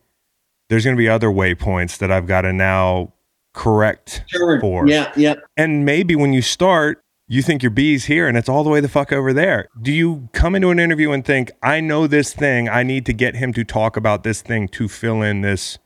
there's 0.68 0.84
going 0.84 0.97
to 0.97 0.99
be 0.99 1.09
other 1.09 1.28
waypoints 1.28 1.99
that 1.99 2.12
I've 2.12 2.28
got 2.28 2.43
to 2.43 2.53
now 2.53 3.12
correct 3.55 4.22
sure. 4.28 4.61
for. 4.61 4.86
Yeah, 4.86 5.12
yeah. 5.16 5.34
And 5.57 5.84
maybe 5.84 6.14
when 6.14 6.32
you 6.32 6.41
start, 6.41 7.03
you 7.26 7.43
think 7.43 7.61
your 7.62 7.70
bee's 7.70 8.05
here 8.05 8.28
and 8.28 8.36
it's 8.36 8.49
all 8.49 8.62
the 8.62 8.70
way 8.70 8.80
the 8.80 8.89
fuck 8.89 9.12
over 9.12 9.32
there. 9.32 9.68
Do 9.82 9.93
you 9.93 10.28
come 10.32 10.55
into 10.55 10.70
an 10.70 10.78
interview 10.78 11.11
and 11.11 11.24
think, 11.24 11.51
I 11.61 11.80
know 11.80 12.07
this 12.07 12.32
thing, 12.32 12.68
I 12.68 12.84
need 12.84 13.05
to 13.07 13.12
get 13.12 13.34
him 13.34 13.53
to 13.55 13.64
talk 13.64 13.97
about 13.97 14.22
this 14.22 14.43
thing 14.43 14.68
to 14.68 14.89
fill 14.89 15.22
in 15.22 15.41
this 15.41 15.78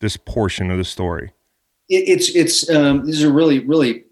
this 0.00 0.16
portion 0.16 0.70
of 0.70 0.78
the 0.78 0.84
story? 0.84 1.32
It, 1.88 2.08
it's 2.08 2.34
it's 2.34 2.70
um, 2.70 3.04
these 3.04 3.22
are 3.22 3.32
really 3.32 3.60
really 3.60 4.05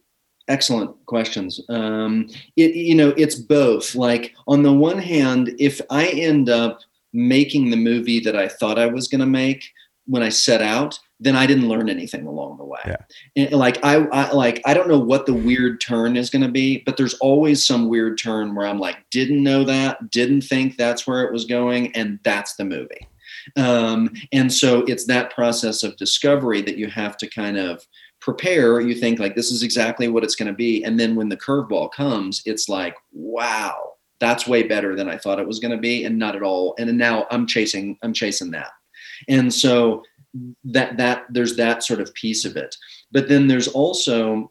excellent 0.49 0.95
questions. 1.07 1.61
Um, 1.68 2.28
it, 2.57 2.74
you 2.74 2.95
know, 2.95 3.11
it's 3.16 3.34
both. 3.34 3.95
Like 3.95 4.34
on 4.47 4.62
the 4.62 4.72
one 4.72 4.99
hand, 4.99 5.55
if 5.59 5.80
I 5.90 6.09
end 6.09 6.49
up 6.49 6.80
making 7.12 7.70
the 7.70 7.76
movie 7.76 8.20
that 8.20 8.36
I 8.36 8.49
thought 8.49 8.78
I 8.78 8.86
was 8.86 9.09
going 9.09 9.20
to 9.20 9.26
make 9.26 9.64
when 10.07 10.22
I 10.22 10.28
set 10.28 10.61
out, 10.61 10.99
then 11.20 11.36
I 11.36 11.47
didn't 11.47 11.68
learn 11.68 11.88
anything 11.88 12.26
along 12.26 12.59
the 12.59 12.64
way. 12.64 12.80
Yeah. 12.84 12.97
And 13.36 13.53
like 13.53 13.82
I, 13.82 14.05
I 14.12 14.30
like 14.32 14.61
I 14.66 14.74
don't 14.74 14.88
know 14.88 14.99
what 14.99 15.26
the 15.26 15.32
weird 15.32 15.80
turn 15.80 16.16
is 16.16 16.28
going 16.28 16.42
to 16.42 16.51
be, 16.51 16.82
but 16.84 16.97
there's 16.97 17.14
always 17.14 17.64
some 17.64 17.88
weird 17.88 18.18
turn 18.18 18.55
where 18.55 18.66
I'm 18.66 18.78
like 18.78 18.99
didn't 19.11 19.42
know 19.42 19.64
that, 19.64 20.11
didn't 20.11 20.42
think 20.42 20.76
that's 20.76 21.07
where 21.07 21.22
it 21.22 21.32
was 21.32 21.45
going, 21.45 21.95
and 21.97 22.18
that's 22.24 22.57
the 22.57 22.64
movie. 22.64 23.09
Um, 23.57 24.11
and 24.32 24.53
so 24.53 24.80
it's 24.86 25.07
that 25.07 25.34
process 25.34 25.82
of 25.82 25.97
discovery 25.97 26.62
that 26.62 26.76
you 26.76 26.88
have 26.88 27.16
to 27.18 27.28
kind 27.28 27.57
of 27.57 27.86
prepare. 28.25 28.81
You 28.81 28.95
think 28.95 29.18
like 29.18 29.35
this 29.35 29.51
is 29.51 29.62
exactly 29.62 30.09
what 30.09 30.25
it's 30.25 30.35
going 30.35 30.49
to 30.49 30.57
be, 30.57 30.83
and 30.83 30.99
then 30.99 31.14
when 31.14 31.29
the 31.29 31.37
curveball 31.37 31.93
comes, 31.93 32.43
it's 32.47 32.68
like 32.68 32.97
wow, 33.12 33.93
that's 34.18 34.49
way 34.49 34.62
better 34.62 34.97
than 34.97 35.09
I 35.09 35.18
thought 35.18 35.39
it 35.39 35.47
was 35.47 35.61
going 35.61 35.72
to 35.72 35.81
be, 35.81 36.05
and 36.05 36.18
not 36.18 36.35
at 36.35 36.43
all. 36.43 36.75
And 36.79 36.97
now 36.97 37.27
I'm 37.31 37.47
chasing, 37.47 37.99
I'm 38.03 38.14
chasing 38.14 38.51
that. 38.53 38.70
And 39.29 39.53
so 39.53 40.03
that 40.64 40.97
that 40.97 41.25
there's 41.31 41.57
that 41.57 41.85
sort 41.85 42.01
of 42.01 42.12
piece 42.14 42.45
of 42.45 42.57
it 42.57 42.77
but 43.12 43.29
then 43.29 43.47
there's 43.47 43.68
also 43.68 44.51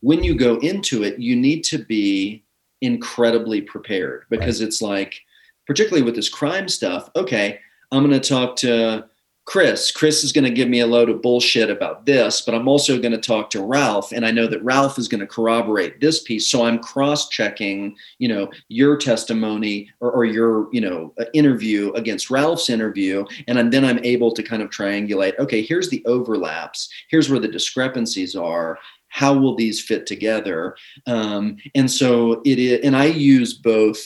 when 0.00 0.22
you 0.22 0.34
go 0.34 0.56
into 0.58 1.02
it 1.02 1.18
you 1.18 1.34
need 1.34 1.64
to 1.64 1.78
be 1.78 2.44
incredibly 2.82 3.62
prepared 3.62 4.24
because 4.28 4.60
right. 4.60 4.68
it's 4.68 4.82
like 4.82 5.22
particularly 5.66 6.02
with 6.02 6.14
this 6.14 6.28
crime 6.28 6.68
stuff 6.68 7.08
okay 7.16 7.58
i'm 7.92 8.06
going 8.06 8.20
to 8.20 8.28
talk 8.28 8.56
to 8.56 9.04
Chris. 9.46 9.90
Chris 9.90 10.24
is 10.24 10.32
going 10.32 10.44
to 10.44 10.50
give 10.50 10.68
me 10.68 10.80
a 10.80 10.86
load 10.86 11.10
of 11.10 11.20
bullshit 11.20 11.68
about 11.68 12.06
this, 12.06 12.40
but 12.40 12.54
I'm 12.54 12.66
also 12.66 12.98
going 12.98 13.12
to 13.12 13.18
talk 13.18 13.50
to 13.50 13.62
Ralph, 13.62 14.10
and 14.10 14.24
I 14.24 14.30
know 14.30 14.46
that 14.46 14.64
Ralph 14.64 14.98
is 14.98 15.06
going 15.06 15.20
to 15.20 15.26
corroborate 15.26 16.00
this 16.00 16.22
piece. 16.22 16.48
So 16.48 16.64
I'm 16.64 16.78
cross-checking, 16.78 17.94
you 18.18 18.28
know, 18.28 18.50
your 18.68 18.96
testimony 18.96 19.90
or, 20.00 20.10
or 20.12 20.24
your, 20.24 20.68
you 20.72 20.80
know, 20.80 21.12
uh, 21.20 21.26
interview 21.34 21.92
against 21.92 22.30
Ralph's 22.30 22.70
interview, 22.70 23.24
and 23.46 23.70
then 23.70 23.84
I'm 23.84 24.02
able 24.02 24.32
to 24.32 24.42
kind 24.42 24.62
of 24.62 24.70
triangulate. 24.70 25.38
Okay, 25.38 25.60
here's 25.60 25.90
the 25.90 26.04
overlaps. 26.06 26.88
Here's 27.10 27.28
where 27.28 27.40
the 27.40 27.46
discrepancies 27.46 28.34
are. 28.34 28.78
How 29.08 29.34
will 29.38 29.54
these 29.56 29.80
fit 29.80 30.06
together? 30.06 30.74
Um, 31.06 31.58
and 31.74 31.88
so 31.90 32.40
it 32.46 32.58
is, 32.58 32.80
and 32.82 32.96
I 32.96 33.04
use 33.04 33.52
both 33.52 34.00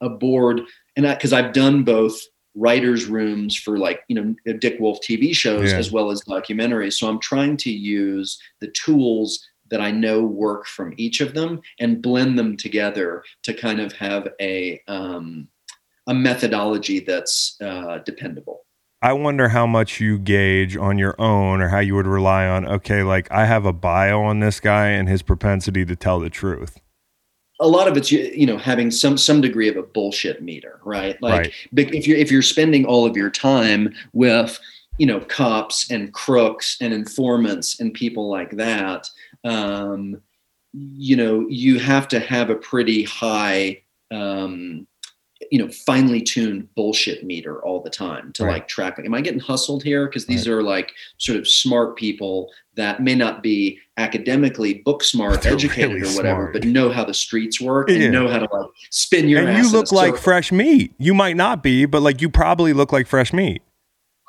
a 0.00 0.08
board, 0.08 0.62
and 0.96 1.06
because 1.06 1.32
I've 1.34 1.52
done 1.52 1.84
both 1.84 2.20
writers 2.54 3.06
rooms 3.06 3.56
for 3.56 3.78
like 3.78 4.00
you 4.08 4.14
know 4.14 4.52
dick 4.58 4.78
wolf 4.78 4.98
tv 5.00 5.34
shows 5.34 5.72
yeah. 5.72 5.78
as 5.78 5.90
well 5.90 6.10
as 6.10 6.22
documentaries. 6.22 6.94
So 6.94 7.08
i'm 7.08 7.18
trying 7.20 7.56
to 7.58 7.70
use 7.70 8.38
the 8.60 8.68
tools 8.68 9.46
that 9.70 9.80
i 9.80 9.90
know 9.90 10.22
work 10.22 10.66
from 10.66 10.92
each 10.98 11.20
of 11.20 11.34
them 11.34 11.60
and 11.80 12.02
blend 12.02 12.38
them 12.38 12.56
together 12.56 13.24
to 13.44 13.54
kind 13.54 13.80
of 13.80 13.92
have 13.92 14.28
a 14.40 14.80
um, 14.86 15.48
a 16.06 16.14
methodology 16.14 17.00
that's 17.00 17.56
uh, 17.60 17.98
dependable. 17.98 18.66
I 19.02 19.12
wonder 19.14 19.48
how 19.48 19.66
much 19.66 20.00
you 20.00 20.18
gauge 20.18 20.76
on 20.76 20.96
your 20.98 21.20
own 21.20 21.60
or 21.60 21.68
how 21.68 21.80
you 21.80 21.94
would 21.96 22.06
rely 22.06 22.46
on, 22.46 22.66
okay, 22.66 23.02
like 23.02 23.30
I 23.32 23.46
have 23.46 23.66
a 23.66 23.72
bio 23.72 24.22
on 24.22 24.40
this 24.40 24.60
guy 24.60 24.88
and 24.88 25.08
his 25.08 25.22
propensity 25.22 25.84
to 25.84 25.96
tell 25.96 26.20
the 26.20 26.30
truth 26.30 26.80
a 27.62 27.68
lot 27.68 27.88
of 27.88 27.96
it's 27.96 28.10
you 28.10 28.44
know 28.46 28.58
having 28.58 28.90
some 28.90 29.16
some 29.16 29.40
degree 29.40 29.68
of 29.68 29.76
a 29.76 29.82
bullshit 29.82 30.42
meter 30.42 30.80
right 30.84 31.20
like 31.22 31.40
right. 31.40 31.54
if 31.72 32.06
you're 32.06 32.18
if 32.18 32.30
you're 32.30 32.42
spending 32.42 32.84
all 32.84 33.06
of 33.06 33.16
your 33.16 33.30
time 33.30 33.94
with 34.12 34.58
you 34.98 35.06
know 35.06 35.20
cops 35.20 35.90
and 35.90 36.12
crooks 36.12 36.76
and 36.80 36.92
informants 36.92 37.80
and 37.80 37.94
people 37.94 38.28
like 38.28 38.50
that 38.52 39.08
um, 39.44 40.20
you 40.72 41.16
know 41.16 41.46
you 41.48 41.78
have 41.78 42.08
to 42.08 42.18
have 42.20 42.50
a 42.50 42.56
pretty 42.56 43.04
high 43.04 43.80
um, 44.10 44.86
you 45.50 45.58
know 45.58 45.70
finely 45.86 46.20
tuned 46.20 46.68
bullshit 46.74 47.24
meter 47.24 47.62
all 47.64 47.82
the 47.82 47.90
time 47.90 48.32
to 48.32 48.44
right. 48.44 48.52
like 48.52 48.68
track 48.68 48.98
like 48.98 49.06
am 49.06 49.14
i 49.14 49.20
getting 49.20 49.40
hustled 49.40 49.82
here 49.82 50.06
because 50.06 50.26
these 50.26 50.48
right. 50.48 50.54
are 50.54 50.62
like 50.62 50.92
sort 51.18 51.38
of 51.38 51.48
smart 51.48 51.96
people 51.96 52.50
that 52.76 53.02
may 53.02 53.14
not 53.14 53.42
be 53.42 53.78
academically 53.96 54.74
book 54.74 55.04
smart 55.04 55.44
educated 55.44 55.92
really 55.92 56.12
or 56.12 56.16
whatever 56.16 56.42
smart. 56.42 56.52
but 56.52 56.64
know 56.64 56.90
how 56.90 57.04
the 57.04 57.14
streets 57.14 57.60
work 57.60 57.90
and 57.90 58.12
know 58.12 58.28
how 58.28 58.38
to 58.38 58.48
like 58.52 58.70
spin 58.90 59.28
your 59.28 59.46
and 59.46 59.58
you 59.58 59.70
look 59.70 59.92
like 59.92 60.12
circle. 60.12 60.22
fresh 60.22 60.50
meat 60.52 60.92
you 60.98 61.12
might 61.12 61.36
not 61.36 61.62
be 61.62 61.84
but 61.84 62.00
like 62.00 62.20
you 62.20 62.30
probably 62.30 62.72
look 62.72 62.92
like 62.92 63.06
fresh 63.06 63.32
meat 63.32 63.62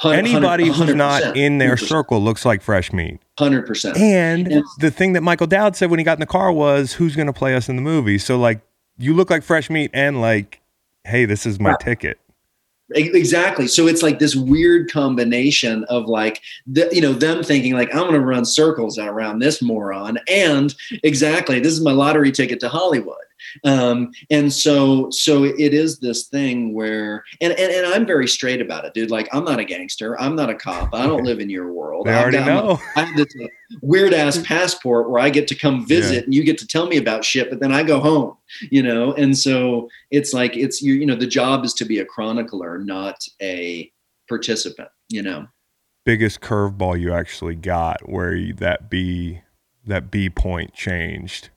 anybody 0.03 0.67
who's 0.67 0.93
not 0.93 1.37
in 1.37 1.59
their 1.59 1.75
100%. 1.75 1.87
circle 1.87 2.21
looks 2.21 2.45
like 2.45 2.61
fresh 2.61 2.91
meat 2.91 3.19
100% 3.39 3.97
and, 3.97 4.51
and 4.51 4.65
the 4.79 4.91
thing 4.91 5.13
that 5.13 5.21
michael 5.21 5.47
dowd 5.47 5.75
said 5.75 5.89
when 5.89 5.99
he 5.99 6.03
got 6.03 6.17
in 6.17 6.19
the 6.19 6.25
car 6.25 6.51
was 6.51 6.93
who's 6.93 7.15
going 7.15 7.27
to 7.27 7.33
play 7.33 7.55
us 7.55 7.69
in 7.69 7.77
the 7.77 7.81
movie 7.81 8.17
so 8.17 8.37
like 8.37 8.59
you 8.97 9.13
look 9.13 9.29
like 9.29 9.43
fresh 9.43 9.69
meat 9.69 9.89
and 9.93 10.19
like 10.19 10.59
hey, 11.05 11.25
this 11.25 11.45
is 11.45 11.59
my 11.59 11.71
yeah. 11.71 11.75
ticket. 11.77 12.19
Exactly. 12.95 13.67
So 13.67 13.87
it's 13.87 14.03
like 14.03 14.19
this 14.19 14.35
weird 14.35 14.91
combination 14.91 15.83
of 15.85 16.05
like, 16.05 16.41
the, 16.67 16.89
you 16.91 17.01
know, 17.01 17.13
them 17.13 17.43
thinking 17.43 17.73
like, 17.73 17.93
I'm 17.93 18.01
going 18.01 18.13
to 18.13 18.19
run 18.19 18.45
circles 18.45 18.97
around 18.97 19.39
this 19.39 19.61
moron. 19.61 20.19
And 20.27 20.73
exactly, 21.03 21.59
this 21.59 21.73
is 21.73 21.81
my 21.81 21.91
lottery 21.91 22.31
ticket 22.31 22.59
to 22.61 22.69
Hollywood. 22.69 23.17
Um, 23.63 24.11
and 24.29 24.51
so, 24.51 25.09
so 25.11 25.43
it 25.43 25.73
is 25.73 25.99
this 25.99 26.27
thing 26.27 26.73
where, 26.73 27.23
and, 27.41 27.53
and, 27.53 27.71
and 27.71 27.93
I'm 27.93 28.05
very 28.05 28.27
straight 28.27 28.61
about 28.61 28.85
it, 28.85 28.93
dude. 28.93 29.11
Like, 29.11 29.29
I'm 29.33 29.43
not 29.43 29.59
a 29.59 29.65
gangster. 29.65 30.19
I'm 30.19 30.35
not 30.35 30.49
a 30.49 30.55
cop. 30.55 30.93
I 30.93 31.05
don't 31.05 31.23
live 31.23 31.39
in 31.39 31.49
your 31.49 31.71
world. 31.71 32.07
I 32.07 32.21
already 32.21 32.39
know. 32.39 32.79
I 32.95 33.03
have 33.03 33.15
this 33.15 33.33
weird 33.81 34.13
ass 34.13 34.41
passport 34.43 35.09
where 35.09 35.21
I 35.21 35.29
get 35.29 35.47
to 35.49 35.55
come 35.55 35.85
visit 35.85 36.13
yeah. 36.13 36.23
and 36.23 36.33
you 36.33 36.43
get 36.43 36.57
to 36.59 36.67
tell 36.67 36.87
me 36.87 36.97
about 36.97 37.25
shit, 37.25 37.49
but 37.49 37.59
then 37.59 37.71
I 37.71 37.83
go 37.83 37.99
home, 37.99 38.35
you 38.71 38.83
know? 38.83 39.13
And 39.13 39.37
so 39.37 39.89
it's 40.11 40.33
like, 40.33 40.55
it's, 40.55 40.81
you, 40.81 40.93
you 40.93 41.05
know, 41.05 41.15
the 41.15 41.27
job 41.27 41.63
is 41.65 41.73
to 41.75 41.85
be 41.85 41.99
a 41.99 42.05
chronicler, 42.05 42.77
not 42.79 43.23
a 43.41 43.91
participant, 44.27 44.89
you 45.09 45.21
know? 45.21 45.47
Biggest 46.05 46.41
curveball 46.41 46.99
you 46.99 47.13
actually 47.13 47.55
got 47.55 48.09
where 48.09 48.51
that 48.53 48.89
B, 48.89 49.41
that 49.85 50.11
B 50.11 50.29
point 50.29 50.73
changed 50.73 51.49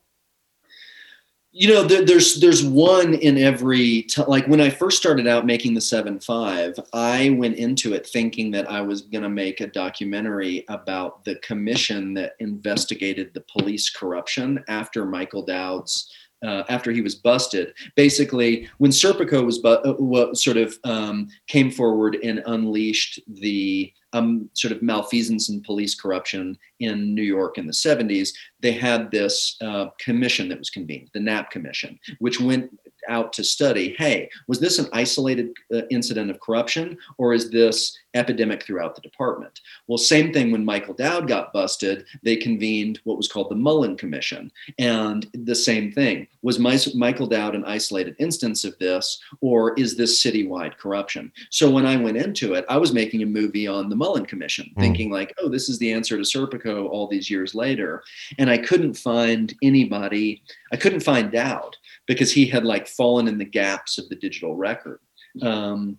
you 1.59 1.69
know 1.69 1.83
there, 1.83 2.05
there's 2.05 2.35
there's 2.35 2.63
one 2.63 3.15
in 3.15 3.39
every 3.39 4.03
t- 4.03 4.23
like 4.29 4.47
when 4.47 4.61
i 4.61 4.69
first 4.69 4.99
started 4.99 5.27
out 5.27 5.47
making 5.47 5.73
the 5.73 5.81
7-5 5.81 6.79
i 6.93 7.31
went 7.31 7.57
into 7.57 7.95
it 7.95 8.07
thinking 8.07 8.51
that 8.51 8.71
i 8.71 8.83
was 8.83 9.01
going 9.01 9.23
to 9.23 9.31
make 9.31 9.63
a 9.63 9.67
documentary 9.67 10.67
about 10.69 11.25
the 11.25 11.37
commission 11.37 12.13
that 12.13 12.35
investigated 12.41 13.33
the 13.33 13.41
police 13.51 13.89
corruption 13.89 14.63
after 14.69 15.07
michael 15.07 15.43
dowd's 15.43 16.13
uh, 16.45 16.65
after 16.69 16.93
he 16.93 17.01
was 17.01 17.15
busted. 17.15 17.73
Basically, 17.95 18.69
when 18.79 18.91
Serpico 18.91 19.45
was 19.45 19.59
bu- 19.59 19.69
uh, 19.69 20.35
sort 20.35 20.57
of 20.57 20.79
um, 20.85 21.29
came 21.47 21.71
forward 21.71 22.17
and 22.23 22.43
unleashed 22.47 23.21
the 23.27 23.93
um, 24.13 24.49
sort 24.55 24.73
of 24.73 24.83
malfeasance 24.83 25.49
and 25.49 25.63
police 25.65 25.95
corruption 25.95 26.57
in 26.81 27.15
New 27.15 27.23
York 27.23 27.59
in 27.59 27.67
the 27.67 27.73
70s, 27.73 28.31
they 28.61 28.73
had 28.73 29.11
this 29.11 29.57
uh, 29.61 29.87
commission 29.99 30.49
that 30.49 30.59
was 30.59 30.71
convened, 30.71 31.11
the 31.13 31.21
Knapp 31.21 31.51
Commission, 31.51 31.99
which 32.19 32.41
went 32.41 32.71
out 33.09 33.33
to 33.35 33.45
study 33.45 33.95
hey, 33.99 34.29
was 34.47 34.61
this 34.61 34.79
an 34.79 34.89
isolated 34.93 35.53
uh, 35.75 35.83
incident 35.91 36.31
of 36.31 36.41
corruption 36.41 36.97
or 37.19 37.33
is 37.33 37.51
this 37.51 37.99
epidemic 38.15 38.63
throughout 38.63 38.95
the 38.95 39.01
department? 39.01 39.61
Well, 39.87 39.99
same 39.99 40.33
thing 40.33 40.51
when 40.51 40.65
Michael 40.65 40.95
Dowd 40.95 41.29
got 41.29 41.53
busted, 41.53 42.05
they 42.23 42.37
convened 42.37 43.01
what 43.05 43.17
was 43.17 43.29
called 43.29 43.51
the 43.51 43.57
Mollen 43.57 43.97
Commission. 43.97 44.51
And 44.79 45.27
the 45.33 45.55
same 45.55 45.93
thing 45.93 46.27
was 46.43 46.59
Michael 46.59 47.27
Dowd 47.27 47.55
an 47.55 47.65
isolated 47.65 48.17
instance 48.19 48.65
of 48.65 48.79
this 48.79 49.21
or 49.41 49.75
is 49.75 49.97
this 49.97 50.23
citywide 50.23 50.77
corruption? 50.79 51.31
So 51.51 51.71
when 51.71 51.87
I 51.87 51.97
went 51.97 52.17
into 52.17 52.55
it, 52.55 52.65
I 52.69 52.79
was 52.79 52.93
making 52.93 53.23
a 53.23 53.27
movie 53.27 53.67
on 53.67 53.89
the 53.89 53.97
Mollen 53.97 54.27
Commission, 54.27 54.71
mm. 54.77 54.81
thinking 54.81 55.11
like, 55.11 55.35
oh, 55.39 55.49
this 55.49 55.69
is 55.69 55.79
the 55.79 55.93
answer 55.93 56.17
to 56.17 56.23
Serpico 56.23 56.89
all 56.89 57.07
these 57.07 57.31
years 57.31 57.55
later. 57.55 58.03
And 58.39 58.51
I 58.51 58.59
couldn't 58.59 58.95
find 58.95 59.55
anybody, 59.63 60.43
I 60.73 60.77
couldn't 60.77 61.01
find 61.01 61.31
Dowd 61.31 61.77
because 62.07 62.33
he 62.33 62.47
had 62.47 62.65
like 62.65 62.87
fallen 62.87 63.29
in 63.29 63.39
the 63.39 63.45
gaps 63.45 63.99
of 63.99 64.09
the 64.09 64.17
digital 64.17 64.55
record. 64.55 65.01
Um, 65.43 65.99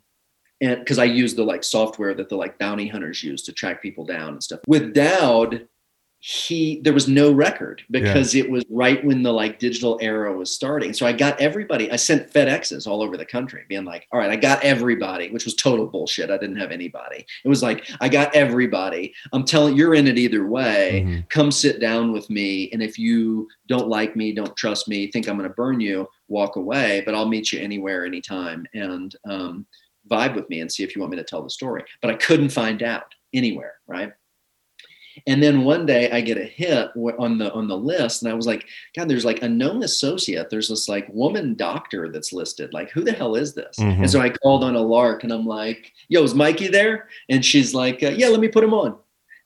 and 0.61 0.79
because 0.79 0.97
I 0.97 1.03
used 1.03 1.37
the 1.37 1.43
like 1.43 1.63
software 1.63 2.13
that 2.15 2.29
the 2.29 2.35
like 2.35 2.57
bounty 2.57 2.87
hunters 2.87 3.23
use 3.23 3.43
to 3.43 3.53
track 3.53 3.81
people 3.81 4.05
down 4.05 4.29
and 4.29 4.43
stuff. 4.43 4.61
With 4.67 4.93
Dowd, 4.93 5.67
he 6.19 6.81
there 6.81 6.93
was 6.93 7.07
no 7.07 7.31
record 7.31 7.83
because 7.91 8.33
it 8.33 8.49
was 8.49 8.63
right 8.71 9.05
when 9.05 9.21
the 9.21 9.31
like 9.31 9.59
digital 9.59 9.99
era 10.01 10.35
was 10.35 10.51
starting. 10.51 10.91
So 10.91 11.05
i 11.05 11.11
got 11.11 11.39
everybody 11.39 11.91
i 11.91 11.95
sent 11.95 12.33
fedexes 12.33 12.87
all 12.87 13.03
over 13.03 13.17
the 13.17 13.25
country 13.25 13.65
being 13.69 13.85
like 13.85 14.07
all 14.11 14.19
right 14.19 14.31
i 14.31 14.35
got 14.35 14.63
everybody 14.63 15.29
which 15.29 15.45
was 15.45 15.53
total 15.53 15.85
bullshit. 15.85 16.31
I 16.31 16.37
didn't 16.37 16.57
have 16.57 16.71
anybody. 16.71 17.25
It 17.45 17.47
was 17.47 17.61
like 17.61 17.87
i 18.01 18.09
got 18.09 18.33
everybody. 18.35 19.13
I'm 19.31 19.45
telling 19.45 19.75
you're 19.77 19.93
in 19.93 20.07
it 20.07 20.17
either 20.17 20.47
way. 20.47 21.03
Mhm. 21.05 21.29
come 21.29 21.51
sit 21.51 21.79
down 21.79 22.11
with 22.11 22.29
me 22.31 22.69
and 22.73 22.81
if 22.81 22.97
you 22.97 23.47
don't 23.67 23.87
like 23.87 24.15
me 24.15 24.33
don't 24.33 24.55
trust 24.57 24.87
me 24.87 25.11
think 25.11 25.27
i'm 25.27 25.37
going 25.37 25.47
to 25.47 25.53
burn 25.55 25.79
you 25.79 26.07
walk 26.29 26.55
away 26.55 27.01
but 27.05 27.13
i'll 27.13 27.27
meet 27.27 27.51
you 27.51 27.59
anywhere 27.59 28.05
anytime 28.05 28.65
and 28.73 29.15
um, 29.29 29.65
vibe 30.09 30.35
with 30.35 30.49
me 30.49 30.61
and 30.61 30.71
see 30.71 30.83
if 30.83 30.95
you 30.95 31.01
want 31.01 31.11
me 31.11 31.17
to 31.17 31.23
tell 31.23 31.43
the 31.43 31.49
story. 31.49 31.83
But 32.01 32.09
i 32.11 32.15
couldn't 32.15 32.49
find 32.49 32.81
out 32.81 33.13
anywhere 33.33 33.75
right 33.87 34.11
and 35.25 35.41
then 35.41 35.63
one 35.63 35.85
day 35.85 36.11
I 36.11 36.21
get 36.21 36.37
a 36.37 36.43
hit 36.43 36.89
on 36.95 37.37
the 37.37 37.51
on 37.53 37.67
the 37.67 37.77
list, 37.77 38.21
and 38.21 38.31
I 38.31 38.35
was 38.35 38.45
like, 38.45 38.65
God, 38.95 39.09
there's 39.09 39.25
like 39.25 39.41
a 39.41 39.49
known 39.49 39.83
associate. 39.83 40.49
There's 40.49 40.69
this 40.69 40.87
like 40.87 41.07
woman 41.09 41.55
doctor 41.55 42.09
that's 42.09 42.33
listed. 42.33 42.73
Like, 42.73 42.91
who 42.91 43.03
the 43.03 43.11
hell 43.13 43.35
is 43.35 43.53
this? 43.53 43.77
Mhm. 43.77 43.99
And 43.99 44.09
so 44.09 44.19
I 44.19 44.29
called 44.29 44.63
on 44.63 44.75
a 44.75 44.81
lark, 44.81 45.23
and 45.23 45.31
I'm 45.33 45.45
like, 45.45 45.93
Yo, 46.09 46.23
is 46.23 46.35
Mikey 46.35 46.67
there? 46.67 47.07
And 47.29 47.43
she's 47.43 47.73
like, 47.73 48.03
uh, 48.03 48.09
Yeah, 48.09 48.27
let 48.27 48.39
me 48.39 48.47
put 48.47 48.63
him 48.63 48.73
on. 48.73 48.95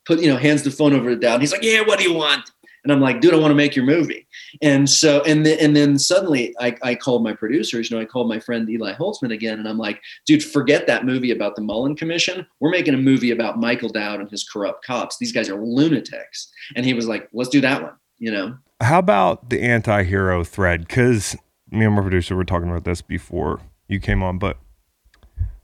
Put 0.06 0.20
you 0.20 0.30
know, 0.30 0.38
hands 0.38 0.64
the 0.64 0.72
phone 0.72 0.94
over 0.94 1.10
to 1.10 1.16
Dowd, 1.16 1.36
and 1.36 1.44
he's 1.44 1.52
like, 1.52 1.64
Yeah, 1.64 1.82
what 1.82 2.00
do 2.00 2.04
you 2.06 2.14
want? 2.14 2.52
And 2.84 2.92
I'm 2.92 3.00
like, 3.00 3.22
Dude, 3.22 3.34
I 3.34 3.38
want 3.38 3.52
to 3.52 3.56
make 3.56 3.76
your 3.76 3.86
movie. 3.86 4.28
And 4.62 4.90
so 4.90 5.22
and 5.24 5.46
then 5.46 5.58
and 5.60 5.76
then 5.76 6.00
suddenly 6.00 6.56
I, 6.60 6.76
I 6.82 6.96
called 6.96 7.24
my 7.24 7.34
producers. 7.34 7.90
You 7.90 7.98
know, 7.98 8.02
I 8.02 8.06
called 8.06 8.28
my 8.28 8.40
friend 8.40 8.70
Eli 8.70 8.94
Holzman 8.94 9.34
again, 9.34 9.60
and 9.60 9.68
I'm 9.68 9.78
like, 9.78 10.02
Dude, 10.26 10.44
forget 10.44 10.88
that 10.88 11.06
movie 11.06 11.32
about 11.32 11.56
the 11.56 11.62
Mollen 11.62 11.98
Commission. 11.98 12.46
We're 12.60 12.72
making 12.72 12.94
a 12.94 12.98
movie 12.98 13.32
about 13.32 13.60
Michael 13.60 13.90
Dowd 13.90 14.20
and 14.20 14.30
his 14.30 14.44
corrupt 14.44 14.86
cops. 14.86 15.18
These 15.18 15.32
guys 15.32 15.50
are 15.50 15.64
lunatics. 15.64 16.52
And 16.76 16.86
he 16.86 16.94
was 16.94 17.08
like, 17.08 17.30
let's 17.34 17.50
do 17.50 17.62
that 17.62 17.82
one, 17.82 17.94
you 18.20 18.32
know? 18.32 18.58
How 18.82 19.00
about 19.00 19.50
the 19.50 19.62
anti-hero 19.62 20.44
thread? 20.44 20.88
Because 20.88 21.36
me 21.70 21.86
and 21.86 21.96
my 21.96 22.02
producer 22.02 22.36
were 22.36 22.46
talking 22.46 22.70
about 22.70 22.84
this 22.84 23.02
before 23.02 23.62
you 23.88 24.00
came 24.00 24.24
on, 24.24 24.38
but 24.38 24.58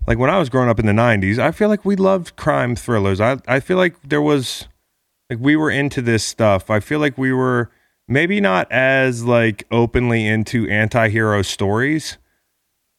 like 0.06 0.18
when 0.18 0.30
I 0.30 0.38
was 0.38 0.50
growing 0.50 0.70
up 0.70 0.80
in 0.80 0.86
the 0.86 0.94
'90s, 0.94 1.38
I 1.38 1.52
feel 1.52 1.68
like 1.70 1.84
we 1.84 1.96
loved 1.96 2.36
crime 2.36 2.76
thrillers. 2.76 3.20
I 3.20 3.38
I 3.48 3.60
feel 3.60 3.78
like 3.78 3.96
there 4.04 4.22
was 4.22 4.68
like 5.30 5.40
we 5.40 5.56
were 5.56 5.72
into 5.72 6.02
this 6.02 6.24
stuff. 6.24 6.70
I 6.70 6.80
feel 6.80 7.00
like 7.00 7.18
we 7.18 7.32
were 7.32 7.70
maybe 8.08 8.40
not 8.40 8.72
as 8.72 9.24
like 9.24 9.66
openly 9.72 10.26
into 10.26 10.68
anti-hero 10.70 11.42
stories, 11.42 12.18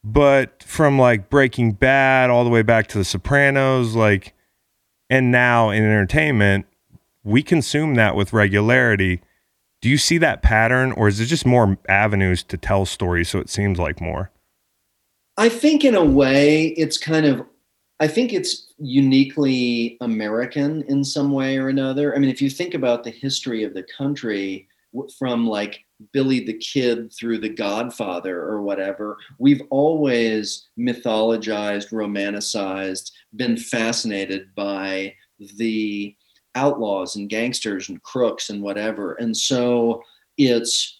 but 0.04 0.62
from 0.62 0.98
like 0.98 1.30
Breaking 1.30 1.72
Bad 1.72 2.30
all 2.30 2.44
the 2.44 2.50
way 2.50 2.62
back 2.62 2.86
to 2.88 2.98
The 2.98 3.04
Sopranos, 3.04 3.94
like, 3.94 4.34
and 5.10 5.30
now 5.30 5.70
in 5.70 5.82
entertainment, 5.82 6.66
we 7.24 7.42
consume 7.42 7.94
that 7.94 8.14
with 8.14 8.32
regularity. 8.32 9.22
Do 9.80 9.88
you 9.88 9.96
see 9.96 10.18
that 10.18 10.42
pattern, 10.42 10.92
or 10.92 11.08
is 11.08 11.20
it 11.20 11.26
just 11.26 11.46
more 11.46 11.78
avenues 11.88 12.42
to 12.44 12.56
tell 12.56 12.84
stories? 12.84 13.28
So 13.30 13.38
it 13.38 13.48
seems 13.48 13.78
like 13.78 14.00
more. 14.00 14.30
I 15.36 15.48
think 15.48 15.84
in 15.84 15.94
a 15.94 16.04
way 16.04 16.66
it's 16.68 16.98
kind 16.98 17.24
of 17.24 17.46
I 18.00 18.08
think 18.08 18.32
it's 18.32 18.67
uniquely 18.78 19.96
American 20.00 20.82
in 20.82 21.04
some 21.04 21.32
way 21.32 21.58
or 21.58 21.68
another. 21.68 22.14
I 22.14 22.18
mean, 22.18 22.30
if 22.30 22.40
you 22.40 22.50
think 22.50 22.74
about 22.74 23.04
the 23.04 23.10
history 23.10 23.64
of 23.64 23.74
the 23.74 23.86
country 23.96 24.68
from 25.18 25.46
like 25.46 25.84
Billy 26.12 26.44
the 26.44 26.58
Kid 26.58 27.12
through 27.12 27.38
The 27.38 27.48
Godfather 27.48 28.40
or 28.40 28.62
whatever, 28.62 29.18
we've 29.38 29.62
always 29.70 30.68
mythologized, 30.78 31.90
romanticized, 31.90 33.10
been 33.36 33.56
fascinated 33.56 34.54
by 34.54 35.14
the 35.56 36.14
outlaws 36.54 37.16
and 37.16 37.28
gangsters 37.28 37.88
and 37.88 38.02
crooks 38.02 38.50
and 38.50 38.62
whatever. 38.62 39.14
And 39.14 39.36
so 39.36 40.02
it's 40.36 40.97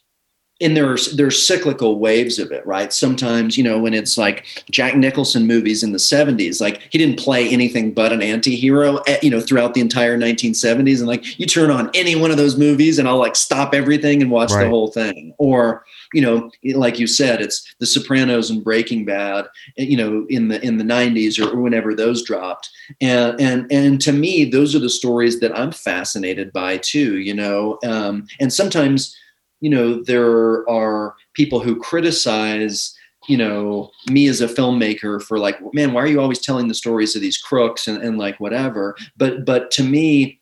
and 0.60 0.76
there's 0.76 1.14
there's 1.16 1.44
cyclical 1.46 1.98
waves 2.00 2.38
of 2.38 2.50
it, 2.50 2.66
right? 2.66 2.92
Sometimes, 2.92 3.56
you 3.56 3.62
know, 3.62 3.78
when 3.78 3.94
it's 3.94 4.18
like 4.18 4.44
Jack 4.70 4.96
Nicholson 4.96 5.46
movies 5.46 5.82
in 5.84 5.92
the 5.92 5.98
70s, 5.98 6.60
like 6.60 6.80
he 6.90 6.98
didn't 6.98 7.18
play 7.18 7.48
anything 7.48 7.92
but 7.92 8.12
an 8.12 8.22
anti-hero, 8.22 8.96
eh, 9.06 9.18
you 9.22 9.30
know, 9.30 9.40
throughout 9.40 9.74
the 9.74 9.80
entire 9.80 10.18
1970s. 10.18 10.98
And 10.98 11.06
like 11.06 11.38
you 11.38 11.46
turn 11.46 11.70
on 11.70 11.90
any 11.94 12.16
one 12.16 12.32
of 12.32 12.36
those 12.38 12.56
movies 12.56 12.98
and 12.98 13.06
I'll 13.06 13.18
like 13.18 13.36
stop 13.36 13.72
everything 13.72 14.20
and 14.20 14.30
watch 14.30 14.50
Right. 14.50 14.64
the 14.64 14.70
whole 14.70 14.88
thing. 14.90 15.32
Or, 15.38 15.84
you 16.12 16.22
know, 16.22 16.50
like 16.74 16.98
you 16.98 17.06
said, 17.06 17.40
it's 17.40 17.74
The 17.78 17.86
Sopranos 17.86 18.50
and 18.50 18.64
Breaking 18.64 19.04
Bad, 19.04 19.46
eh, 19.78 19.84
you 19.84 19.96
know, 19.96 20.26
in 20.28 20.48
the 20.48 20.60
in 20.64 20.78
the 20.78 20.84
90s 20.84 21.38
or 21.38 21.56
whenever 21.60 21.94
those 21.94 22.24
dropped. 22.24 22.68
And 23.00 23.40
and 23.40 23.70
and 23.70 24.00
to 24.00 24.12
me, 24.12 24.44
those 24.44 24.74
are 24.74 24.80
the 24.80 24.90
stories 24.90 25.38
that 25.38 25.56
I'm 25.56 25.70
fascinated 25.70 26.52
by 26.52 26.78
too, 26.78 27.18
you 27.18 27.34
know. 27.34 27.78
Um, 27.84 28.26
and 28.40 28.52
sometimes 28.52 29.16
you 29.60 29.70
know 29.70 30.02
there 30.02 30.68
are 30.68 31.14
people 31.34 31.60
who 31.60 31.78
criticize 31.80 32.94
you 33.28 33.36
know 33.36 33.90
me 34.10 34.26
as 34.28 34.40
a 34.40 34.48
filmmaker 34.48 35.20
for 35.22 35.38
like 35.38 35.56
man 35.74 35.92
why 35.92 36.02
are 36.02 36.06
you 36.06 36.20
always 36.20 36.38
telling 36.40 36.68
the 36.68 36.74
stories 36.74 37.14
of 37.14 37.22
these 37.22 37.38
crooks 37.38 37.88
and, 37.88 38.02
and 38.02 38.18
like 38.18 38.38
whatever? 38.40 38.96
But 39.16 39.44
but 39.44 39.70
to 39.72 39.82
me 39.82 40.40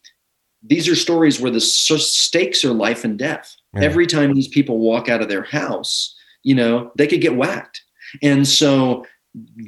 these 0.63 0.89
are 0.89 0.97
stories 0.97 1.39
where 1.39 1.51
the 1.51 1.61
stakes 1.61 2.65
are 2.65 2.73
life 2.73 3.05
and 3.05 3.19
death. 3.19 3.55
Yeah. 3.75 3.83
every 3.83 4.07
time 4.07 4.35
these 4.35 4.49
people 4.49 4.79
walk 4.79 5.09
out 5.09 5.23
of 5.23 5.29
their 5.29 5.43
house 5.43 6.15
you 6.43 6.55
know 6.55 6.93
they 6.97 7.07
could 7.07 7.21
get 7.21 7.37
whacked. 7.37 7.83
And 8.23 8.47
so 8.47 9.05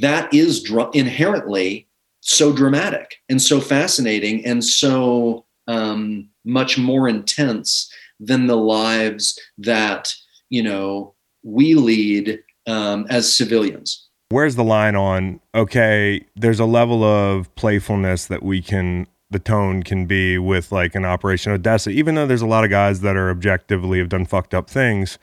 that 0.00 0.32
is 0.32 0.62
dr- 0.62 0.94
inherently 0.94 1.88
so 2.20 2.52
dramatic 2.52 3.16
and 3.28 3.40
so 3.40 3.60
fascinating 3.60 4.44
and 4.44 4.64
so 4.64 5.44
um, 5.66 6.28
much 6.44 6.78
more 6.78 7.08
intense 7.08 7.92
than 8.20 8.46
the 8.46 8.56
lives 8.56 9.38
that 9.58 10.14
you 10.48 10.62
know 10.62 11.14
we 11.42 11.74
lead 11.74 12.40
um, 12.66 13.06
as 13.08 13.34
civilians. 13.34 14.08
Where's 14.30 14.56
the 14.56 14.64
line 14.64 14.94
on, 14.94 15.40
okay, 15.54 16.26
there's 16.36 16.60
a 16.60 16.66
level 16.66 17.02
of 17.02 17.54
playfulness 17.54 18.26
that 18.26 18.42
we 18.42 18.60
can, 18.60 19.06
the 19.30 19.38
tone 19.38 19.82
can 19.82 20.04
be 20.04 20.36
with 20.36 20.70
like 20.70 20.94
an 20.94 21.06
Operation 21.06 21.50
Odessa, 21.50 21.88
even 21.88 22.14
though 22.14 22.26
there's 22.26 22.42
a 22.42 22.46
lot 22.46 22.62
of 22.64 22.68
guys 22.68 23.00
that 23.00 23.16
are 23.16 23.30
objectively 23.30 23.98
have 23.98 24.10
done 24.10 24.26
fucked 24.26 24.52
up 24.52 24.68
things. 24.68 25.18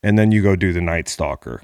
And 0.00 0.16
then 0.16 0.30
you 0.30 0.42
go 0.42 0.54
do 0.54 0.72
the 0.72 0.80
Night 0.80 1.08
Stalker. 1.08 1.62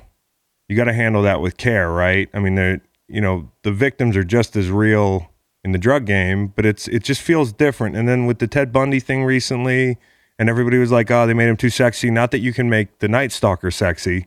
You 0.68 0.74
got 0.74 0.84
to 0.84 0.92
handle 0.92 1.22
that 1.22 1.40
with 1.40 1.56
care, 1.56 1.92
right? 1.92 2.28
I 2.34 2.40
mean, 2.40 2.80
you 3.06 3.20
know, 3.20 3.52
the 3.62 3.70
victims 3.70 4.16
are 4.16 4.24
just 4.24 4.56
as 4.56 4.70
real 4.70 5.30
in 5.62 5.70
the 5.70 5.78
drug 5.78 6.04
game, 6.04 6.48
but 6.48 6.66
it's 6.66 6.88
it 6.88 7.04
just 7.04 7.20
feels 7.20 7.52
different. 7.52 7.96
And 7.96 8.08
then 8.08 8.26
with 8.26 8.40
the 8.40 8.48
Ted 8.48 8.72
Bundy 8.72 8.98
thing 8.98 9.24
recently, 9.24 9.98
and 10.38 10.48
everybody 10.48 10.78
was 10.78 10.92
like, 10.92 11.10
"Oh, 11.10 11.26
they 11.26 11.34
made 11.34 11.48
him 11.48 11.56
too 11.56 11.70
sexy." 11.70 12.10
Not 12.10 12.30
that 12.30 12.40
you 12.40 12.52
can 12.52 12.68
make 12.68 12.98
the 12.98 13.08
Night 13.08 13.32
Stalker 13.32 13.70
sexy. 13.70 14.26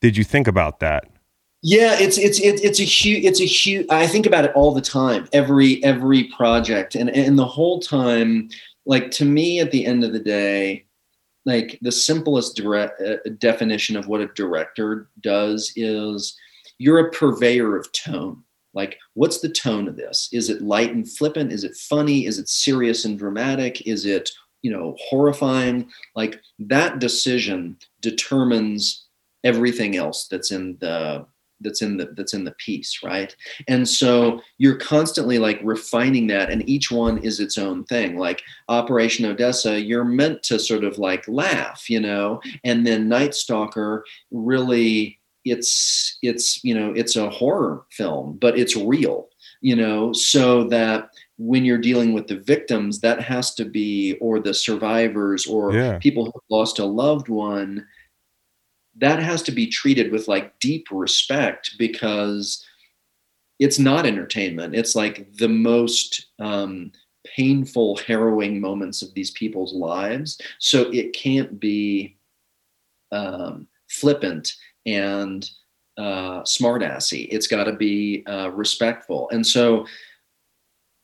Did 0.00 0.16
you 0.16 0.24
think 0.24 0.46
about 0.46 0.80
that? 0.80 1.08
Yeah, 1.62 1.96
it's 1.98 2.18
it's 2.18 2.38
it's 2.40 2.62
it's 2.62 2.80
a 2.80 2.84
huge 2.84 3.24
it's 3.24 3.40
a 3.40 3.46
huge. 3.46 3.86
I 3.90 4.06
think 4.06 4.26
about 4.26 4.44
it 4.44 4.52
all 4.54 4.72
the 4.74 4.80
time. 4.80 5.28
Every 5.32 5.82
every 5.82 6.24
project, 6.24 6.94
and 6.94 7.10
and 7.10 7.38
the 7.38 7.46
whole 7.46 7.80
time, 7.80 8.50
like 8.84 9.10
to 9.12 9.24
me, 9.24 9.60
at 9.60 9.70
the 9.70 9.86
end 9.86 10.04
of 10.04 10.12
the 10.12 10.20
day, 10.20 10.84
like 11.44 11.78
the 11.82 11.92
simplest 11.92 12.56
direct, 12.56 13.00
uh, 13.00 13.16
definition 13.38 13.96
of 13.96 14.06
what 14.06 14.20
a 14.20 14.28
director 14.28 15.08
does 15.20 15.72
is 15.76 16.36
you're 16.78 16.98
a 16.98 17.10
purveyor 17.10 17.76
of 17.76 17.90
tone. 17.92 18.42
Like, 18.74 18.98
what's 19.14 19.40
the 19.40 19.48
tone 19.48 19.88
of 19.88 19.96
this? 19.96 20.28
Is 20.32 20.50
it 20.50 20.60
light 20.60 20.92
and 20.92 21.10
flippant? 21.10 21.50
Is 21.50 21.64
it 21.64 21.74
funny? 21.74 22.26
Is 22.26 22.38
it 22.38 22.48
serious 22.48 23.06
and 23.06 23.18
dramatic? 23.18 23.86
Is 23.86 24.04
it 24.04 24.30
you 24.66 24.72
know 24.72 24.96
horrifying? 24.98 25.88
Like 26.16 26.40
that 26.58 26.98
decision 26.98 27.76
determines 28.00 29.06
everything 29.44 29.96
else 29.96 30.26
that's 30.26 30.50
in 30.50 30.76
the 30.80 31.24
that's 31.60 31.82
in 31.82 31.96
the 31.96 32.06
that's 32.16 32.34
in 32.34 32.42
the 32.42 32.56
piece 32.58 32.98
right? 33.04 33.34
And 33.68 33.88
so 33.88 34.40
you're 34.58 34.76
constantly 34.76 35.38
like 35.38 35.60
refining 35.62 36.26
that 36.26 36.50
and 36.50 36.68
each 36.68 36.90
one 36.90 37.18
is 37.18 37.38
its 37.38 37.56
own 37.56 37.84
thing. 37.84 38.18
Like 38.18 38.42
operation 38.68 39.24
odessa 39.24 39.80
you're 39.80 40.04
meant 40.04 40.42
to 40.48 40.58
sort 40.58 40.82
of 40.82 40.98
like 40.98 41.24
laugh 41.28 41.88
you 41.88 42.00
know? 42.00 42.40
And 42.64 42.84
then 42.84 43.08
night 43.08 43.36
stalker 43.36 44.04
really 44.32 45.20
it's 45.44 46.18
it's 46.22 46.64
you 46.64 46.74
know 46.74 46.92
it's 46.96 47.14
a 47.14 47.30
horror 47.30 47.84
film 47.92 48.36
but 48.40 48.58
it's 48.58 48.74
real 48.76 49.28
you 49.62 49.76
know? 49.76 50.12
So 50.12 50.64
that 50.64 51.10
when 51.38 51.64
you're 51.64 51.78
dealing 51.78 52.12
with 52.12 52.26
the 52.28 52.38
victims 52.38 53.00
that 53.00 53.20
has 53.20 53.54
to 53.54 53.64
be 53.64 54.16
or 54.20 54.40
the 54.40 54.54
survivors 54.54 55.46
or 55.46 55.72
Yeah. 55.74 55.98
people 55.98 56.26
who 56.26 56.40
lost 56.48 56.78
a 56.78 56.84
loved 56.84 57.28
one 57.28 57.86
that 58.98 59.18
has 59.22 59.42
to 59.42 59.52
be 59.52 59.66
treated 59.66 60.10
with 60.10 60.26
like 60.26 60.58
deep 60.58 60.86
respect 60.90 61.72
because 61.78 62.64
it's 63.58 63.78
not 63.78 64.06
entertainment. 64.06 64.74
It's 64.74 64.96
like 64.96 65.32
the 65.36 65.48
most 65.48 66.26
um, 66.38 66.92
painful 67.26 67.96
harrowing 67.96 68.60
moments 68.60 69.02
of 69.02 69.12
these 69.14 69.30
people's 69.32 69.74
lives. 69.74 70.40
So 70.58 70.90
it 70.92 71.12
can't 71.14 71.58
be 71.60 72.16
um, 73.12 73.66
flippant 73.88 74.52
and 74.86 75.48
uh, 75.98 76.42
smartassy. 76.42 77.28
It's 77.30 77.46
got 77.46 77.64
to 77.64 77.72
be 77.72 78.24
uh, 78.26 78.50
respectful. 78.52 79.28
And 79.30 79.46
so 79.46 79.86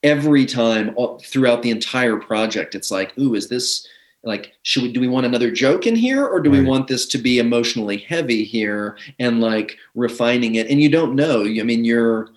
every 0.03 0.47
time 0.47 0.93
all- 0.97 1.19
throughout 1.19 1.63
the 1.63 1.71
entire 1.71 2.17
project, 2.17 2.75
it's 2.75 2.91
like, 2.91 3.17
ooh, 3.19 3.35
is 3.35 3.49
this 3.49 3.87
like 4.25 4.53
should 4.63 4.85
we 4.85 4.93
do 4.93 5.01
we 5.01 5.09
want 5.09 5.27
another 5.27 5.51
joke 5.51 5.85
in 5.85 5.97
here 5.97 6.25
or 6.25 6.39
do 6.39 6.49
we 6.49 6.63
want 6.63 6.87
this 6.87 7.07
to 7.07 7.19
be 7.19 7.41
emotionally 7.41 7.97
heavy 7.97 8.45
here 8.45 8.97
and 9.19 9.41
like 9.41 9.77
refining 9.97 10.55
it? 10.55 10.71
And 10.71 10.81
you 10.81 10.89
don't 10.89 11.17
know. 11.17 11.45
I 11.45 11.63
mean 11.65 11.85
you're 11.85 12.29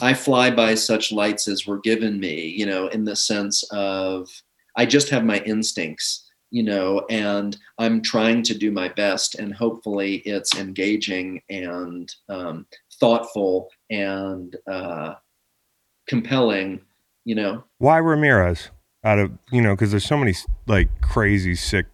i 0.00 0.12
fly 0.12 0.50
by 0.50 0.74
such 0.74 1.12
lights 1.12 1.48
as 1.48 1.66
were 1.66 1.78
given 1.78 2.18
me 2.18 2.48
you 2.48 2.66
know 2.66 2.88
in 2.88 3.04
the 3.04 3.14
sense 3.14 3.62
of 3.70 4.28
i 4.76 4.84
just 4.84 5.08
have 5.08 5.24
my 5.24 5.38
instincts 5.40 6.28
you 6.50 6.62
know 6.62 7.04
and 7.08 7.56
i'm 7.78 8.02
trying 8.02 8.42
to 8.42 8.56
do 8.56 8.70
my 8.70 8.88
best 8.88 9.36
and 9.36 9.54
hopefully 9.54 10.16
it's 10.18 10.56
engaging 10.56 11.40
and 11.50 12.14
um, 12.28 12.66
thoughtful 13.00 13.68
and 13.90 14.56
uh, 14.70 15.14
compelling 16.06 16.80
you 17.26 17.34
know 17.34 17.62
Why 17.78 17.98
Ramirez? 17.98 18.70
Out 19.04 19.18
of 19.18 19.30
you 19.52 19.60
know, 19.60 19.74
because 19.74 19.90
there's 19.90 20.06
so 20.06 20.16
many 20.16 20.34
like 20.66 20.88
crazy 21.02 21.54
sick, 21.54 21.86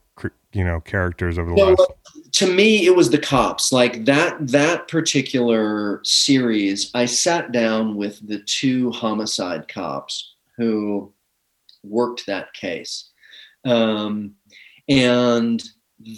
you 0.52 0.64
know, 0.64 0.80
characters 0.80 1.38
over 1.38 1.50
the 1.50 1.56
last. 1.56 1.92
to 2.32 2.54
me 2.54 2.86
it 2.86 2.94
was 2.94 3.10
the 3.10 3.18
cops 3.18 3.72
like 3.72 4.04
that 4.04 4.36
that 4.46 4.88
particular 4.88 6.00
series 6.04 6.90
i 6.94 7.04
sat 7.04 7.52
down 7.52 7.94
with 7.96 8.26
the 8.26 8.38
two 8.38 8.90
homicide 8.92 9.68
cops 9.68 10.34
who 10.56 11.12
worked 11.82 12.24
that 12.26 12.52
case 12.54 13.10
um, 13.64 14.34
and 14.88 15.62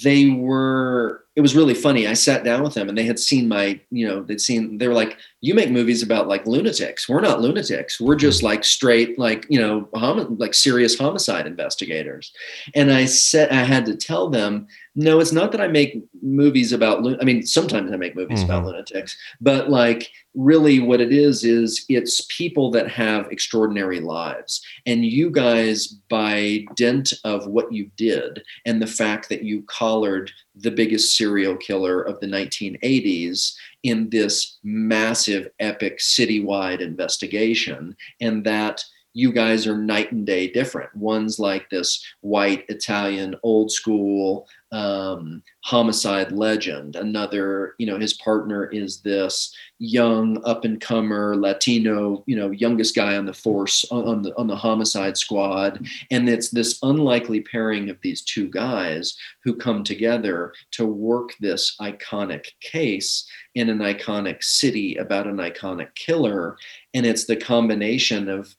they 0.03 0.31
were 0.31 1.24
it 1.37 1.41
was 1.41 1.57
really 1.57 1.75
funny. 1.75 2.07
I 2.07 2.13
sat 2.15 2.45
down 2.45 2.63
with 2.63 2.75
them 2.75 2.89
and 2.89 2.97
they 2.97 3.05
had 3.05 3.19
seen 3.19 3.49
my 3.49 3.81
you 3.91 4.07
know 4.07 4.23
they'd 4.23 4.41
seen 4.41 4.79
they 4.79 4.87
were 4.89 4.95
like 4.95 5.17
you 5.41 5.53
make 5.55 5.71
movies 5.71 6.03
about 6.03 6.29
like 6.29 6.47
lunatics. 6.47 7.09
We're 7.09 7.21
not 7.21 7.41
lunatics. 7.41 8.01
We're 8.01 8.15
just 8.15 8.43
like 8.43 8.63
straight 8.65 9.19
like 9.19 9.45
you 9.51 9.61
know 9.61 9.89
homi- 9.95 10.39
like 10.39 10.55
serious 10.55 10.97
homicide 10.99 11.47
investigators. 11.47 12.33
And 12.75 12.93
i 12.93 13.05
said 13.05 13.51
i 13.51 13.63
had 13.65 13.85
to 13.87 13.97
tell 13.97 14.29
them 14.31 14.67
no 14.95 15.19
it's 15.21 15.33
not 15.33 15.51
that 15.53 15.61
i 15.61 15.67
make 15.67 16.03
movies 16.23 16.73
about 16.73 17.03
lu- 17.03 17.19
i 17.21 17.25
mean 17.25 17.45
sometimes 17.45 17.91
i 17.93 17.97
make 17.97 18.15
movies 18.15 18.43
about 18.43 18.63
Mhm. 18.63 18.67
lunatics 18.67 19.17
but 19.41 19.69
like 19.71 20.11
really 20.35 20.81
what 20.81 21.01
it 21.01 21.13
is 21.13 21.45
is 21.45 21.85
it's 21.89 22.27
people 22.29 22.71
that 22.73 22.89
have 22.91 23.31
extraordinary 23.31 24.01
lives. 24.01 24.61
And 24.85 25.05
you 25.05 25.31
guys 25.31 25.87
by 26.09 26.65
dint 26.75 27.13
of 27.23 27.47
what 27.47 27.73
you 27.73 27.89
did 27.97 28.43
and 28.67 28.83
the 28.83 28.87
fact 28.89 29.29
that 29.29 29.45
you 29.45 29.63
collared 29.69 30.33
the 30.57 30.71
biggest 30.71 31.17
serial 31.17 31.57
killer 31.57 32.03
of 32.03 32.21
the 32.21 32.27
1980s 32.27 33.55
in 33.83 34.09
this 34.11 34.59
massive 34.63 35.49
epic 35.59 35.99
citywide 35.99 36.81
investigation 36.81 37.97
and 38.21 38.45
that 38.45 38.85
you 39.15 39.33
guys 39.33 39.67
are 39.67 39.79
night 39.79 40.11
and 40.11 40.27
day 40.27 40.49
different. 40.49 40.95
One's 40.95 41.39
like 41.39 41.71
this 41.71 42.05
white 42.21 42.65
italian 42.69 43.37
old 43.43 43.71
school 43.71 44.47
um, 44.73 45.41
homicide 45.63 46.33
legend. 46.33 46.97
Another 46.97 47.75
you 47.79 47.87
know 47.87 47.97
his 47.97 48.15
partner 48.15 48.67
is 48.67 49.01
this 49.01 49.55
young 49.79 50.43
up 50.45 50.65
and 50.65 50.81
comer 50.81 51.37
latino 51.37 52.25
you 52.27 52.35
know 52.35 52.51
youngest 52.51 52.95
guy 52.97 53.17
on 53.17 53.25
the 53.25 53.33
force 53.33 53.85
on, 53.91 54.23
the 54.23 54.37
on 54.37 54.49
the 54.49 54.57
homicide 54.57 55.17
squad. 55.17 55.87
And 56.11 56.29
it's 56.29 56.51
this 56.51 56.81
unlikely 56.83 57.43
pairing 57.43 57.91
of 57.91 57.99
these 58.03 58.23
two 58.23 58.49
guys 58.49 59.17
who 59.45 59.55
come 59.55 59.85
together 59.85 60.53
to 60.73 60.87
work 60.87 61.35
this 61.39 61.77
iconic 61.81 62.47
case 62.61 63.29
in 63.55 63.69
an 63.69 63.79
iconic 63.79 64.43
city 64.43 64.97
about 64.97 65.29
an 65.29 65.37
iconic 65.37 65.95
killer. 65.95 66.57
And 66.95 67.07
it's 67.07 67.27
the 67.27 67.37
combination 67.37 68.29
of 68.29 68.57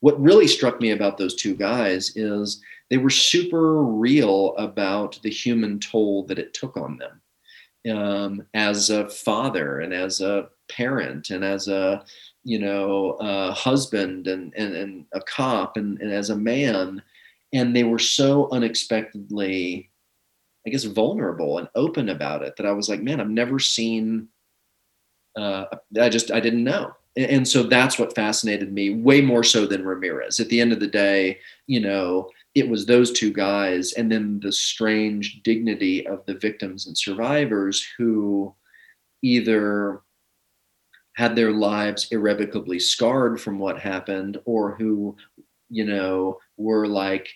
what 0.00 0.20
really 0.20 0.46
struck 0.46 0.80
me 0.80 0.90
about 0.90 1.18
those 1.18 1.34
two 1.34 1.54
guys 1.54 2.16
is 2.16 2.62
they 2.88 2.98
were 2.98 3.10
super 3.10 3.82
real 3.82 4.54
about 4.56 5.20
the 5.22 5.30
human 5.30 5.78
toll 5.78 6.24
that 6.26 6.38
it 6.38 6.52
took 6.54 6.76
on 6.76 6.98
them. 6.98 7.20
Um, 7.96 8.46
as 8.52 8.90
a 8.90 9.08
father 9.08 9.80
and 9.80 9.94
as 9.94 10.20
a 10.20 10.48
parent 10.68 11.30
and 11.30 11.44
as 11.44 11.66
a 11.68 12.04
you 12.44 12.58
know 12.58 13.16
a 13.20 13.52
husband 13.52 14.26
and, 14.26 14.52
and, 14.54 14.74
and 14.74 15.06
a 15.12 15.20
cop 15.22 15.76
and, 15.76 16.00
and 16.00 16.12
as 16.12 16.30
a 16.30 16.36
man 16.36 17.02
and 17.52 17.74
they 17.74 17.84
were 17.84 17.98
so 17.98 18.48
unexpectedly 18.50 19.90
i 20.66 20.70
guess 20.70 20.84
vulnerable 20.84 21.58
and 21.58 21.68
open 21.74 22.10
about 22.10 22.42
it 22.42 22.54
that 22.56 22.66
i 22.66 22.72
was 22.72 22.88
like 22.88 23.02
man 23.02 23.20
i've 23.20 23.28
never 23.28 23.58
seen 23.58 24.28
uh, 25.36 25.64
i 26.00 26.08
just 26.08 26.30
i 26.30 26.38
didn't 26.38 26.64
know 26.64 26.92
and 27.16 27.46
so 27.46 27.64
that's 27.64 27.98
what 27.98 28.14
fascinated 28.14 28.72
me 28.72 28.94
way 28.94 29.20
more 29.20 29.44
so 29.44 29.66
than 29.66 29.84
ramirez. 29.84 30.38
At 30.40 30.48
the 30.48 30.60
end 30.60 30.72
of 30.72 30.80
the 30.80 30.86
day 30.86 31.38
you 31.66 31.80
know 31.80 32.28
it 32.54 32.68
was 32.68 32.84
those 32.84 33.12
two 33.12 33.32
guys 33.32 33.92
and 33.92 34.10
then 34.10 34.40
the 34.40 34.52
strange 34.52 35.42
dignity 35.42 36.06
of 36.06 36.24
the 36.26 36.34
victims 36.34 36.86
and 36.86 36.96
survivors 36.96 37.86
who 37.96 38.54
either 39.22 40.02
had 41.16 41.36
their 41.36 41.52
lives 41.52 42.08
irrevocably 42.10 42.78
scarred 42.78 43.40
from 43.40 43.58
what 43.58 43.78
happened 43.78 44.38
or 44.44 44.74
who 44.76 45.16
you 45.68 45.84
know 45.84 46.38
were 46.56 46.86
like 46.86 47.28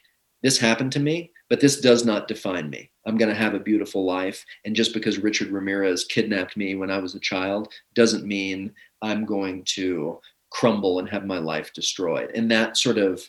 this 0.43 0.59
happened 0.59 0.93
to 0.93 1.01
me 1.01 1.31
but 1.49 1.61
this 1.61 1.81
does 1.81 2.05
not 2.05 2.29
define 2.29 2.71
me 2.71 2.91
i'm 3.07 3.17
going 3.17 3.29
to 3.29 3.35
have 3.35 3.55
a 3.55 3.61
beautiful 3.61 4.05
life. 4.05 4.45
And 4.65 4.75
just 4.75 4.95
because 4.95 5.19
richard 5.19 5.49
ramirez 5.49 6.05
kidnapped 6.05 6.57
me 6.57 6.75
when 6.75 6.91
i 6.91 6.99
was 6.99 7.15
a 7.15 7.21
child 7.21 7.73
doesn't 7.95 8.27
mean 8.27 8.73
i'm 9.03 9.25
going 9.25 9.65
to 9.65 10.21
crumble 10.55 11.01
and 11.01 11.09
have 11.09 11.27
my 11.27 11.39
life 11.39 11.73
destroyed. 11.73 12.31
And 12.35 12.51
that 12.51 12.77
sort 12.77 12.97
of 12.97 13.29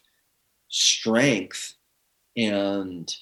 strength 0.70 1.74
and 2.38 3.14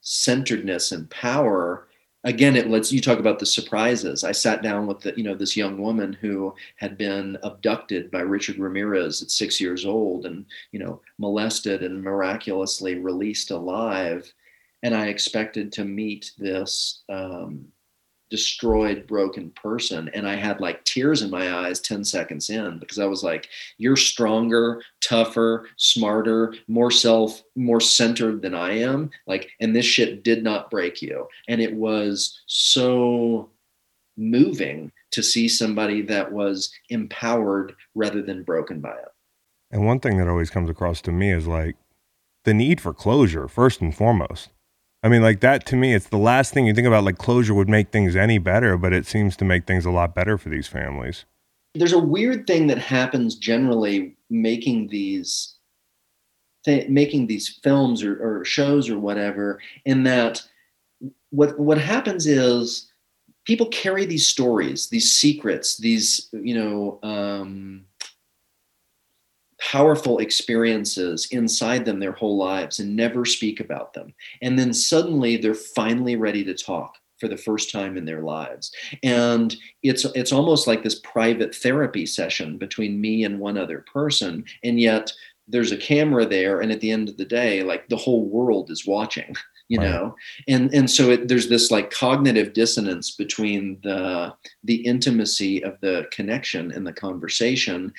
centeredness 0.00 0.92
and 0.92 1.10
power 1.10 1.88
again 2.24 2.56
it 2.56 2.70
lets 2.70 2.90
you 2.90 3.00
talk 3.00 3.18
about 3.18 3.38
the 3.38 3.46
surprises. 3.46 4.24
I 4.24 4.32
sat 4.32 4.62
down 4.62 4.86
with 4.86 5.00
the, 5.00 5.12
you 5.16 5.24
know 5.24 5.34
this 5.34 5.56
young 5.56 5.78
woman 5.78 6.12
who 6.12 6.54
had 6.76 6.96
been 6.96 7.36
abducted 7.42 8.10
by 8.10 8.20
richard 8.20 8.58
ramirez 8.58 9.22
at 9.22 9.30
six 9.30 9.60
years 9.60 9.84
old 9.84 10.24
and 10.26 10.46
you 10.72 10.78
know 10.78 11.00
molested 11.18 11.82
and 11.82 12.02
miraculously 12.02 12.98
released 12.98 13.50
alive 13.50 14.32
and 14.82 14.94
i 14.94 15.06
expected 15.06 15.72
to 15.72 15.84
meet 15.84 16.32
this 16.38 17.02
um, 17.08 17.66
destroyed 18.30 19.06
broken 19.08 19.50
person 19.50 20.08
and 20.14 20.28
i 20.28 20.36
had 20.36 20.60
like 20.60 20.84
tears 20.84 21.22
in 21.22 21.30
my 21.30 21.52
eyes 21.52 21.80
10 21.80 22.04
seconds 22.04 22.48
in 22.48 22.78
because 22.78 22.98
i 22.98 23.04
was 23.04 23.24
like 23.24 23.48
you're 23.78 23.96
stronger 23.96 24.80
tougher 25.02 25.66
smarter 25.76 26.54
more 26.68 26.92
self 26.92 27.42
more 27.56 27.80
centered 27.80 28.40
than 28.40 28.54
i 28.54 28.70
am 28.70 29.10
like 29.26 29.50
and 29.60 29.74
this 29.74 29.84
shit 29.84 30.22
did 30.22 30.44
not 30.44 30.70
break 30.70 31.02
you 31.02 31.26
and 31.48 31.60
it 31.60 31.74
was 31.74 32.40
so 32.46 33.50
moving 34.16 34.92
to 35.10 35.22
see 35.22 35.48
somebody 35.48 36.02
that 36.02 36.30
was 36.30 36.72
empowered 36.90 37.74
rather 37.96 38.22
than 38.22 38.44
broken 38.44 38.80
by 38.80 38.92
it 38.92 39.08
And 39.72 39.86
one 39.86 40.00
thing 40.00 40.18
that 40.18 40.28
always 40.28 40.50
comes 40.50 40.70
across 40.70 41.00
to 41.02 41.12
me 41.12 41.32
is 41.32 41.46
like 41.46 41.76
the 42.44 42.54
need 42.54 42.80
for 42.80 42.92
closure, 42.92 43.48
first 43.48 43.80
and 43.80 43.94
foremost. 43.94 44.48
I 45.02 45.08
mean, 45.08 45.22
like 45.22 45.40
that 45.40 45.64
to 45.66 45.76
me, 45.76 45.94
it's 45.94 46.08
the 46.08 46.18
last 46.18 46.52
thing 46.52 46.66
you 46.66 46.74
think 46.74 46.86
about. 46.86 47.04
Like 47.04 47.18
closure 47.18 47.54
would 47.54 47.68
make 47.68 47.90
things 47.90 48.16
any 48.16 48.38
better, 48.38 48.76
but 48.76 48.92
it 48.92 49.06
seems 49.06 49.36
to 49.38 49.44
make 49.44 49.66
things 49.66 49.86
a 49.86 49.90
lot 49.90 50.14
better 50.14 50.36
for 50.36 50.48
these 50.50 50.68
families. 50.68 51.24
there's 51.74 51.92
a 51.92 51.98
weird 51.98 52.46
thing 52.46 52.66
that 52.66 52.78
happens 52.78 53.36
generally 53.36 54.16
making 54.28 54.88
these 54.88 55.54
th- 56.64 56.88
making 56.88 57.26
these 57.26 57.48
films 57.62 58.02
or, 58.02 58.14
or 58.22 58.44
shows 58.44 58.90
or 58.90 58.98
whatever 58.98 59.60
in 59.84 60.02
that 60.04 60.42
what 61.30 61.58
what 61.58 61.78
happens 61.78 62.26
is 62.26 62.90
people 63.44 63.66
carry 63.66 64.04
these 64.04 64.26
stories 64.26 64.88
these 64.88 65.10
secrets 65.10 65.78
these 65.78 66.28
you 66.32 66.54
know 66.54 66.98
um, 67.02 67.84
powerful 69.60 70.18
experiences 70.18 71.28
inside 71.30 71.84
them 71.84 72.00
their 72.00 72.12
whole 72.12 72.36
lives 72.36 72.80
and 72.80 72.96
never 72.96 73.24
speak 73.24 73.60
about 73.60 73.92
them. 73.92 74.12
And 74.42 74.58
then 74.58 74.72
suddenly 74.72 75.36
they're 75.36 75.54
finally 75.54 76.16
ready 76.16 76.44
to 76.44 76.54
talk 76.54 76.94
for 77.18 77.28
the 77.28 77.36
first 77.36 77.70
time 77.70 77.96
in 77.98 78.06
their 78.06 78.22
lives. 78.22 78.72
And 79.02 79.54
it's 79.82 80.04
it's 80.14 80.32
almost 80.32 80.66
like 80.66 80.82
this 80.82 81.00
private 81.00 81.54
therapy 81.54 82.06
session 82.06 82.56
between 82.56 83.00
me 83.00 83.24
and 83.24 83.38
one 83.38 83.58
other 83.58 83.84
person. 83.92 84.44
And 84.64 84.80
yet 84.80 85.12
there's 85.46 85.72
a 85.72 85.76
camera 85.76 86.24
there 86.24 86.60
and 86.60 86.70
at 86.72 86.80
the 86.80 86.90
end 86.90 87.08
of 87.08 87.16
the 87.16 87.24
day 87.24 87.62
like 87.62 87.88
the 87.88 87.96
whole 87.96 88.24
world 88.28 88.70
is 88.70 88.86
watching 88.86 89.34
you 89.68 89.78
Right. 89.78 89.88
know? 89.88 90.16
And 90.48 90.72
and 90.74 90.90
so 90.90 91.10
it, 91.10 91.28
there's 91.28 91.48
this 91.48 91.70
like 91.70 91.90
cognitive 91.90 92.52
dissonance 92.54 93.12
between 93.12 93.78
the 93.82 94.34
the 94.64 94.76
intimacy 94.76 95.62
of 95.62 95.78
the 95.80 96.06
connection 96.12 96.72
and 96.72 96.86
the 96.86 96.92
conversation 96.92 97.92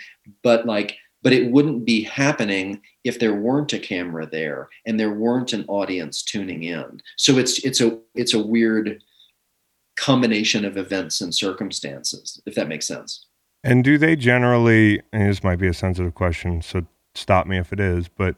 but 0.43 0.65
like 0.65 0.97
but 1.23 1.33
it 1.33 1.51
wouldn't 1.51 1.85
be 1.85 2.03
happening 2.03 2.81
if 3.03 3.19
there 3.19 3.33
weren't 3.33 3.73
a 3.73 3.79
camera 3.79 4.25
there 4.25 4.69
and 4.85 4.99
there 4.99 5.13
weren't 5.13 5.53
an 5.53 5.65
audience 5.67 6.23
tuning 6.23 6.63
in. 6.63 7.01
So 7.17 7.37
it's 7.37 7.63
it's 7.63 7.81
a 7.81 7.99
it's 8.15 8.33
a 8.33 8.41
weird 8.41 9.01
combination 9.97 10.65
of 10.65 10.77
events 10.77 11.21
and 11.21 11.33
circumstances 11.33 12.41
if 12.45 12.55
that 12.55 12.67
makes 12.67 12.87
sense. 12.87 13.27
And 13.63 13.83
do 13.83 13.97
they 13.97 14.15
generally, 14.15 15.01
and 15.13 15.29
this 15.29 15.43
might 15.43 15.57
be 15.57 15.67
a 15.67 15.73
sensitive 15.73 16.15
question, 16.15 16.63
so 16.63 16.85
stop 17.13 17.45
me 17.45 17.59
if 17.59 17.71
it 17.71 17.79
is, 17.79 18.07
but 18.07 18.35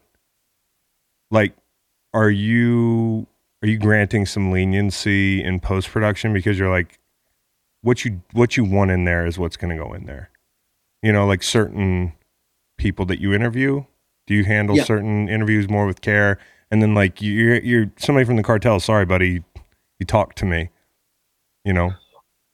like, 1.32 1.54
are 2.14 2.30
you 2.30 3.28
are 3.64 3.68
you 3.68 3.78
granting 3.78 4.26
some 4.26 4.52
leniency 4.52 5.42
in 5.42 5.62
post 5.62 5.90
production 5.90 6.34
because 6.34 6.60
you're 6.60 6.70
like, 6.70 7.00
what 7.82 8.04
you 8.04 8.22
what 8.34 8.58
you 8.58 8.66
want 8.66 8.92
in 8.92 9.06
there 9.06 9.26
is 9.26 9.40
what's 9.40 9.56
going 9.56 9.76
to 9.76 9.82
go 9.82 9.94
in 9.94 10.06
there. 10.06 10.30
You 11.02 11.14
know, 11.14 11.26
like 11.26 11.44
certain 11.44 12.14
people 12.78 13.06
that 13.06 13.20
you 13.20 13.34
interview. 13.34 13.84
Do 14.28 14.34
you 14.34 14.44
handle 14.46 14.76
Yeah. 14.78 14.84
certain 14.84 15.28
interviews 15.30 15.70
more 15.70 15.86
with 15.86 16.02
care? 16.02 16.40
And 16.72 16.82
then 16.82 16.94
like 16.96 17.22
you're 17.22 17.60
you're 17.62 17.92
somebody 17.98 18.26
from 18.26 18.36
the 18.38 18.44
cartel. 18.44 18.80
Sorry, 18.80 19.06
buddy, 19.06 19.44
you 20.00 20.06
talk 20.06 20.34
to 20.36 20.46
me. 20.46 20.70
You 21.66 21.74
know, 21.74 21.94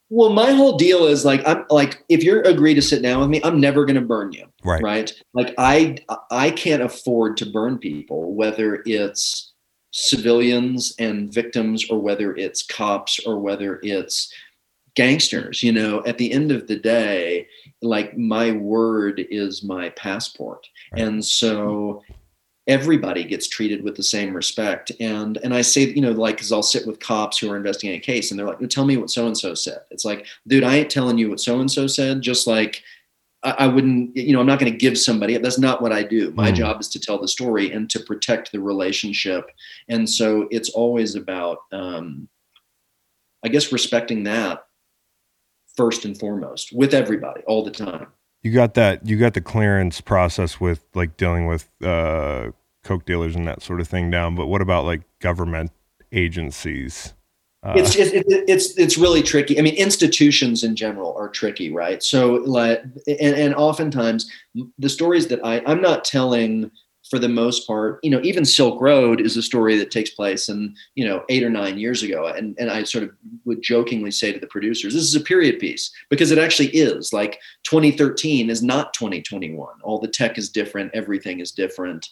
Well, 0.09 0.31
my 0.31 0.51
whole 0.51 0.77
deal 0.77 1.05
is 1.05 1.25
like 1.25 1.41
I'm 1.47 1.65
like 1.69 2.03
if 2.09 2.23
you're 2.23 2.41
agree 2.41 2.73
to 2.73 2.81
sit 2.81 3.01
down 3.01 3.21
with 3.21 3.29
me, 3.29 3.39
I'm 3.43 3.59
never 3.59 3.85
going 3.85 3.95
to 3.95 4.01
burn 4.05 4.31
you. 4.33 4.45
right? 4.63 4.81
right 4.83 5.13
like 5.33 5.53
i 5.57 5.95
i 6.31 6.51
can't 6.51 6.81
afford 6.81 7.37
to 7.37 7.45
burn 7.45 7.77
people 7.77 8.33
whether 8.35 8.83
it's 8.85 9.53
civilians 9.91 10.93
and 10.99 11.33
victims 11.33 11.89
or 11.89 11.97
whether 11.99 12.35
it's 12.35 12.61
cops 12.63 13.19
or 13.25 13.39
whether 13.39 13.79
it's 13.83 14.31
gangsters 14.95 15.63
you 15.63 15.71
know 15.71 16.03
at 16.05 16.17
the 16.17 16.31
end 16.31 16.51
of 16.51 16.67
the 16.67 16.75
day 16.75 17.47
like 17.81 18.17
my 18.17 18.51
word 18.51 19.25
is 19.29 19.63
my 19.63 19.89
passport 19.91 20.67
Right. 20.91 21.01
and 21.03 21.23
so 21.23 22.03
everybody 22.67 23.23
gets 23.23 23.47
treated 23.47 23.83
with 23.83 23.95
the 23.95 24.03
same 24.03 24.33
respect 24.33 24.91
and 24.99 25.37
and 25.43 25.53
i 25.53 25.61
say 25.61 25.85
you 25.85 26.01
know 26.01 26.11
like 26.11 26.35
because 26.35 26.51
i'll 26.51 26.61
sit 26.61 26.85
with 26.85 26.99
cops 26.99 27.37
who 27.39 27.49
are 27.49 27.57
investigating 27.57 27.97
a 27.99 28.03
case 28.03 28.29
and 28.31 28.39
they're 28.39 28.45
like 28.47 28.59
tell 28.69 28.85
me 28.85 28.97
what 28.97 29.09
so 29.09 29.25
and 29.27 29.37
so 29.37 29.53
said 29.55 29.79
it's 29.91 30.05
like 30.05 30.27
dude 30.47 30.63
i 30.63 30.75
ain't 30.75 30.89
telling 30.91 31.17
you 31.17 31.29
what 31.29 31.39
so 31.39 31.59
and 31.61 31.71
so 31.71 31.87
said 31.87 32.21
just 32.21 32.47
like 32.47 32.83
I 33.41 33.51
I 33.51 33.67
wouldn't, 33.67 34.17
you 34.17 34.33
know, 34.33 34.41
I'm 34.41 34.45
not 34.47 34.59
going 34.59 34.69
to 34.69 34.77
give 34.77 34.97
somebody. 34.97 35.37
That's 35.37 35.57
not 35.57 35.81
what 35.81 35.93
I 35.93 36.03
do. 36.03 36.31
My 36.31 36.51
Mm. 36.51 36.55
job 36.55 36.81
is 36.81 36.89
to 36.89 36.99
tell 36.99 37.17
the 37.21 37.27
story 37.29 37.71
and 37.71 37.89
to 37.91 38.01
protect 38.01 38.51
the 38.51 38.59
relationship. 38.59 39.49
And 39.87 40.09
so 40.09 40.49
it's 40.51 40.71
always 40.71 41.15
about, 41.15 41.59
um, 41.71 42.27
I 43.41 43.47
guess, 43.47 43.71
respecting 43.71 44.23
that 44.25 44.65
first 45.79 46.03
and 46.03 46.19
foremost 46.19 46.73
with 46.73 46.93
everybody 46.93 47.41
all 47.47 47.63
the 47.63 47.71
time. 47.71 48.07
You 48.43 48.51
got 48.51 48.73
that. 48.73 49.07
You 49.07 49.15
got 49.15 49.33
the 49.33 49.39
clearance 49.39 50.01
process 50.01 50.59
with 50.59 50.83
like 50.93 51.15
dealing 51.15 51.47
with 51.47 51.69
uh, 51.81 52.51
coke 52.83 53.05
dealers 53.05 53.33
and 53.33 53.47
that 53.47 53.61
sort 53.61 53.79
of 53.79 53.87
thing 53.87 54.11
down. 54.11 54.35
But 54.35 54.47
what 54.47 54.61
about 54.61 54.83
like 54.83 55.03
government 55.19 55.71
agencies? 56.11 57.13
Uh, 57.63 57.75
it's, 57.77 57.95
it's 57.95 58.11
it's 58.27 58.77
it's 58.77 58.97
really 58.97 59.23
tricky. 59.23 59.57
I 59.57 59.61
mean, 59.61 59.75
institutions 59.75 60.65
in 60.65 60.75
general 60.75 61.15
are 61.17 61.29
tricky, 61.29 61.71
right? 61.71 62.03
So, 62.03 62.35
like, 62.45 62.83
and, 63.07 63.35
and 63.35 63.55
oftentimes 63.55 64.29
the 64.77 64.89
stories 64.89 65.27
that 65.27 65.39
I 65.45 65.61
I'm 65.65 65.81
not 65.81 66.03
telling 66.03 66.71
for 67.09 67.19
the 67.19 67.29
most 67.29 67.65
part, 67.65 67.99
you 68.03 68.09
know, 68.11 68.21
even 68.23 68.45
Silk 68.45 68.79
Road 68.79 69.19
is 69.19 69.35
a 69.35 69.41
story 69.41 69.77
that 69.77 69.91
takes 69.91 70.11
place 70.11 70.47
in 70.49 70.75
you 70.95 71.05
know 71.05 71.23
eight 71.29 71.43
or 71.43 71.49
nine 71.49 71.77
years 71.77 72.03
ago, 72.03 72.27
and 72.27 72.55
and 72.59 72.69
I 72.69 72.83
sort 72.83 73.03
of 73.03 73.11
would 73.45 73.61
jokingly 73.61 74.11
say 74.11 74.31
to 74.31 74.39
the 74.39 74.47
producers, 74.47 74.93
this 74.93 75.03
is 75.03 75.15
a 75.15 75.21
period 75.21 75.59
piece 75.59 75.91
because 76.09 76.31
it 76.31 76.37
actually 76.37 76.69
is. 76.69 77.11
Like 77.11 77.39
2013 77.63 78.49
is 78.49 78.61
not 78.61 78.93
2021. 78.93 79.67
All 79.83 79.99
the 79.99 80.07
tech 80.07 80.37
is 80.37 80.49
different, 80.49 80.91
everything 80.93 81.39
is 81.39 81.51
different. 81.51 82.07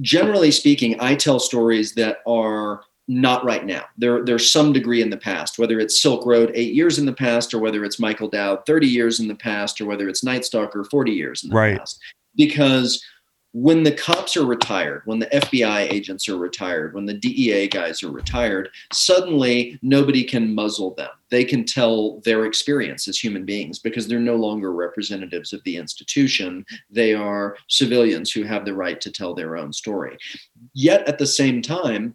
Generally 0.00 0.50
speaking, 0.50 0.96
I 1.00 1.14
tell 1.14 1.40
stories 1.40 1.94
that 1.94 2.18
are 2.26 2.82
not 3.06 3.44
right 3.44 3.66
now. 3.66 3.84
There, 3.98 4.24
there's 4.24 4.50
some 4.50 4.72
degree 4.72 5.02
in 5.02 5.10
the 5.10 5.16
past, 5.18 5.58
whether 5.58 5.78
it's 5.78 6.00
Silk 6.00 6.24
Road 6.24 6.50
eight 6.54 6.72
years 6.72 6.98
in 6.98 7.04
the 7.04 7.12
past, 7.12 7.52
or 7.52 7.58
whether 7.58 7.84
it's 7.84 7.98
Michael 8.00 8.28
Dowd 8.28 8.64
30 8.66 8.86
years 8.86 9.20
in 9.20 9.28
the 9.28 9.34
past, 9.34 9.78
or 9.80 9.84
whether 9.84 10.08
it's 10.08 10.24
Night 10.24 10.44
Stalker 10.44 10.84
40 10.84 11.12
years 11.12 11.44
in 11.44 11.50
the 11.50 11.56
Right. 11.56 11.78
past. 11.78 12.00
Because 12.34 13.04
when 13.54 13.84
the 13.84 13.92
cops 13.92 14.36
are 14.36 14.44
retired, 14.44 15.02
when 15.04 15.20
the 15.20 15.26
FBI 15.26 15.88
agents 15.92 16.28
are 16.28 16.36
retired, 16.36 16.92
when 16.92 17.06
the 17.06 17.14
DEA 17.14 17.68
guys 17.68 18.02
are 18.02 18.10
retired, 18.10 18.68
suddenly 18.92 19.78
nobody 19.80 20.24
can 20.24 20.52
muzzle 20.52 20.92
them. 20.96 21.10
They 21.30 21.44
can 21.44 21.64
tell 21.64 22.18
their 22.24 22.46
experience 22.46 23.06
as 23.06 23.16
human 23.16 23.44
beings 23.44 23.78
because 23.78 24.08
they're 24.08 24.18
no 24.18 24.34
longer 24.34 24.72
representatives 24.72 25.52
of 25.52 25.62
the 25.62 25.76
institution. 25.76 26.66
They 26.90 27.14
are 27.14 27.56
civilians 27.68 28.32
who 28.32 28.42
have 28.42 28.64
the 28.64 28.74
right 28.74 29.00
to 29.00 29.12
tell 29.12 29.34
their 29.36 29.56
own 29.56 29.72
story. 29.72 30.18
Yet 30.72 31.08
at 31.08 31.18
the 31.18 31.26
same 31.26 31.62
time, 31.62 32.14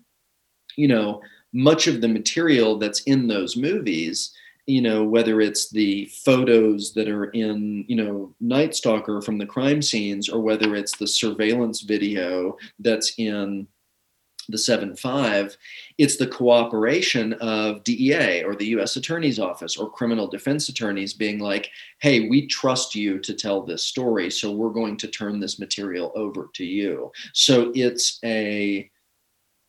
you 0.76 0.90
know, 0.90 1.22
much 1.54 1.88
of 1.88 2.02
the 2.02 2.10
material 2.10 2.78
that's 2.78 3.02
in 3.04 3.28
those 3.28 3.56
movies, 3.56 4.36
you 4.70 4.82
know, 4.82 5.04
whether 5.04 5.42
it's 5.42 5.70
the 5.70 6.06
photos 6.24 6.94
that 6.94 7.10
are 7.10 7.26
in, 7.32 7.86
you 7.88 7.96
know, 7.96 8.34
Night 8.40 8.76
Stalker 8.76 9.22
from 9.22 9.38
the 9.38 9.46
crime 9.46 9.82
scenes, 9.82 10.30
or 10.30 10.40
whether 10.42 10.76
it's 10.76 10.96
the 10.98 11.08
surveillance 11.08 11.82
video 11.82 12.58
that's 12.78 13.14
in 13.18 13.68
the 14.48 14.58
7 14.58 14.96
5, 14.96 15.58
it's 15.98 16.18
the 16.18 16.28
cooperation 16.28 17.34
of 17.34 17.84
DEA 17.84 18.44
or 18.44 18.56
the 18.56 18.68
US 18.78 18.96
Attorney's 18.96 19.40
Office 19.40 19.78
or 19.78 19.92
criminal 19.92 20.28
defense 20.28 20.70
attorneys 20.70 21.14
being 21.14 21.40
like, 21.40 21.70
hey, 22.00 22.28
we 22.30 22.48
trust 22.48 22.96
you 22.96 23.20
to 23.20 23.34
tell 23.34 23.62
this 23.62 23.84
story, 23.84 24.32
so 24.32 24.52
we're 24.52 24.70
going 24.70 24.98
to 24.98 25.08
turn 25.08 25.40
this 25.40 25.60
material 25.60 26.12
over 26.16 26.50
to 26.54 26.66
you. 26.66 27.12
So 27.34 27.72
it's 27.76 28.20
a 28.24 28.90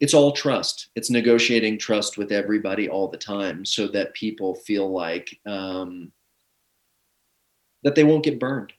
it's 0.01 0.15
all 0.15 0.33
trust. 0.33 0.89
It's 0.97 1.11
negotiating 1.11 1.79
trust 1.79 2.17
with 2.17 2.33
everybody 2.33 2.89
all 2.89 3.09
the 3.09 3.19
time 3.19 3.65
so 3.67 3.87
that 3.89 4.15
people 4.15 4.55
feel 4.55 4.91
like 4.91 5.39
um, 5.47 6.11
that 7.83 7.95
they 7.95 8.05
won't 8.05 8.25
get 8.25 8.41
burned. 8.41 8.73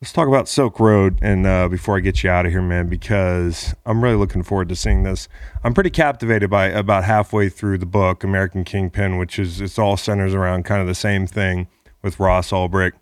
Let's 0.00 0.12
talk 0.12 0.28
about 0.28 0.46
Silk 0.46 0.78
Road, 0.78 1.18
and 1.22 1.44
uh, 1.44 1.66
before 1.66 1.96
I 1.96 2.00
get 2.00 2.22
you 2.22 2.30
out 2.30 2.46
of 2.46 2.52
here, 2.52 2.62
man, 2.62 2.88
because 2.88 3.74
I'm 3.84 4.04
really 4.04 4.14
looking 4.14 4.44
forward 4.44 4.68
to 4.68 4.76
seeing 4.76 5.02
this. 5.02 5.26
I'm 5.64 5.74
pretty 5.74 5.90
captivated 5.90 6.48
by 6.48 6.66
about 6.66 7.02
halfway 7.02 7.48
through 7.48 7.78
the 7.78 7.86
book, 7.86 8.22
American 8.22 8.62
Kingpin, 8.62 9.18
which 9.18 9.40
is 9.40 9.60
it's 9.60 9.76
all 9.76 9.96
centers 9.96 10.34
around 10.34 10.64
kind 10.66 10.80
of 10.80 10.86
the 10.86 10.94
same 10.94 11.26
thing 11.26 11.66
with 12.00 12.20
Ross 12.20 12.52
Ulbricht 12.52 12.92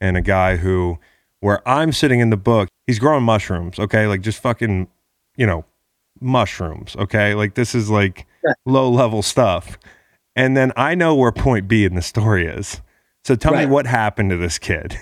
and 0.00 0.16
a 0.16 0.20
guy 0.20 0.56
who, 0.56 0.98
where 1.40 1.66
I'm 1.68 1.90
sitting 1.90 2.20
in 2.20 2.30
the 2.30 2.36
book, 2.36 2.68
he's 2.86 3.00
growing 3.00 3.24
mushrooms, 3.24 3.80
okay, 3.80 4.06
like 4.06 4.20
just 4.20 4.40
fucking, 4.40 4.86
you 5.36 5.46
know, 5.46 5.64
mushrooms, 6.20 6.96
okay, 6.96 7.34
like 7.34 7.54
this 7.54 7.74
is 7.74 7.90
like 7.90 8.26
low 8.64 8.90
level 8.90 9.22
stuff, 9.22 9.78
and 10.34 10.56
then 10.56 10.72
I 10.76 10.94
know 10.94 11.14
where 11.14 11.32
Point 11.32 11.68
B 11.68 11.84
in 11.84 11.94
the 11.94 12.02
story 12.02 12.46
is. 12.46 12.80
So 13.24 13.34
tell 13.34 13.54
me 13.54 13.66
what 13.66 13.86
happened 13.86 14.30
to 14.30 14.36
this 14.36 14.58
kid. 14.58 14.98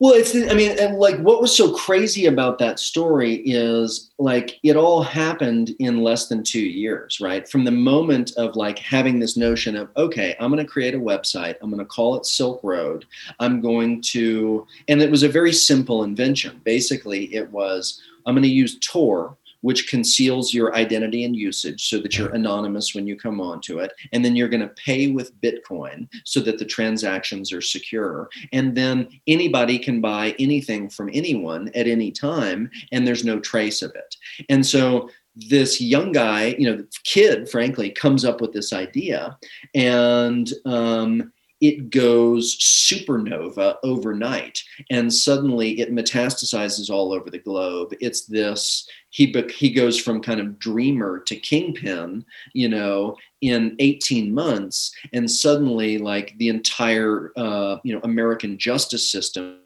Well, 0.00 0.14
it's, 0.14 0.34
I 0.34 0.54
mean, 0.54 0.78
and 0.80 0.96
like 0.96 1.18
what 1.18 1.42
was 1.42 1.54
so 1.54 1.74
crazy 1.74 2.24
about 2.24 2.58
that 2.58 2.78
story 2.80 3.34
is 3.44 4.10
like 4.18 4.58
it 4.62 4.74
all 4.74 5.02
happened 5.02 5.74
in 5.78 6.02
less 6.02 6.28
than 6.28 6.42
two 6.42 6.58
years, 6.64 7.20
right? 7.20 7.46
From 7.46 7.64
the 7.64 7.70
moment 7.70 8.32
of 8.38 8.56
like 8.56 8.78
having 8.78 9.20
this 9.20 9.36
notion 9.36 9.76
of, 9.76 9.90
okay, 9.98 10.34
I'm 10.40 10.50
going 10.50 10.64
to 10.64 10.72
create 10.72 10.94
a 10.94 10.98
website, 10.98 11.56
I'm 11.60 11.68
going 11.68 11.80
to 11.80 11.84
call 11.84 12.16
it 12.16 12.24
Silk 12.24 12.60
Road, 12.62 13.04
I'm 13.40 13.60
going 13.60 14.00
to, 14.04 14.66
and 14.88 15.02
it 15.02 15.10
was 15.10 15.22
a 15.22 15.28
very 15.28 15.52
simple 15.52 16.02
invention. 16.02 16.62
Basically, 16.64 17.26
it 17.34 17.50
was, 17.50 18.00
I'm 18.24 18.34
going 18.34 18.42
to 18.42 18.48
use 18.48 18.78
Tor, 18.78 19.36
which 19.62 19.88
conceals 19.88 20.54
your 20.54 20.74
identity 20.74 21.24
and 21.24 21.36
usage 21.36 21.88
so 21.88 21.98
that 21.98 22.16
you're 22.16 22.34
anonymous 22.34 22.94
when 22.94 23.06
you 23.06 23.16
come 23.16 23.40
onto 23.40 23.78
it. 23.78 23.92
And 24.12 24.24
then 24.24 24.36
you're 24.36 24.48
going 24.48 24.60
to 24.60 24.68
pay 24.68 25.10
with 25.10 25.38
Bitcoin 25.40 26.08
so 26.24 26.40
that 26.40 26.58
the 26.58 26.64
transactions 26.64 27.52
are 27.52 27.60
secure. 27.60 28.28
And 28.52 28.74
then 28.74 29.08
anybody 29.26 29.78
can 29.78 30.00
buy 30.00 30.34
anything 30.38 30.88
from 30.88 31.10
anyone 31.12 31.70
at 31.74 31.86
any 31.86 32.10
time, 32.10 32.70
and 32.92 33.06
there's 33.06 33.24
no 33.24 33.38
trace 33.40 33.82
of 33.82 33.92
it. 33.94 34.16
And 34.48 34.64
so 34.64 35.10
this 35.36 35.80
young 35.80 36.12
guy, 36.12 36.56
you 36.58 36.70
know, 36.70 36.84
kid, 37.04 37.48
frankly, 37.48 37.90
comes 37.90 38.24
up 38.24 38.40
with 38.40 38.52
this 38.52 38.72
idea, 38.72 39.38
and 39.74 40.52
um, 40.66 41.32
it 41.60 41.90
goes 41.90 42.56
supernova 42.58 43.76
overnight, 43.82 44.62
and 44.90 45.12
suddenly 45.12 45.80
it 45.80 45.92
metastasizes 45.92 46.90
all 46.90 47.12
over 47.12 47.30
the 47.30 47.38
globe. 47.38 47.94
It's 48.00 48.26
this 48.26 48.88
he 49.10 49.34
he 49.56 49.70
goes 49.72 49.98
from 49.98 50.22
kind 50.22 50.40
of 50.40 50.58
dreamer 50.58 51.20
to 51.20 51.36
kingpin, 51.36 52.24
you 52.52 52.68
know, 52.68 53.16
in 53.40 53.76
18 53.78 54.32
months, 54.32 54.94
and 55.12 55.30
suddenly 55.30 55.98
like 55.98 56.36
the 56.38 56.48
entire 56.48 57.32
uh, 57.36 57.78
you 57.84 57.94
know 57.94 58.00
American 58.04 58.58
justice 58.58 59.10
system 59.10 59.56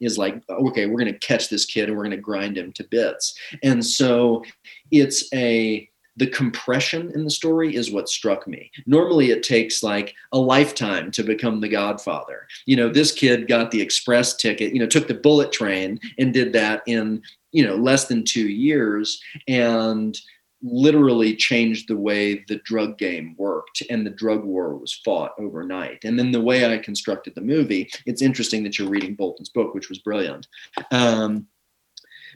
is 0.00 0.18
like, 0.18 0.42
okay, 0.48 0.86
we're 0.86 0.98
going 0.98 1.12
to 1.12 1.18
catch 1.18 1.48
this 1.48 1.64
kid 1.64 1.88
and 1.88 1.96
we're 1.96 2.04
going 2.04 2.10
to 2.10 2.16
grind 2.16 2.56
him 2.56 2.72
to 2.72 2.84
bits. 2.84 3.36
And 3.62 3.84
so 3.84 4.44
it's 4.90 5.32
a 5.34 5.88
the 6.16 6.26
compression 6.26 7.10
in 7.14 7.24
the 7.24 7.30
story 7.30 7.74
is 7.74 7.90
what 7.90 8.08
struck 8.08 8.46
me. 8.46 8.70
Normally, 8.86 9.30
it 9.30 9.42
takes 9.42 9.82
like 9.82 10.14
a 10.32 10.38
lifetime 10.38 11.10
to 11.12 11.22
become 11.22 11.60
the 11.60 11.68
Godfather. 11.68 12.46
You 12.64 12.76
know, 12.76 12.88
this 12.88 13.12
kid 13.12 13.48
got 13.48 13.70
the 13.70 13.80
express 13.80 14.34
ticket. 14.34 14.72
You 14.72 14.80
know, 14.80 14.86
took 14.86 15.08
the 15.08 15.14
bullet 15.14 15.52
train 15.52 16.00
and 16.18 16.32
did 16.32 16.52
that 16.54 16.82
in 16.86 17.22
you 17.52 17.66
know 17.66 17.76
less 17.76 18.06
than 18.06 18.24
two 18.24 18.48
years, 18.48 19.20
and 19.46 20.18
literally 20.62 21.36
changed 21.36 21.88
the 21.88 21.96
way 21.96 22.44
the 22.48 22.56
drug 22.64 22.98
game 22.98 23.34
worked 23.38 23.82
and 23.90 24.04
the 24.04 24.10
drug 24.10 24.44
war 24.44 24.76
was 24.76 25.00
fought 25.04 25.32
overnight. 25.38 26.04
And 26.04 26.18
then 26.18 26.32
the 26.32 26.40
way 26.40 26.72
I 26.72 26.78
constructed 26.78 27.34
the 27.34 27.42
movie, 27.42 27.90
it's 28.06 28.22
interesting 28.22 28.62
that 28.64 28.78
you're 28.78 28.88
reading 28.88 29.14
Bilton's 29.14 29.50
book, 29.50 29.74
which 29.74 29.88
was 29.88 29.98
brilliant. 29.98 30.48
Um, 30.90 31.46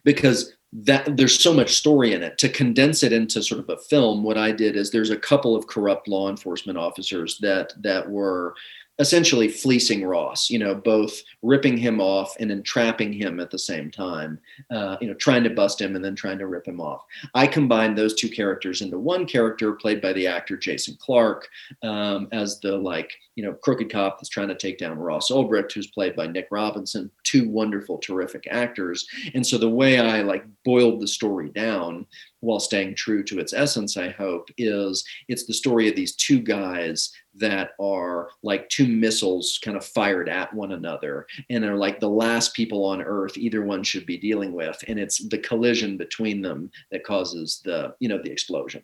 because 0.04 0.52
that 0.72 1.16
there's 1.16 1.38
so 1.38 1.52
much 1.52 1.74
story 1.74 2.12
in 2.12 2.22
it. 2.22 2.38
To 2.38 2.48
condense 2.48 3.02
it 3.02 3.12
into 3.12 3.42
sort 3.42 3.60
of 3.60 3.68
a 3.68 3.76
film 3.76 4.22
what 4.22 4.38
i 4.38 4.52
did 4.52 4.76
is 4.76 4.90
there's 4.90 5.10
a 5.10 5.16
couple 5.16 5.56
of 5.56 5.66
corrupt 5.66 6.06
law 6.06 6.30
enforcement 6.30 6.78
officers 6.78 7.38
that 7.38 7.72
that 7.82 8.08
were 8.08 8.54
essentially 9.00 9.48
fleecing 9.48 10.04
Ross, 10.04 10.50
you 10.50 10.58
know, 10.58 10.74
both 10.74 11.22
ripping 11.42 11.78
him 11.78 12.00
off 12.02 12.36
and 12.38 12.52
entrapping 12.52 13.12
him 13.14 13.40
at 13.40 13.50
the 13.50 13.58
same 13.58 13.90
time, 13.90 14.38
uh, 14.70 14.98
you 15.00 15.08
know, 15.08 15.14
trying 15.14 15.42
to 15.42 15.50
bust 15.50 15.80
him 15.80 15.96
and 15.96 16.04
then 16.04 16.14
trying 16.14 16.38
to 16.38 16.46
rip 16.46 16.68
him 16.68 16.82
off. 16.82 17.02
I 17.34 17.46
combined 17.46 17.96
those 17.96 18.14
two 18.14 18.28
characters 18.28 18.82
into 18.82 18.98
one 18.98 19.24
character 19.24 19.72
played 19.72 20.02
by 20.02 20.12
the 20.12 20.26
actor 20.26 20.56
Jason 20.56 20.98
Clarke 21.00 21.48
um, 21.82 22.28
as 22.30 22.60
the 22.60 22.76
like, 22.76 23.10
you 23.36 23.42
know, 23.42 23.54
crooked 23.54 23.90
cop 23.90 24.18
that's 24.18 24.28
trying 24.28 24.48
to 24.48 24.54
take 24.54 24.76
down 24.76 24.98
Ross 24.98 25.30
Ulbricht, 25.30 25.72
who's 25.72 25.86
played 25.86 26.14
by 26.14 26.26
Nick 26.26 26.48
Robinson, 26.50 27.10
two 27.22 27.48
wonderful, 27.48 27.96
terrific 27.96 28.46
actors. 28.50 29.06
And 29.32 29.46
so 29.46 29.56
the 29.56 29.70
way 29.70 29.98
I 29.98 30.20
like 30.20 30.44
boiled 30.62 31.00
the 31.00 31.08
story 31.08 31.48
down 31.48 32.06
while 32.40 32.60
staying 32.60 32.96
true 32.96 33.22
to 33.24 33.38
its 33.38 33.54
essence, 33.54 33.96
I 33.96 34.10
hope, 34.10 34.50
is 34.58 35.04
it's 35.28 35.46
the 35.46 35.54
story 35.54 35.88
of 35.88 35.96
these 35.96 36.16
two 36.16 36.40
guys 36.40 37.12
that 37.40 37.72
are 37.80 38.30
like 38.42 38.68
two 38.68 38.86
missiles 38.86 39.58
kind 39.62 39.76
of 39.76 39.84
fired 39.84 40.28
at 40.28 40.52
one 40.54 40.72
another 40.72 41.26
and 41.48 41.64
are 41.64 41.76
like 41.76 42.00
the 42.00 42.08
last 42.08 42.54
people 42.54 42.84
on 42.84 43.02
earth 43.02 43.36
either 43.36 43.62
one 43.62 43.82
should 43.82 44.06
be 44.06 44.16
dealing 44.16 44.52
with. 44.52 44.82
And 44.88 44.98
it's 44.98 45.26
the 45.28 45.38
collision 45.38 45.96
between 45.96 46.42
them 46.42 46.70
that 46.90 47.04
causes 47.04 47.60
the 47.64 47.94
you 48.00 48.08
know 48.08 48.20
the 48.22 48.30
explosion. 48.30 48.82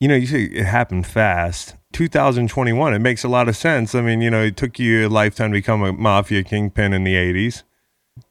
You 0.00 0.08
know 0.08 0.16
you 0.16 0.26
say 0.26 0.44
it 0.44 0.64
happened 0.64 1.06
fast. 1.06 1.76
2021 1.92 2.94
it 2.94 2.98
makes 2.98 3.22
a 3.22 3.28
lot 3.28 3.48
of 3.48 3.56
sense. 3.56 3.94
I 3.94 4.00
mean 4.00 4.20
you 4.20 4.30
know 4.30 4.44
it 4.44 4.56
took 4.56 4.78
you 4.78 5.06
a 5.06 5.08
lifetime 5.08 5.50
to 5.50 5.58
become 5.58 5.82
a 5.82 5.92
mafia 5.92 6.42
kingpin 6.42 6.92
in 6.92 7.04
the 7.04 7.14
80s 7.14 7.62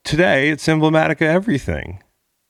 today 0.03 0.49
it's 0.49 0.67
emblematic 0.69 1.21
of 1.21 1.27
everything 1.27 2.01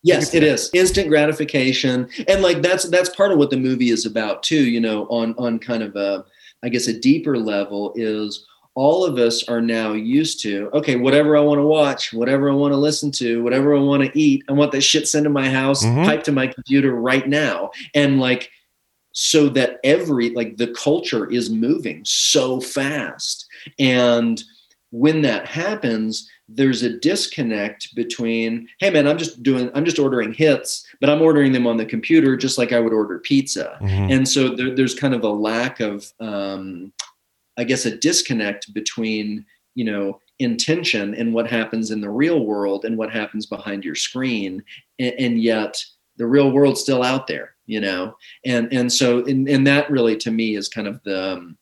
Yes, 0.03 0.33
it 0.33 0.43
is 0.43 0.69
instant 0.73 1.09
gratification, 1.09 2.09
and 2.27 2.41
like 2.41 2.61
that's 2.61 2.89
that's 2.89 3.15
part 3.15 3.31
of 3.31 3.37
what 3.37 3.51
the 3.51 3.57
movie 3.57 3.91
is 3.91 4.05
about 4.05 4.41
too. 4.41 4.69
You 4.69 4.79
know, 4.79 5.05
on 5.07 5.35
on 5.37 5.59
kind 5.59 5.83
of 5.83 5.95
a, 5.95 6.25
I 6.63 6.69
guess 6.69 6.87
a 6.87 6.99
deeper 6.99 7.37
level 7.37 7.93
is 7.95 8.45
all 8.73 9.05
of 9.05 9.17
us 9.17 9.47
are 9.49 9.61
now 9.61 9.91
used 9.91 10.41
to 10.41 10.69
okay 10.73 10.95
whatever 10.95 11.35
i 11.35 11.41
want 11.41 11.59
to 11.59 11.65
watch 11.65 12.13
whatever 12.13 12.49
i 12.49 12.53
want 12.53 12.71
to 12.71 12.77
listen 12.77 13.11
to 13.11 13.43
whatever 13.43 13.75
i 13.75 13.79
want 13.79 14.01
to 14.01 14.17
eat 14.17 14.43
i 14.47 14.53
want 14.53 14.71
that 14.71 14.81
shit 14.81 15.07
sent 15.07 15.25
to 15.25 15.29
my 15.29 15.49
house 15.49 15.83
mm-hmm. 15.83 16.05
piped 16.05 16.23
to 16.25 16.31
my 16.31 16.47
computer 16.47 16.95
right 16.95 17.27
now 17.27 17.69
and 17.95 18.19
like 18.19 18.49
so 19.13 19.49
that 19.49 19.79
every 19.83 20.29
like 20.29 20.55
the 20.55 20.67
culture 20.67 21.29
is 21.29 21.49
moving 21.49 22.01
so 22.05 22.61
fast 22.61 23.45
and 23.77 24.43
when 24.91 25.21
that 25.21 25.45
happens 25.45 26.29
there's 26.47 26.83
a 26.83 26.97
disconnect 26.99 27.93
between 27.95 28.67
hey 28.79 28.89
man 28.89 29.07
i'm 29.07 29.17
just 29.17 29.41
doing 29.43 29.69
i'm 29.73 29.85
just 29.85 29.99
ordering 29.99 30.33
hits 30.33 30.85
but 30.99 31.09
i'm 31.09 31.21
ordering 31.21 31.51
them 31.51 31.67
on 31.67 31.77
the 31.77 31.85
computer 31.85 32.35
just 32.35 32.57
like 32.57 32.71
i 32.73 32.79
would 32.79 32.93
order 32.93 33.19
pizza 33.19 33.77
mm-hmm. 33.81 34.11
and 34.11 34.27
so 34.27 34.55
there, 34.55 34.75
there's 34.75 34.95
kind 34.95 35.13
of 35.13 35.23
a 35.23 35.29
lack 35.29 35.79
of 35.79 36.11
um, 36.19 36.91
i 37.57 37.63
guess 37.63 37.85
a 37.85 37.95
disconnect 37.97 38.73
between 38.73 39.45
you 39.75 39.85
know 39.85 40.19
intention 40.39 41.13
and 41.13 41.33
what 41.33 41.47
happens 41.47 41.91
in 41.91 42.01
the 42.01 42.09
real 42.09 42.45
world 42.45 42.83
and 42.85 42.97
what 42.97 43.11
happens 43.11 43.45
behind 43.45 43.85
your 43.85 43.95
screen 43.95 44.63
and, 44.99 45.13
and 45.19 45.41
yet 45.41 45.83
the 46.17 46.25
real 46.25 46.51
world's 46.51 46.81
still 46.81 47.03
out 47.03 47.27
there 47.27 47.55
you 47.67 47.79
know 47.79 48.15
and 48.45 48.71
and 48.73 48.91
so 48.91 49.23
and, 49.25 49.47
and 49.47 49.65
that 49.65 49.89
really 49.89 50.17
to 50.17 50.31
me 50.31 50.55
is 50.55 50.67
kind 50.67 50.87
of 50.87 51.01
the 51.03 51.33
um, 51.33 51.57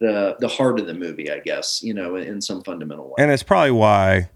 the 0.00 0.36
the 0.40 0.48
heart 0.48 0.78
of 0.80 0.86
the 0.86 0.94
movie, 0.94 1.30
I 1.30 1.40
guess, 1.40 1.82
you 1.82 1.94
know, 1.94 2.16
in 2.16 2.40
some 2.40 2.62
fundamental 2.62 3.06
way. 3.06 3.14
And 3.18 3.30
it's 3.30 3.42
probably 3.42 3.70
why 3.70 4.30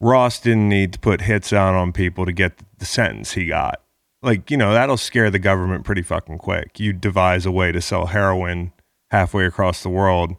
Ross 0.00 0.40
didn't 0.40 0.68
need 0.68 0.92
to 0.94 0.98
put 0.98 1.22
hits 1.22 1.52
out 1.52 1.74
on 1.74 1.92
people 1.92 2.26
to 2.26 2.32
get 2.32 2.58
the 2.78 2.84
sentence 2.84 3.32
he 3.32 3.46
got. 3.46 3.80
Like, 4.22 4.50
you 4.50 4.56
know, 4.56 4.72
that'll 4.72 4.96
scare 4.96 5.30
the 5.30 5.38
government 5.38 5.84
pretty 5.84 6.02
fucking 6.02 6.38
quick. 6.38 6.80
You 6.80 6.92
devise 6.92 7.46
a 7.46 7.52
way 7.52 7.72
to 7.72 7.80
sell 7.80 8.06
heroin 8.06 8.72
halfway 9.10 9.44
across 9.44 9.82
the 9.82 9.90
world 9.90 10.34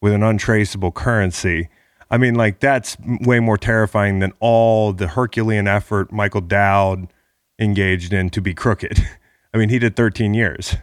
with 0.00 0.12
an 0.12 0.22
untraceable 0.22 0.92
currency. 0.92 1.68
I 2.10 2.18
mean, 2.18 2.34
like 2.34 2.60
that's 2.60 2.96
way 3.20 3.40
more 3.40 3.58
terrifying 3.58 4.18
than 4.18 4.32
all 4.40 4.92
the 4.92 5.08
Herculean 5.08 5.66
effort 5.66 6.12
Michael 6.12 6.40
Dowd 6.40 7.12
engaged 7.58 8.12
in 8.12 8.30
to 8.30 8.40
be 8.40 8.54
crooked. 8.54 8.98
I 9.54 9.58
mean, 9.58 9.68
he 9.68 9.78
did 9.78 9.96
13 9.96 10.34
years. 10.34 10.76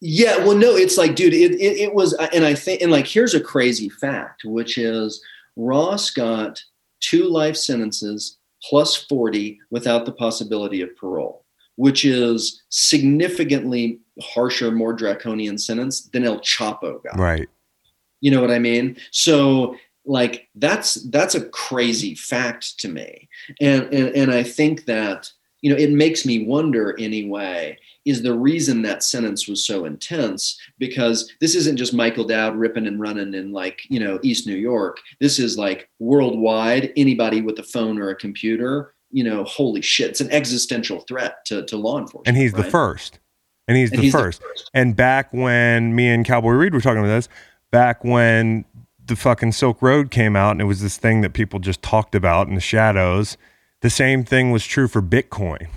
Yeah, 0.00 0.38
well, 0.44 0.56
no, 0.56 0.76
it's 0.76 0.98
like, 0.98 1.16
dude, 1.16 1.32
it, 1.32 1.52
it, 1.52 1.78
it 1.78 1.94
was, 1.94 2.12
and 2.14 2.44
I 2.44 2.54
think, 2.54 2.82
and 2.82 2.92
like, 2.92 3.06
here's 3.06 3.34
a 3.34 3.40
crazy 3.40 3.88
fact, 3.88 4.42
which 4.44 4.76
is 4.76 5.22
Ross 5.56 6.10
got 6.10 6.62
two 7.00 7.24
life 7.24 7.56
sentences 7.56 8.38
plus 8.62 8.96
40 8.96 9.58
without 9.70 10.04
the 10.04 10.12
possibility 10.12 10.82
of 10.82 10.94
parole, 10.96 11.44
which 11.76 12.04
is 12.04 12.62
significantly 12.68 14.00
harsher, 14.20 14.70
more 14.70 14.92
draconian 14.92 15.58
sentence 15.58 16.02
than 16.08 16.24
El 16.24 16.40
Chapo 16.40 17.02
got. 17.02 17.18
Right. 17.18 17.48
You 18.20 18.30
know 18.30 18.40
what 18.40 18.50
I 18.50 18.58
mean? 18.58 18.96
So, 19.12 19.76
like, 20.04 20.48
that's 20.54 20.94
that's 21.10 21.34
a 21.34 21.48
crazy 21.48 22.14
fact 22.14 22.78
to 22.80 22.88
me, 22.88 23.28
and 23.60 23.82
and 23.92 24.14
and 24.16 24.30
I 24.30 24.42
think 24.42 24.86
that 24.86 25.30
you 25.62 25.70
know 25.70 25.76
it 25.76 25.90
makes 25.90 26.26
me 26.26 26.44
wonder 26.44 26.94
anyway 26.98 27.76
is 28.06 28.22
the 28.22 28.32
reason 28.32 28.82
that 28.82 29.02
sentence 29.02 29.48
was 29.48 29.62
so 29.66 29.84
intense 29.84 30.58
because 30.78 31.30
this 31.40 31.56
isn't 31.56 31.76
just 31.76 31.92
Michael 31.92 32.24
Dowd 32.24 32.56
ripping 32.56 32.86
and 32.86 33.00
running 33.00 33.34
in 33.34 33.52
like, 33.52 33.80
you 33.90 33.98
know, 33.98 34.20
East 34.22 34.46
New 34.46 34.54
York. 34.54 34.98
This 35.20 35.40
is 35.40 35.58
like 35.58 35.90
worldwide, 35.98 36.92
anybody 36.96 37.42
with 37.42 37.58
a 37.58 37.64
phone 37.64 37.98
or 37.98 38.08
a 38.08 38.14
computer, 38.14 38.94
you 39.10 39.24
know, 39.24 39.42
holy 39.42 39.82
shit, 39.82 40.10
it's 40.10 40.20
an 40.20 40.30
existential 40.30 41.00
threat 41.00 41.44
to, 41.46 41.64
to 41.66 41.76
law 41.76 41.98
enforcement. 41.98 42.28
And 42.28 42.36
he's 42.36 42.52
right? 42.52 42.64
the 42.64 42.70
first. 42.70 43.18
And 43.66 43.76
he's, 43.76 43.90
and 43.90 43.98
the, 43.98 44.04
he's 44.04 44.12
first. 44.12 44.40
the 44.40 44.46
first. 44.46 44.70
And 44.72 44.94
back 44.94 45.32
when 45.32 45.96
me 45.96 46.08
and 46.08 46.24
Cowboy 46.24 46.52
Reed 46.52 46.74
were 46.74 46.80
talking 46.80 47.00
about 47.00 47.08
this, 47.08 47.28
back 47.72 48.04
when 48.04 48.64
the 49.04 49.16
fucking 49.16 49.50
Silk 49.50 49.82
Road 49.82 50.12
came 50.12 50.36
out 50.36 50.52
and 50.52 50.60
it 50.60 50.64
was 50.64 50.80
this 50.80 50.96
thing 50.96 51.22
that 51.22 51.32
people 51.32 51.58
just 51.58 51.82
talked 51.82 52.14
about 52.14 52.46
in 52.46 52.54
the 52.54 52.60
shadows, 52.60 53.36
the 53.86 53.90
same 53.90 54.24
thing 54.24 54.50
was 54.50 54.66
true 54.66 54.88
for 54.88 55.00
Bitcoin 55.00 55.68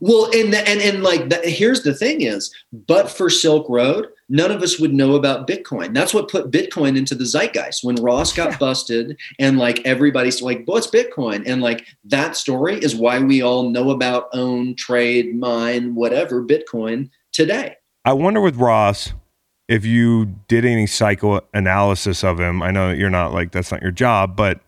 well, 0.00 0.30
and 0.32 0.52
the, 0.52 0.68
and 0.68 0.80
and 0.80 1.02
like 1.02 1.28
the, 1.28 1.36
here's 1.38 1.82
the 1.82 1.94
thing 1.94 2.20
is, 2.20 2.54
but 2.72 3.10
for 3.10 3.28
Silk 3.28 3.68
Road, 3.68 4.08
none 4.28 4.52
of 4.52 4.62
us 4.62 4.78
would 4.78 4.94
know 4.94 5.16
about 5.16 5.48
Bitcoin. 5.48 5.92
That's 5.92 6.14
what 6.14 6.30
put 6.30 6.52
Bitcoin 6.52 6.96
into 6.96 7.14
the 7.14 7.26
zeitgeist 7.26 7.82
when 7.82 7.96
Ross 7.96 8.32
got 8.32 8.58
busted 8.60 9.18
and 9.38 9.58
like 9.58 9.84
everybody's 9.84 10.40
like, 10.40 10.62
what's 10.66 10.86
Bitcoin? 10.86 11.42
And 11.46 11.62
like 11.62 11.84
that 12.04 12.36
story 12.36 12.76
is 12.76 12.94
why 12.94 13.18
we 13.18 13.42
all 13.42 13.70
know 13.70 13.90
about 13.90 14.28
own, 14.32 14.76
trade, 14.76 15.36
mine, 15.36 15.94
whatever 15.94 16.44
Bitcoin 16.44 17.10
today. 17.32 17.76
I 18.04 18.12
wonder 18.12 18.40
with 18.40 18.56
Ross 18.56 19.12
if 19.66 19.84
you 19.84 20.26
did 20.46 20.64
any 20.64 20.86
psychoanalysis 20.86 22.22
of 22.22 22.38
him. 22.38 22.62
I 22.62 22.70
know 22.70 22.90
you're 22.90 23.10
not 23.10 23.32
like 23.32 23.50
that's 23.50 23.72
not 23.72 23.82
your 23.82 23.90
job, 23.90 24.36
but 24.36 24.60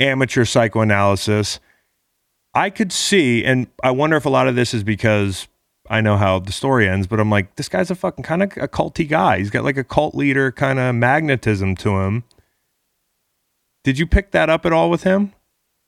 amateur 0.00 0.44
psychoanalysis 0.44 1.60
I 2.54 2.70
could 2.70 2.92
see, 2.92 3.44
and 3.44 3.66
I 3.82 3.90
wonder 3.90 4.16
if 4.16 4.24
a 4.24 4.30
lot 4.30 4.48
of 4.48 4.54
this 4.54 4.72
is 4.74 4.84
because 4.84 5.48
I 5.90 6.00
know 6.00 6.16
how 6.16 6.38
the 6.38 6.52
story 6.52 6.88
ends, 6.88 7.06
but 7.06 7.20
I'm 7.20 7.30
like, 7.30 7.56
this 7.56 7.68
guy's 7.68 7.90
a 7.90 7.94
fucking 7.94 8.24
kind 8.24 8.42
of 8.42 8.52
a 8.56 8.68
culty 8.68 9.08
guy. 9.08 9.38
He's 9.38 9.50
got 9.50 9.64
like 9.64 9.76
a 9.76 9.84
cult 9.84 10.14
leader 10.14 10.52
kind 10.52 10.78
of 10.78 10.94
magnetism 10.94 11.76
to 11.76 12.00
him. 12.00 12.24
Did 13.82 13.98
you 13.98 14.06
pick 14.06 14.30
that 14.30 14.48
up 14.48 14.64
at 14.64 14.72
all 14.72 14.88
with 14.88 15.02
him? 15.02 15.32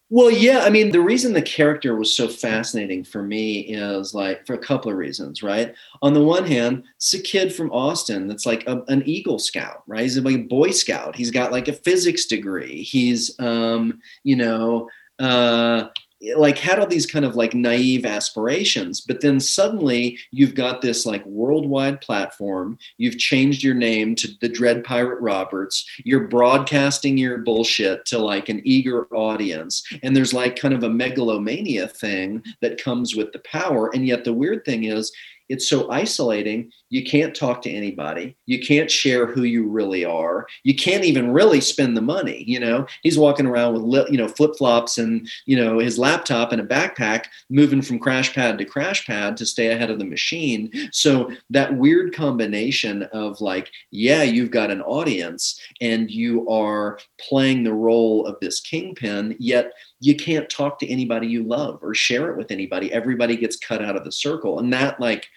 Well, 0.09 0.31
yeah. 0.31 0.61
I 0.61 0.71
mean, 0.71 0.93
the 0.93 1.01
reason 1.01 1.33
the 1.33 1.43
character 1.43 1.97
was 1.97 2.15
so 2.15 2.29
fascinating 2.29 3.03
for 3.03 3.23
me 3.23 3.61
is 3.61 4.15
like 4.15 4.47
for 4.47 4.55
a 4.55 4.59
couple 4.59 4.91
of 4.91 4.97
reasons, 4.97 5.43
right? 5.43 5.75
On 6.01 6.13
the 6.13 6.23
one 6.23 6.47
hand, 6.47 6.85
it's 6.97 7.13
a 7.15 7.21
kid 7.21 7.53
from 7.53 7.73
Austin 7.73 8.29
that's 8.29 8.47
like 8.47 8.69
a, 8.69 8.83
an 8.87 9.03
Eagle 9.05 9.41
Scout, 9.41 9.83
right? 9.89 10.03
He's 10.03 10.19
like 10.19 10.35
a 10.35 10.43
Boy 10.43 10.71
Scout. 10.71 11.17
He's 11.17 11.33
got 11.33 11.51
like 11.51 11.67
a 11.67 11.73
physics 11.73 12.27
degree. 12.27 12.83
He's, 12.83 13.35
um, 13.41 13.99
you 14.23 14.37
know, 14.37 14.89
uh, 15.19 15.89
like 16.37 16.59
had 16.59 16.79
all 16.79 16.87
these 16.87 17.07
kind 17.07 17.25
of 17.25 17.37
like 17.37 17.55
naive 17.55 18.07
aspirations 18.07 19.01
but 19.01 19.21
then 19.21 19.39
suddenly 19.39 20.19
you've 20.31 20.55
got 20.55 20.83
this 20.83 21.07
like 21.07 21.25
worldwide 21.27 22.01
platform. 22.01 22.79
You've 22.99 23.19
changed 23.19 23.63
your 23.63 23.75
name 23.75 24.15
to 24.17 24.29
the 24.41 24.49
dread 24.49 24.85
pirate 24.85 25.21
roberts. 25.21 25.89
You're 26.05 26.29
broadcasting 26.29 27.17
your 27.19 27.39
bullshit 27.39 28.05
to 28.07 28.19
like 28.19 28.49
an 28.49 28.63
eager 28.65 29.07
audience. 29.15 29.83
And 30.03 30.15
there's 30.15 30.35
like 30.35 30.57
kind 30.57 30.75
of 30.75 30.83
a 30.83 30.91
megalomania 30.91 31.89
thing 31.89 32.43
that 32.61 32.83
comes 32.83 33.15
with 33.15 33.33
the 33.33 33.41
power. 33.41 33.91
And 33.95 34.07
yet 34.07 34.25
the 34.25 34.33
weird 34.33 34.65
thing 34.65 34.85
is 34.85 35.13
it's 35.49 35.69
so 35.69 35.91
isolating. 35.91 36.71
You 36.91 37.05
can't 37.05 37.35
talk 37.35 37.63
to 37.63 37.71
anybody. 37.71 38.37
You 38.47 38.61
can't 38.65 38.91
share 38.91 39.27
who 39.27 39.43
you 39.43 39.69
really 39.69 40.05
are. 40.05 40.47
You 40.65 40.75
can't 40.75 41.05
even 41.05 41.33
really 41.33 41.61
spend 41.61 41.97
the 41.97 42.03
money. 42.03 42.45
You 42.47 42.61
know, 42.61 42.87
he's 43.03 43.19
walking 43.19 43.47
around 43.47 43.75
with 43.75 44.11
you 44.11 44.19
know 44.19 44.29
flip 44.29 44.57
flops 44.57 44.99
and 44.99 45.29
you 45.47 45.57
know 45.57 45.79
his 45.79 45.99
laptop 45.99 46.53
and 46.53 46.61
a 46.61 46.67
backpack, 46.67 47.27
moving 47.51 47.83
from 47.83 47.99
crash 47.99 48.35
pad 48.35 48.59
to 48.59 48.65
crash 48.65 49.07
pad 49.07 49.37
to 49.37 49.47
stay 49.47 49.69
ahead 49.69 49.91
of 49.91 49.99
the 49.99 50.05
machine. 50.05 50.71
So 50.93 51.31
that 51.51 51.77
weird 51.77 52.15
combination 52.15 53.05
of 53.05 53.41
like, 53.41 53.71
yeah, 53.91 54.23
you've 54.23 54.51
got 54.51 54.71
an 54.71 54.83
audience 54.83 55.61
and 55.81 56.11
you 56.11 56.49
are 56.49 56.99
playing 57.21 57.65
the 57.65 57.73
role 57.73 58.27
of 58.27 58.37
this 58.41 58.61
kingpin, 58.61 59.37
yet 59.39 59.73
you 60.01 60.15
can't 60.15 60.49
talk 60.51 60.79
to 60.79 60.89
anybody 60.89 61.27
you 61.27 61.43
love 61.43 61.79
or 61.83 61.95
share 61.95 62.31
it 62.31 62.37
with 62.37 62.51
anybody. 62.51 62.93
Everybody 62.93 63.37
gets 63.37 63.57
cut 63.57 63.83
out 63.83 63.97
of 63.97 64.05
the 64.05 64.13
circle. 64.13 64.59
And 64.59 64.73
that, 64.73 65.01
like, 65.01 65.29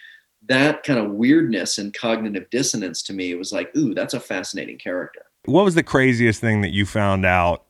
that 0.47 0.84
kind 0.84 0.99
of 0.99 1.12
weirdness 1.12 1.78
and 1.78 1.93
cognitive 1.93 2.49
dissonance 2.49 3.01
to 3.03 3.14
me 3.14 3.32
it 3.32 3.38
was 3.38 3.51
like, 3.51 3.76
ooh, 3.76 3.93
that's 3.93 4.14
a 4.14 4.20
fascinating 4.20 4.78
character. 4.78 5.22
What 5.45 5.66
was 5.66 5.76
the 5.76 5.84
craziest 5.84 6.41
thing 6.41 6.62
that 6.62 6.72
you 6.72 6.86
found 6.86 7.26
out 7.26 7.66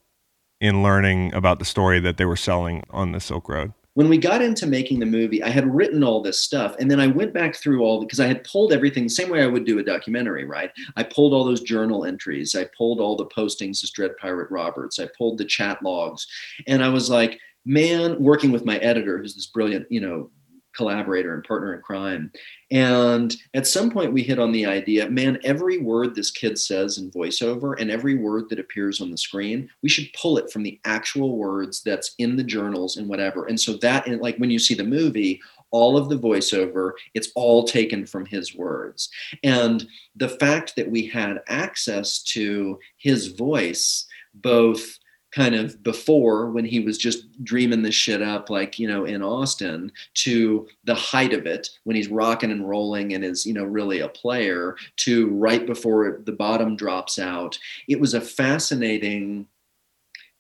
in 0.60 0.84
learning 0.84 1.34
about 1.34 1.60
the 1.60 1.66
story 1.66 2.00
that 2.00 2.18
they 2.18 2.26
were 2.26 2.36
selling 2.36 2.84
on 2.90 3.12
the 3.12 3.20
Silk 3.20 3.48
Road? 3.48 3.74
When 4.00 4.08
we 4.08 4.18
got 4.18 4.42
into 4.42 4.66
making 4.66 4.98
the 4.98 5.06
movie, 5.06 5.44
I 5.44 5.50
had 5.50 5.76
written 5.76 6.06
all 6.06 6.22
this 6.22 6.40
stuff, 6.40 6.74
and 6.80 6.90
then 6.90 7.02
I 7.02 7.08
went 7.08 7.34
back 7.34 7.58
through 7.58 7.82
all 7.82 8.00
because 8.00 8.22
I 8.22 8.28
had 8.28 8.46
pulled 8.46 8.72
everything 8.72 9.04
the 9.04 9.10
same 9.10 9.30
way 9.30 9.44
I 9.44 9.48
would 9.48 9.66
do 9.66 9.80
a 9.80 9.84
documentary, 9.84 10.46
right? 10.46 10.72
I 10.96 11.04
pulled 11.04 11.34
all 11.34 11.44
those 11.44 11.60
journal 11.60 12.06
entries, 12.06 12.56
I 12.56 12.70
pulled 12.78 13.02
all 13.02 13.18
the 13.18 13.26
postings 13.26 13.84
as 13.84 13.90
Dread 13.90 14.12
Pirate 14.16 14.50
Roberts, 14.52 15.00
I 15.00 15.10
pulled 15.18 15.38
the 15.38 15.44
chat 15.44 15.84
logs, 15.84 16.26
and 16.66 16.82
I 16.82 16.88
was 16.88 17.10
like, 17.10 17.42
man, 17.66 18.24
working 18.24 18.54
with 18.54 18.64
my 18.64 18.78
editor, 18.78 19.18
who's 19.18 19.36
this 19.36 19.48
brilliant, 19.48 19.86
you 19.92 20.00
know, 20.00 20.32
collaborator 20.74 21.34
and 21.34 21.44
partner 21.44 21.74
in 21.74 21.82
crime. 21.82 22.32
And 22.72 23.36
at 23.54 23.66
some 23.66 23.90
point, 23.90 24.14
we 24.14 24.22
hit 24.22 24.40
on 24.40 24.52
the 24.52 24.66
idea 24.66 25.10
man, 25.10 25.40
every 25.44 25.80
word 25.80 26.14
this 26.16 26.32
kid 26.32 26.58
says 26.60 26.98
in 26.98 27.12
voiceover 27.12 27.76
and 27.80 27.90
every 27.90 28.16
word 28.16 28.50
that 28.50 28.60
appears 28.60 29.02
on 29.02 29.10
the 29.12 29.18
screen, 29.18 29.70
we 29.82 29.90
should 29.90 30.12
pull 30.14 30.38
it 30.38 30.52
from 30.52 30.64
the 30.64 30.80
actual 30.86 31.38
words 31.38 31.82
that's 31.82 32.16
in 32.20 32.36
the 32.36 32.44
journals 32.44 32.98
and 32.98 33.08
whatever. 33.08 33.46
And 33.46 33.60
so 33.60 33.74
that, 33.78 34.08
like 34.22 34.38
when 34.38 34.52
you 34.52 34.60
see 34.60 34.76
the 34.76 34.84
movie, 34.84 35.42
all 35.72 35.98
of 35.98 36.10
the 36.10 36.18
voiceover, 36.18 36.92
it's 37.14 37.32
all 37.36 37.64
taken 37.64 38.06
from 38.06 38.26
his 38.26 38.56
words. 38.56 39.10
And 39.44 39.88
the 40.16 40.30
fact 40.30 40.76
that 40.76 40.90
we 40.90 41.06
had 41.08 41.42
access 41.48 42.24
to 42.24 42.80
his 42.98 43.28
voice, 43.28 44.06
both 44.34 44.98
kind 45.32 45.54
of 45.54 45.82
before 45.84 46.50
when 46.50 46.66
he 46.66 46.80
was 46.80 46.98
just 46.98 47.44
dreaming 47.44 47.84
this 47.84 47.94
shit 47.94 48.22
up 48.22 48.50
like 48.50 48.80
you 48.80 48.88
know 48.88 49.06
in 49.06 49.22
austin 49.22 49.92
to 50.16 50.68
the 50.86 50.96
height 50.96 51.34
of 51.34 51.46
it 51.46 51.70
when 51.84 51.96
he's 51.96 52.08
rocking 52.08 52.52
and 52.52 52.68
rolling 52.68 53.14
and 53.14 53.24
is 53.24 53.46
you 53.46 53.54
know 53.54 53.64
really 53.64 54.00
a 54.00 54.10
player 54.10 54.76
to 54.96 55.28
right 55.30 55.66
before 55.66 56.22
the 56.26 56.32
bottom 56.32 56.76
drops 56.76 57.20
out. 57.20 57.58
It 57.88 58.00
was 58.00 58.14
a 58.14 58.22
fascinating 58.22 59.48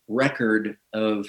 record 0.07 0.77
of 0.93 1.27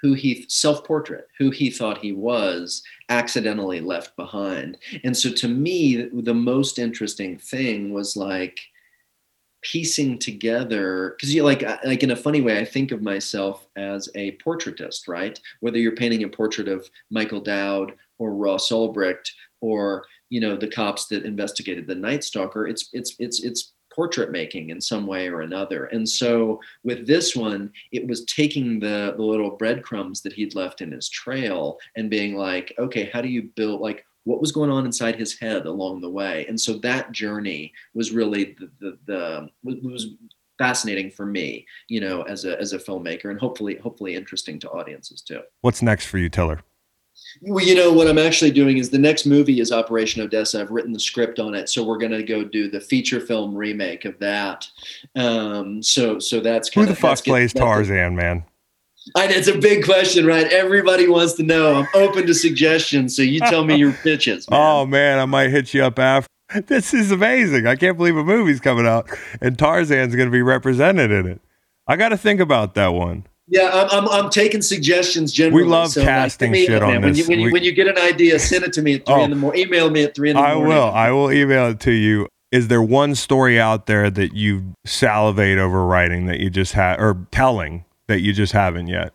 who 0.00 0.14
he 0.14 0.46
self-portrait 0.48 1.28
who 1.36 1.50
he 1.50 1.70
thought 1.70 1.98
he 1.98 2.12
was 2.12 2.82
accidentally 3.08 3.80
left 3.80 4.16
behind. 4.16 4.78
And 5.04 5.16
so 5.16 5.30
to 5.32 5.48
me 5.48 6.08
the 6.12 6.34
most 6.34 6.78
interesting 6.78 7.38
thing 7.38 7.92
was 7.92 8.16
like 8.16 8.60
piecing 9.62 10.18
together 10.18 11.14
because 11.16 11.34
you 11.34 11.42
like 11.42 11.62
like 11.84 12.02
in 12.02 12.12
a 12.12 12.16
funny 12.16 12.40
way 12.40 12.58
i 12.58 12.64
think 12.64 12.92
of 12.92 13.02
myself 13.02 13.66
as 13.76 14.08
a 14.14 14.36
portraitist 14.38 15.08
right? 15.08 15.38
Whether 15.60 15.78
you're 15.78 15.96
painting 15.96 16.24
a 16.24 16.28
portrait 16.28 16.68
of 16.68 16.88
michael 17.10 17.40
dowd 17.40 17.94
or 18.18 18.34
ross 18.34 18.70
ulbricht 18.70 19.30
or 19.60 20.04
you 20.30 20.40
know 20.40 20.56
the 20.56 20.68
cops 20.68 21.06
that 21.08 21.24
investigated 21.24 21.86
the 21.86 21.94
night 21.94 22.24
stalker 22.24 22.66
it's 22.66 22.88
it's 22.92 23.14
it's 23.18 23.42
it's 23.42 23.72
portrait 23.92 24.30
making 24.30 24.70
in 24.70 24.80
some 24.80 25.06
way 25.06 25.28
or 25.28 25.40
another. 25.40 25.86
And 25.86 26.08
so 26.08 26.60
with 26.84 27.06
this 27.06 27.34
one 27.34 27.72
it 27.92 28.06
was 28.06 28.24
taking 28.24 28.78
the 28.78 29.14
the 29.16 29.22
little 29.22 29.50
breadcrumbs 29.50 30.22
that 30.22 30.32
he'd 30.32 30.54
left 30.54 30.80
in 30.80 30.92
his 30.92 31.08
trail 31.08 31.78
and 31.96 32.08
being 32.08 32.36
like 32.36 32.72
okay 32.78 33.10
how 33.12 33.20
do 33.20 33.28
you 33.28 33.42
build 33.56 33.80
like 33.80 34.04
what 34.24 34.40
was 34.40 34.52
going 34.52 34.70
on 34.70 34.86
inside 34.86 35.16
his 35.16 35.38
head 35.38 35.66
along 35.66 36.00
the 36.00 36.10
way. 36.10 36.46
And 36.48 36.60
so 36.60 36.74
that 36.78 37.12
journey 37.12 37.72
was 37.94 38.12
really 38.12 38.56
the, 38.58 38.70
the, 38.80 38.98
the 39.06 39.50
was 39.62 40.08
fascinating 40.58 41.10
for 41.10 41.24
me, 41.24 41.66
you 41.88 42.00
know, 42.00 42.22
as 42.22 42.44
a 42.44 42.60
as 42.60 42.72
a 42.72 42.78
filmmaker, 42.78 43.30
and 43.30 43.40
hopefully 43.40 43.76
hopefully 43.76 44.14
interesting 44.14 44.58
to 44.60 44.70
audiences 44.70 45.22
too. 45.22 45.40
What's 45.62 45.82
next 45.82 46.06
for 46.06 46.18
you, 46.18 46.28
Tiller? 46.28 46.60
Well, 47.42 47.64
you 47.64 47.74
know 47.74 47.92
what 47.92 48.08
I'm 48.08 48.18
actually 48.18 48.50
doing 48.50 48.78
is 48.78 48.90
the 48.90 48.98
next 48.98 49.26
movie 49.26 49.60
is 49.60 49.72
Operation 49.72 50.22
Odessa. 50.22 50.60
I've 50.60 50.70
written 50.70 50.92
the 50.92 51.00
script 51.00 51.38
on 51.38 51.54
it, 51.54 51.68
so 51.68 51.84
we're 51.84 51.98
gonna 51.98 52.22
go 52.22 52.44
do 52.44 52.70
the 52.70 52.80
feature 52.80 53.20
film 53.20 53.54
remake 53.54 54.04
of 54.04 54.18
that. 54.18 54.66
Um, 55.16 55.82
so 55.82 56.18
so 56.18 56.40
that's 56.40 56.68
kinda, 56.68 56.88
who 56.88 56.94
the 56.94 57.00
fuck 57.00 57.22
plays 57.24 57.52
Tarzan, 57.52 58.14
man. 58.14 58.44
I, 59.16 59.26
it's 59.28 59.48
a 59.48 59.58
big 59.58 59.84
question, 59.84 60.26
right? 60.26 60.46
Everybody 60.52 61.08
wants 61.08 61.34
to 61.34 61.42
know. 61.42 61.74
I'm 61.74 61.88
open 61.94 62.26
to 62.26 62.34
suggestions, 62.34 63.16
so 63.16 63.22
you 63.22 63.40
tell 63.40 63.64
me 63.64 63.76
your 63.76 63.92
pitches. 63.92 64.48
Man. 64.50 64.60
Oh 64.60 64.86
man, 64.86 65.18
I 65.18 65.24
might 65.24 65.50
hit 65.50 65.74
you 65.74 65.84
up 65.84 65.98
after. 65.98 66.28
This 66.66 66.92
is 66.92 67.12
amazing. 67.12 67.68
I 67.68 67.76
can't 67.76 67.96
believe 67.96 68.16
a 68.16 68.24
movie's 68.24 68.58
coming 68.58 68.84
out 68.84 69.08
and 69.40 69.56
Tarzan's 69.56 70.16
going 70.16 70.26
to 70.26 70.32
be 70.32 70.42
represented 70.42 71.12
in 71.12 71.26
it. 71.26 71.40
I 71.86 71.96
got 71.96 72.08
to 72.08 72.16
think 72.16 72.40
about 72.40 72.74
that 72.74 72.88
one. 72.88 73.26
Yeah, 73.46 73.70
I'm, 73.72 74.04
I'm, 74.04 74.08
I'm 74.08 74.30
taking 74.30 74.62
suggestions 74.62 75.32
generally. 75.32 75.64
We 75.64 75.68
love 75.68 75.90
so 75.90 76.04
casting 76.04 76.52
like, 76.52 76.66
shit 76.66 76.82
on 76.82 77.02
when 77.02 77.02
this. 77.02 77.18
You, 77.18 77.26
when, 77.28 77.38
you, 77.40 77.46
we, 77.46 77.52
when 77.52 77.64
you 77.64 77.72
get 77.72 77.88
an 77.88 77.98
idea, 77.98 78.38
send 78.38 78.62
it 78.64 78.72
to 78.74 78.82
me 78.82 78.94
at 78.94 79.06
three 79.06 79.14
oh, 79.14 79.24
in 79.24 79.30
the 79.30 79.36
morning. 79.36 79.62
Email 79.62 79.90
me 79.90 80.04
at 80.04 80.14
three 80.14 80.30
in 80.30 80.36
the 80.36 80.42
I 80.42 80.54
morning. 80.54 80.72
I 80.72 80.76
will. 80.76 80.90
I 80.92 81.10
will 81.10 81.32
email 81.32 81.68
it 81.68 81.80
to 81.80 81.92
you. 81.92 82.28
Is 82.52 82.68
there 82.68 82.82
one 82.82 83.16
story 83.16 83.60
out 83.60 83.86
there 83.86 84.08
that 84.08 84.34
you 84.34 84.74
salivate 84.84 85.58
over 85.58 85.84
writing 85.84 86.26
that 86.26 86.38
you 86.38 86.50
just 86.50 86.72
had 86.74 87.00
or 87.00 87.26
telling 87.32 87.84
that 88.10 88.20
you 88.20 88.32
just 88.32 88.52
haven't 88.52 88.88
yet? 88.88 89.14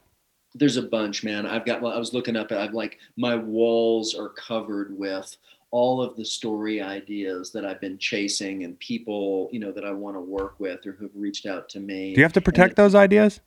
there's 0.56 0.78
a 0.78 0.82
bunch, 0.82 1.24
man. 1.24 1.46
I've 1.46 1.66
got. 1.66 1.84
I 1.84 2.00
was 2.00 2.14
looking 2.14 2.36
up. 2.36 2.52
I've 2.52 2.74
like 2.74 2.98
my 3.18 3.36
walls 3.36 4.16
are 4.16 4.30
covered 4.30 4.98
with 4.98 5.36
all 5.72 6.02
of 6.02 6.16
the 6.16 6.24
story 6.24 6.82
ideas 6.82 7.52
that 7.52 7.66
I've 7.66 7.82
been 7.82 7.98
chasing 7.98 8.64
and 8.64 8.80
people, 8.80 9.50
you 9.52 9.60
know, 9.60 9.74
that 9.74 9.84
I 9.84 9.92
want 9.92 10.16
to 10.16 10.22
work 10.22 10.58
with 10.58 10.86
or 10.88 10.94
who've 10.94 11.12
reached 11.14 11.46
out 11.46 11.68
to 11.70 11.82
me. 11.82 12.14
Do 12.14 12.22
you 12.22 12.24
have 12.24 12.34
to 12.34 12.42
protect 12.42 12.72
it, 12.72 12.76
those 12.78 12.96
ideas? 12.96 13.42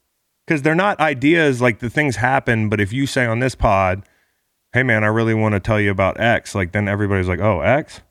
Because 0.46 0.60
they're 0.60 0.74
not 0.74 1.00
ideas 1.00 1.62
like 1.62 1.78
the 1.78 1.88
things 1.88 2.16
happen, 2.16 2.68
but 2.68 2.80
if 2.80 2.92
you 2.92 3.06
say 3.06 3.24
on 3.24 3.38
this 3.38 3.54
pod, 3.54 4.02
"Hey, 4.74 4.82
man, 4.82 5.02
I 5.02 5.06
really 5.06 5.34
want 5.34 5.54
to 5.54 5.60
tell 5.60 5.80
you 5.80 5.90
about 5.90 6.20
X," 6.20 6.54
like 6.54 6.72
then 6.72 6.88
everybody's 6.88 7.28
like, 7.28 7.40
"Oh, 7.40 7.62
X." 7.62 8.02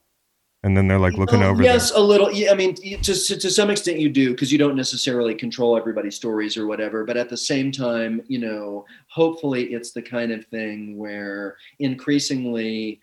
and 0.63 0.75
then 0.75 0.87
they're 0.87 0.99
like 0.99 1.13
looking 1.13 1.43
over 1.43 1.61
yes 1.61 1.91
there. 1.91 1.99
a 1.99 2.03
little 2.03 2.31
yeah, 2.31 2.51
i 2.51 2.55
mean 2.55 2.73
to, 2.73 2.97
to, 2.97 3.37
to 3.37 3.49
some 3.49 3.69
extent 3.69 3.99
you 3.99 4.09
do 4.09 4.31
because 4.31 4.51
you 4.51 4.57
don't 4.57 4.75
necessarily 4.75 5.35
control 5.35 5.77
everybody's 5.77 6.15
stories 6.15 6.57
or 6.57 6.67
whatever 6.67 7.03
but 7.03 7.17
at 7.17 7.29
the 7.29 7.37
same 7.37 7.71
time 7.71 8.21
you 8.27 8.39
know 8.39 8.85
hopefully 9.07 9.73
it's 9.73 9.91
the 9.91 10.01
kind 10.01 10.31
of 10.31 10.45
thing 10.45 10.97
where 10.97 11.55
increasingly 11.79 12.99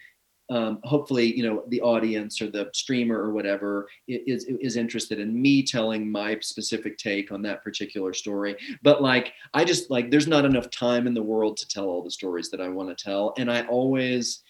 um, 0.50 0.80
hopefully 0.84 1.34
you 1.34 1.42
know 1.42 1.64
the 1.68 1.80
audience 1.80 2.42
or 2.42 2.50
the 2.50 2.68
streamer 2.74 3.18
or 3.18 3.32
whatever 3.32 3.88
is 4.08 4.44
is 4.44 4.76
interested 4.76 5.18
in 5.18 5.40
me 5.40 5.62
telling 5.62 6.10
my 6.10 6.38
specific 6.40 6.98
take 6.98 7.32
on 7.32 7.40
that 7.42 7.64
particular 7.64 8.12
story 8.12 8.54
but 8.82 9.00
like 9.00 9.32
i 9.54 9.64
just 9.64 9.90
like 9.90 10.10
there's 10.10 10.28
not 10.28 10.44
enough 10.44 10.68
time 10.68 11.06
in 11.06 11.14
the 11.14 11.22
world 11.22 11.56
to 11.56 11.68
tell 11.68 11.86
all 11.86 12.02
the 12.02 12.10
stories 12.10 12.50
that 12.50 12.60
i 12.60 12.68
want 12.68 12.90
to 12.90 13.04
tell 13.04 13.32
and 13.38 13.50
i 13.50 13.62
always 13.68 14.43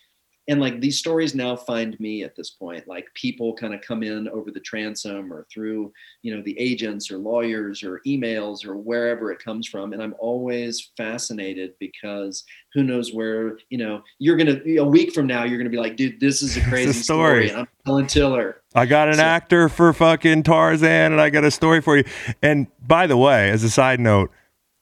and 0.48 0.60
like 0.60 0.80
these 0.80 0.98
stories 0.98 1.34
now 1.34 1.56
find 1.56 1.98
me 1.98 2.22
at 2.22 2.36
this 2.36 2.50
point 2.50 2.86
like 2.86 3.06
people 3.14 3.54
kind 3.54 3.74
of 3.74 3.80
come 3.80 4.02
in 4.02 4.28
over 4.28 4.50
the 4.50 4.60
transom 4.60 5.32
or 5.32 5.46
through 5.52 5.92
you 6.22 6.34
know 6.34 6.42
the 6.42 6.58
agents 6.58 7.10
or 7.10 7.18
lawyers 7.18 7.82
or 7.82 8.00
emails 8.06 8.64
or 8.64 8.76
wherever 8.76 9.30
it 9.32 9.42
comes 9.42 9.66
from 9.66 9.92
and 9.92 10.02
i'm 10.02 10.14
always 10.18 10.92
fascinated 10.96 11.72
because 11.78 12.44
who 12.72 12.82
knows 12.82 13.12
where 13.12 13.58
you 13.70 13.78
know 13.78 14.02
you're 14.18 14.36
gonna 14.36 14.60
a 14.78 14.84
week 14.84 15.12
from 15.12 15.26
now 15.26 15.44
you're 15.44 15.58
gonna 15.58 15.70
be 15.70 15.78
like 15.78 15.96
dude 15.96 16.20
this 16.20 16.42
is 16.42 16.56
a 16.56 16.60
crazy 16.62 16.90
a 16.90 16.92
story. 16.92 17.48
story. 17.48 17.50
and 17.50 17.58
i'm 17.58 17.68
telling 17.84 18.06
tiller 18.06 18.60
I 18.76 18.86
got 18.86 19.06
an 19.06 19.14
so, 19.14 19.22
actor 19.22 19.68
for 19.68 19.92
fucking 19.92 20.42
Tarzan 20.42 21.12
and 21.12 21.20
I 21.20 21.30
got 21.30 21.44
a 21.44 21.50
story 21.52 21.80
for 21.80 21.96
you. 21.96 22.02
And 22.42 22.66
by 22.84 23.06
the 23.06 23.16
way, 23.16 23.50
as 23.50 23.62
a 23.62 23.70
side 23.70 24.00
note, 24.00 24.32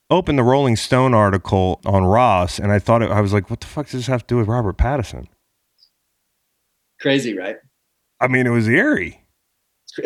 opened 0.09 0.39
the 0.39 0.43
Rolling 0.43 0.75
Stone 0.75 1.13
article 1.13 1.79
on 1.85 2.03
Ross 2.03 2.57
and 2.57 2.71
I 2.71 2.79
thought 2.79 3.03
it, 3.03 3.11
I 3.11 3.21
was 3.21 3.33
like, 3.33 3.51
what 3.51 3.61
the 3.61 3.67
fuck 3.67 3.85
does 3.85 3.93
this 3.93 4.07
have 4.07 4.21
to 4.21 4.27
do 4.27 4.37
with 4.37 4.47
Robert 4.47 4.77
Pattinson? 4.77 5.27
Crazy, 7.03 7.37
right? 7.37 7.57
I 8.21 8.29
mean, 8.29 8.47
it 8.47 8.51
was 8.51 8.69
eerie. 8.69 9.22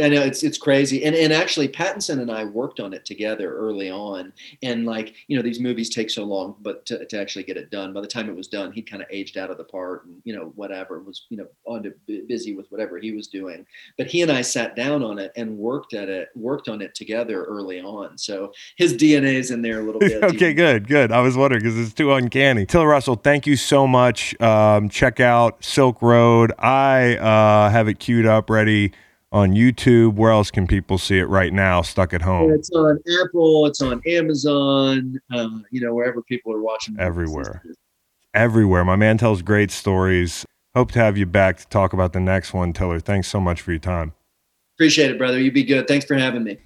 I 0.01 0.09
know 0.09 0.21
it's 0.21 0.43
it's 0.43 0.57
crazy, 0.57 1.03
and 1.05 1.15
and 1.15 1.31
actually 1.31 1.69
Pattinson 1.69 2.19
and 2.19 2.31
I 2.31 2.45
worked 2.45 2.79
on 2.79 2.93
it 2.93 3.05
together 3.05 3.55
early 3.55 3.89
on, 3.89 4.33
and 4.61 4.85
like 4.85 5.15
you 5.27 5.37
know 5.37 5.43
these 5.43 5.59
movies 5.59 5.89
take 5.89 6.09
so 6.09 6.23
long, 6.23 6.55
but 6.61 6.85
to, 6.87 7.05
to 7.05 7.19
actually 7.19 7.43
get 7.43 7.57
it 7.57 7.71
done, 7.71 7.93
by 7.93 8.01
the 8.01 8.07
time 8.07 8.29
it 8.29 8.35
was 8.35 8.47
done, 8.47 8.71
he'd 8.71 8.89
kind 8.89 9.01
of 9.01 9.07
aged 9.11 9.37
out 9.37 9.49
of 9.49 9.57
the 9.57 9.63
part, 9.63 10.05
and 10.05 10.21
you 10.25 10.35
know 10.35 10.51
whatever 10.55 10.99
was 10.99 11.25
you 11.29 11.37
know 11.37 11.47
on 11.65 11.83
to 11.83 11.93
busy 12.27 12.55
with 12.55 12.69
whatever 12.69 12.97
he 12.97 13.11
was 13.11 13.27
doing. 13.27 13.65
But 13.97 14.07
he 14.07 14.21
and 14.21 14.31
I 14.31 14.41
sat 14.41 14.75
down 14.75 15.03
on 15.03 15.19
it 15.19 15.31
and 15.35 15.57
worked 15.57 15.93
at 15.93 16.09
it, 16.09 16.29
worked 16.35 16.67
on 16.67 16.81
it 16.81 16.93
together 16.93 17.43
early 17.45 17.79
on. 17.79 18.17
So 18.17 18.51
his 18.77 18.93
DNA 18.93 19.35
is 19.35 19.51
in 19.51 19.61
there 19.61 19.79
a 19.79 19.83
little 19.83 19.99
bit. 20.01 20.23
okay, 20.23 20.53
good, 20.53 20.87
good. 20.87 21.11
I 21.11 21.21
was 21.21 21.37
wondering 21.37 21.63
because 21.63 21.79
it's 21.79 21.93
too 21.93 22.13
uncanny. 22.13 22.65
Tiller 22.65 22.87
Russell, 22.87 23.15
thank 23.15 23.47
you 23.47 23.55
so 23.55 23.87
much. 23.87 24.39
Um, 24.41 24.89
check 24.89 25.19
out 25.19 25.63
Silk 25.63 26.01
Road. 26.01 26.51
I 26.59 27.15
uh, 27.15 27.69
have 27.69 27.87
it 27.87 27.99
queued 27.99 28.25
up, 28.25 28.49
ready 28.49 28.91
on 29.37 29.51
YouTube. 29.51 30.15
Where 30.15 30.31
else 30.31 30.49
can 30.49 30.65
people 30.65 30.97
see 30.97 31.19
it 31.19 31.25
right 31.25 31.53
now? 31.53 31.83
Stuck 31.83 32.13
at 32.13 32.23
home. 32.23 32.51
It's 32.51 32.71
on 32.71 32.99
Apple. 33.23 33.67
It's 33.67 33.81
on 33.81 34.01
Amazon. 34.07 35.19
Uh, 35.31 35.49
you 35.69 35.79
know, 35.79 35.93
wherever 35.93 36.23
people 36.23 36.51
are 36.53 36.61
watching. 36.61 36.99
Everywhere. 36.99 37.63
Everywhere. 38.33 38.83
My 38.83 38.95
man 38.95 39.17
tells 39.17 39.43
great 39.43 39.69
stories. 39.69 40.43
Hope 40.75 40.91
to 40.93 40.99
have 40.99 41.17
you 41.17 41.25
back 41.25 41.57
to 41.57 41.67
talk 41.67 41.93
about 41.93 42.13
the 42.13 42.19
next 42.19 42.53
one, 42.53 42.73
Tiller. 42.73 42.99
Thanks 42.99 43.27
so 43.27 43.39
much 43.39 43.61
for 43.61 43.71
your 43.71 43.79
time. 43.79 44.13
Appreciate 44.75 45.11
it, 45.11 45.17
brother. 45.17 45.39
You 45.39 45.51
be 45.51 45.63
good. 45.63 45.87
Thanks 45.87 46.05
for 46.05 46.15
having 46.15 46.43
me. 46.43 46.57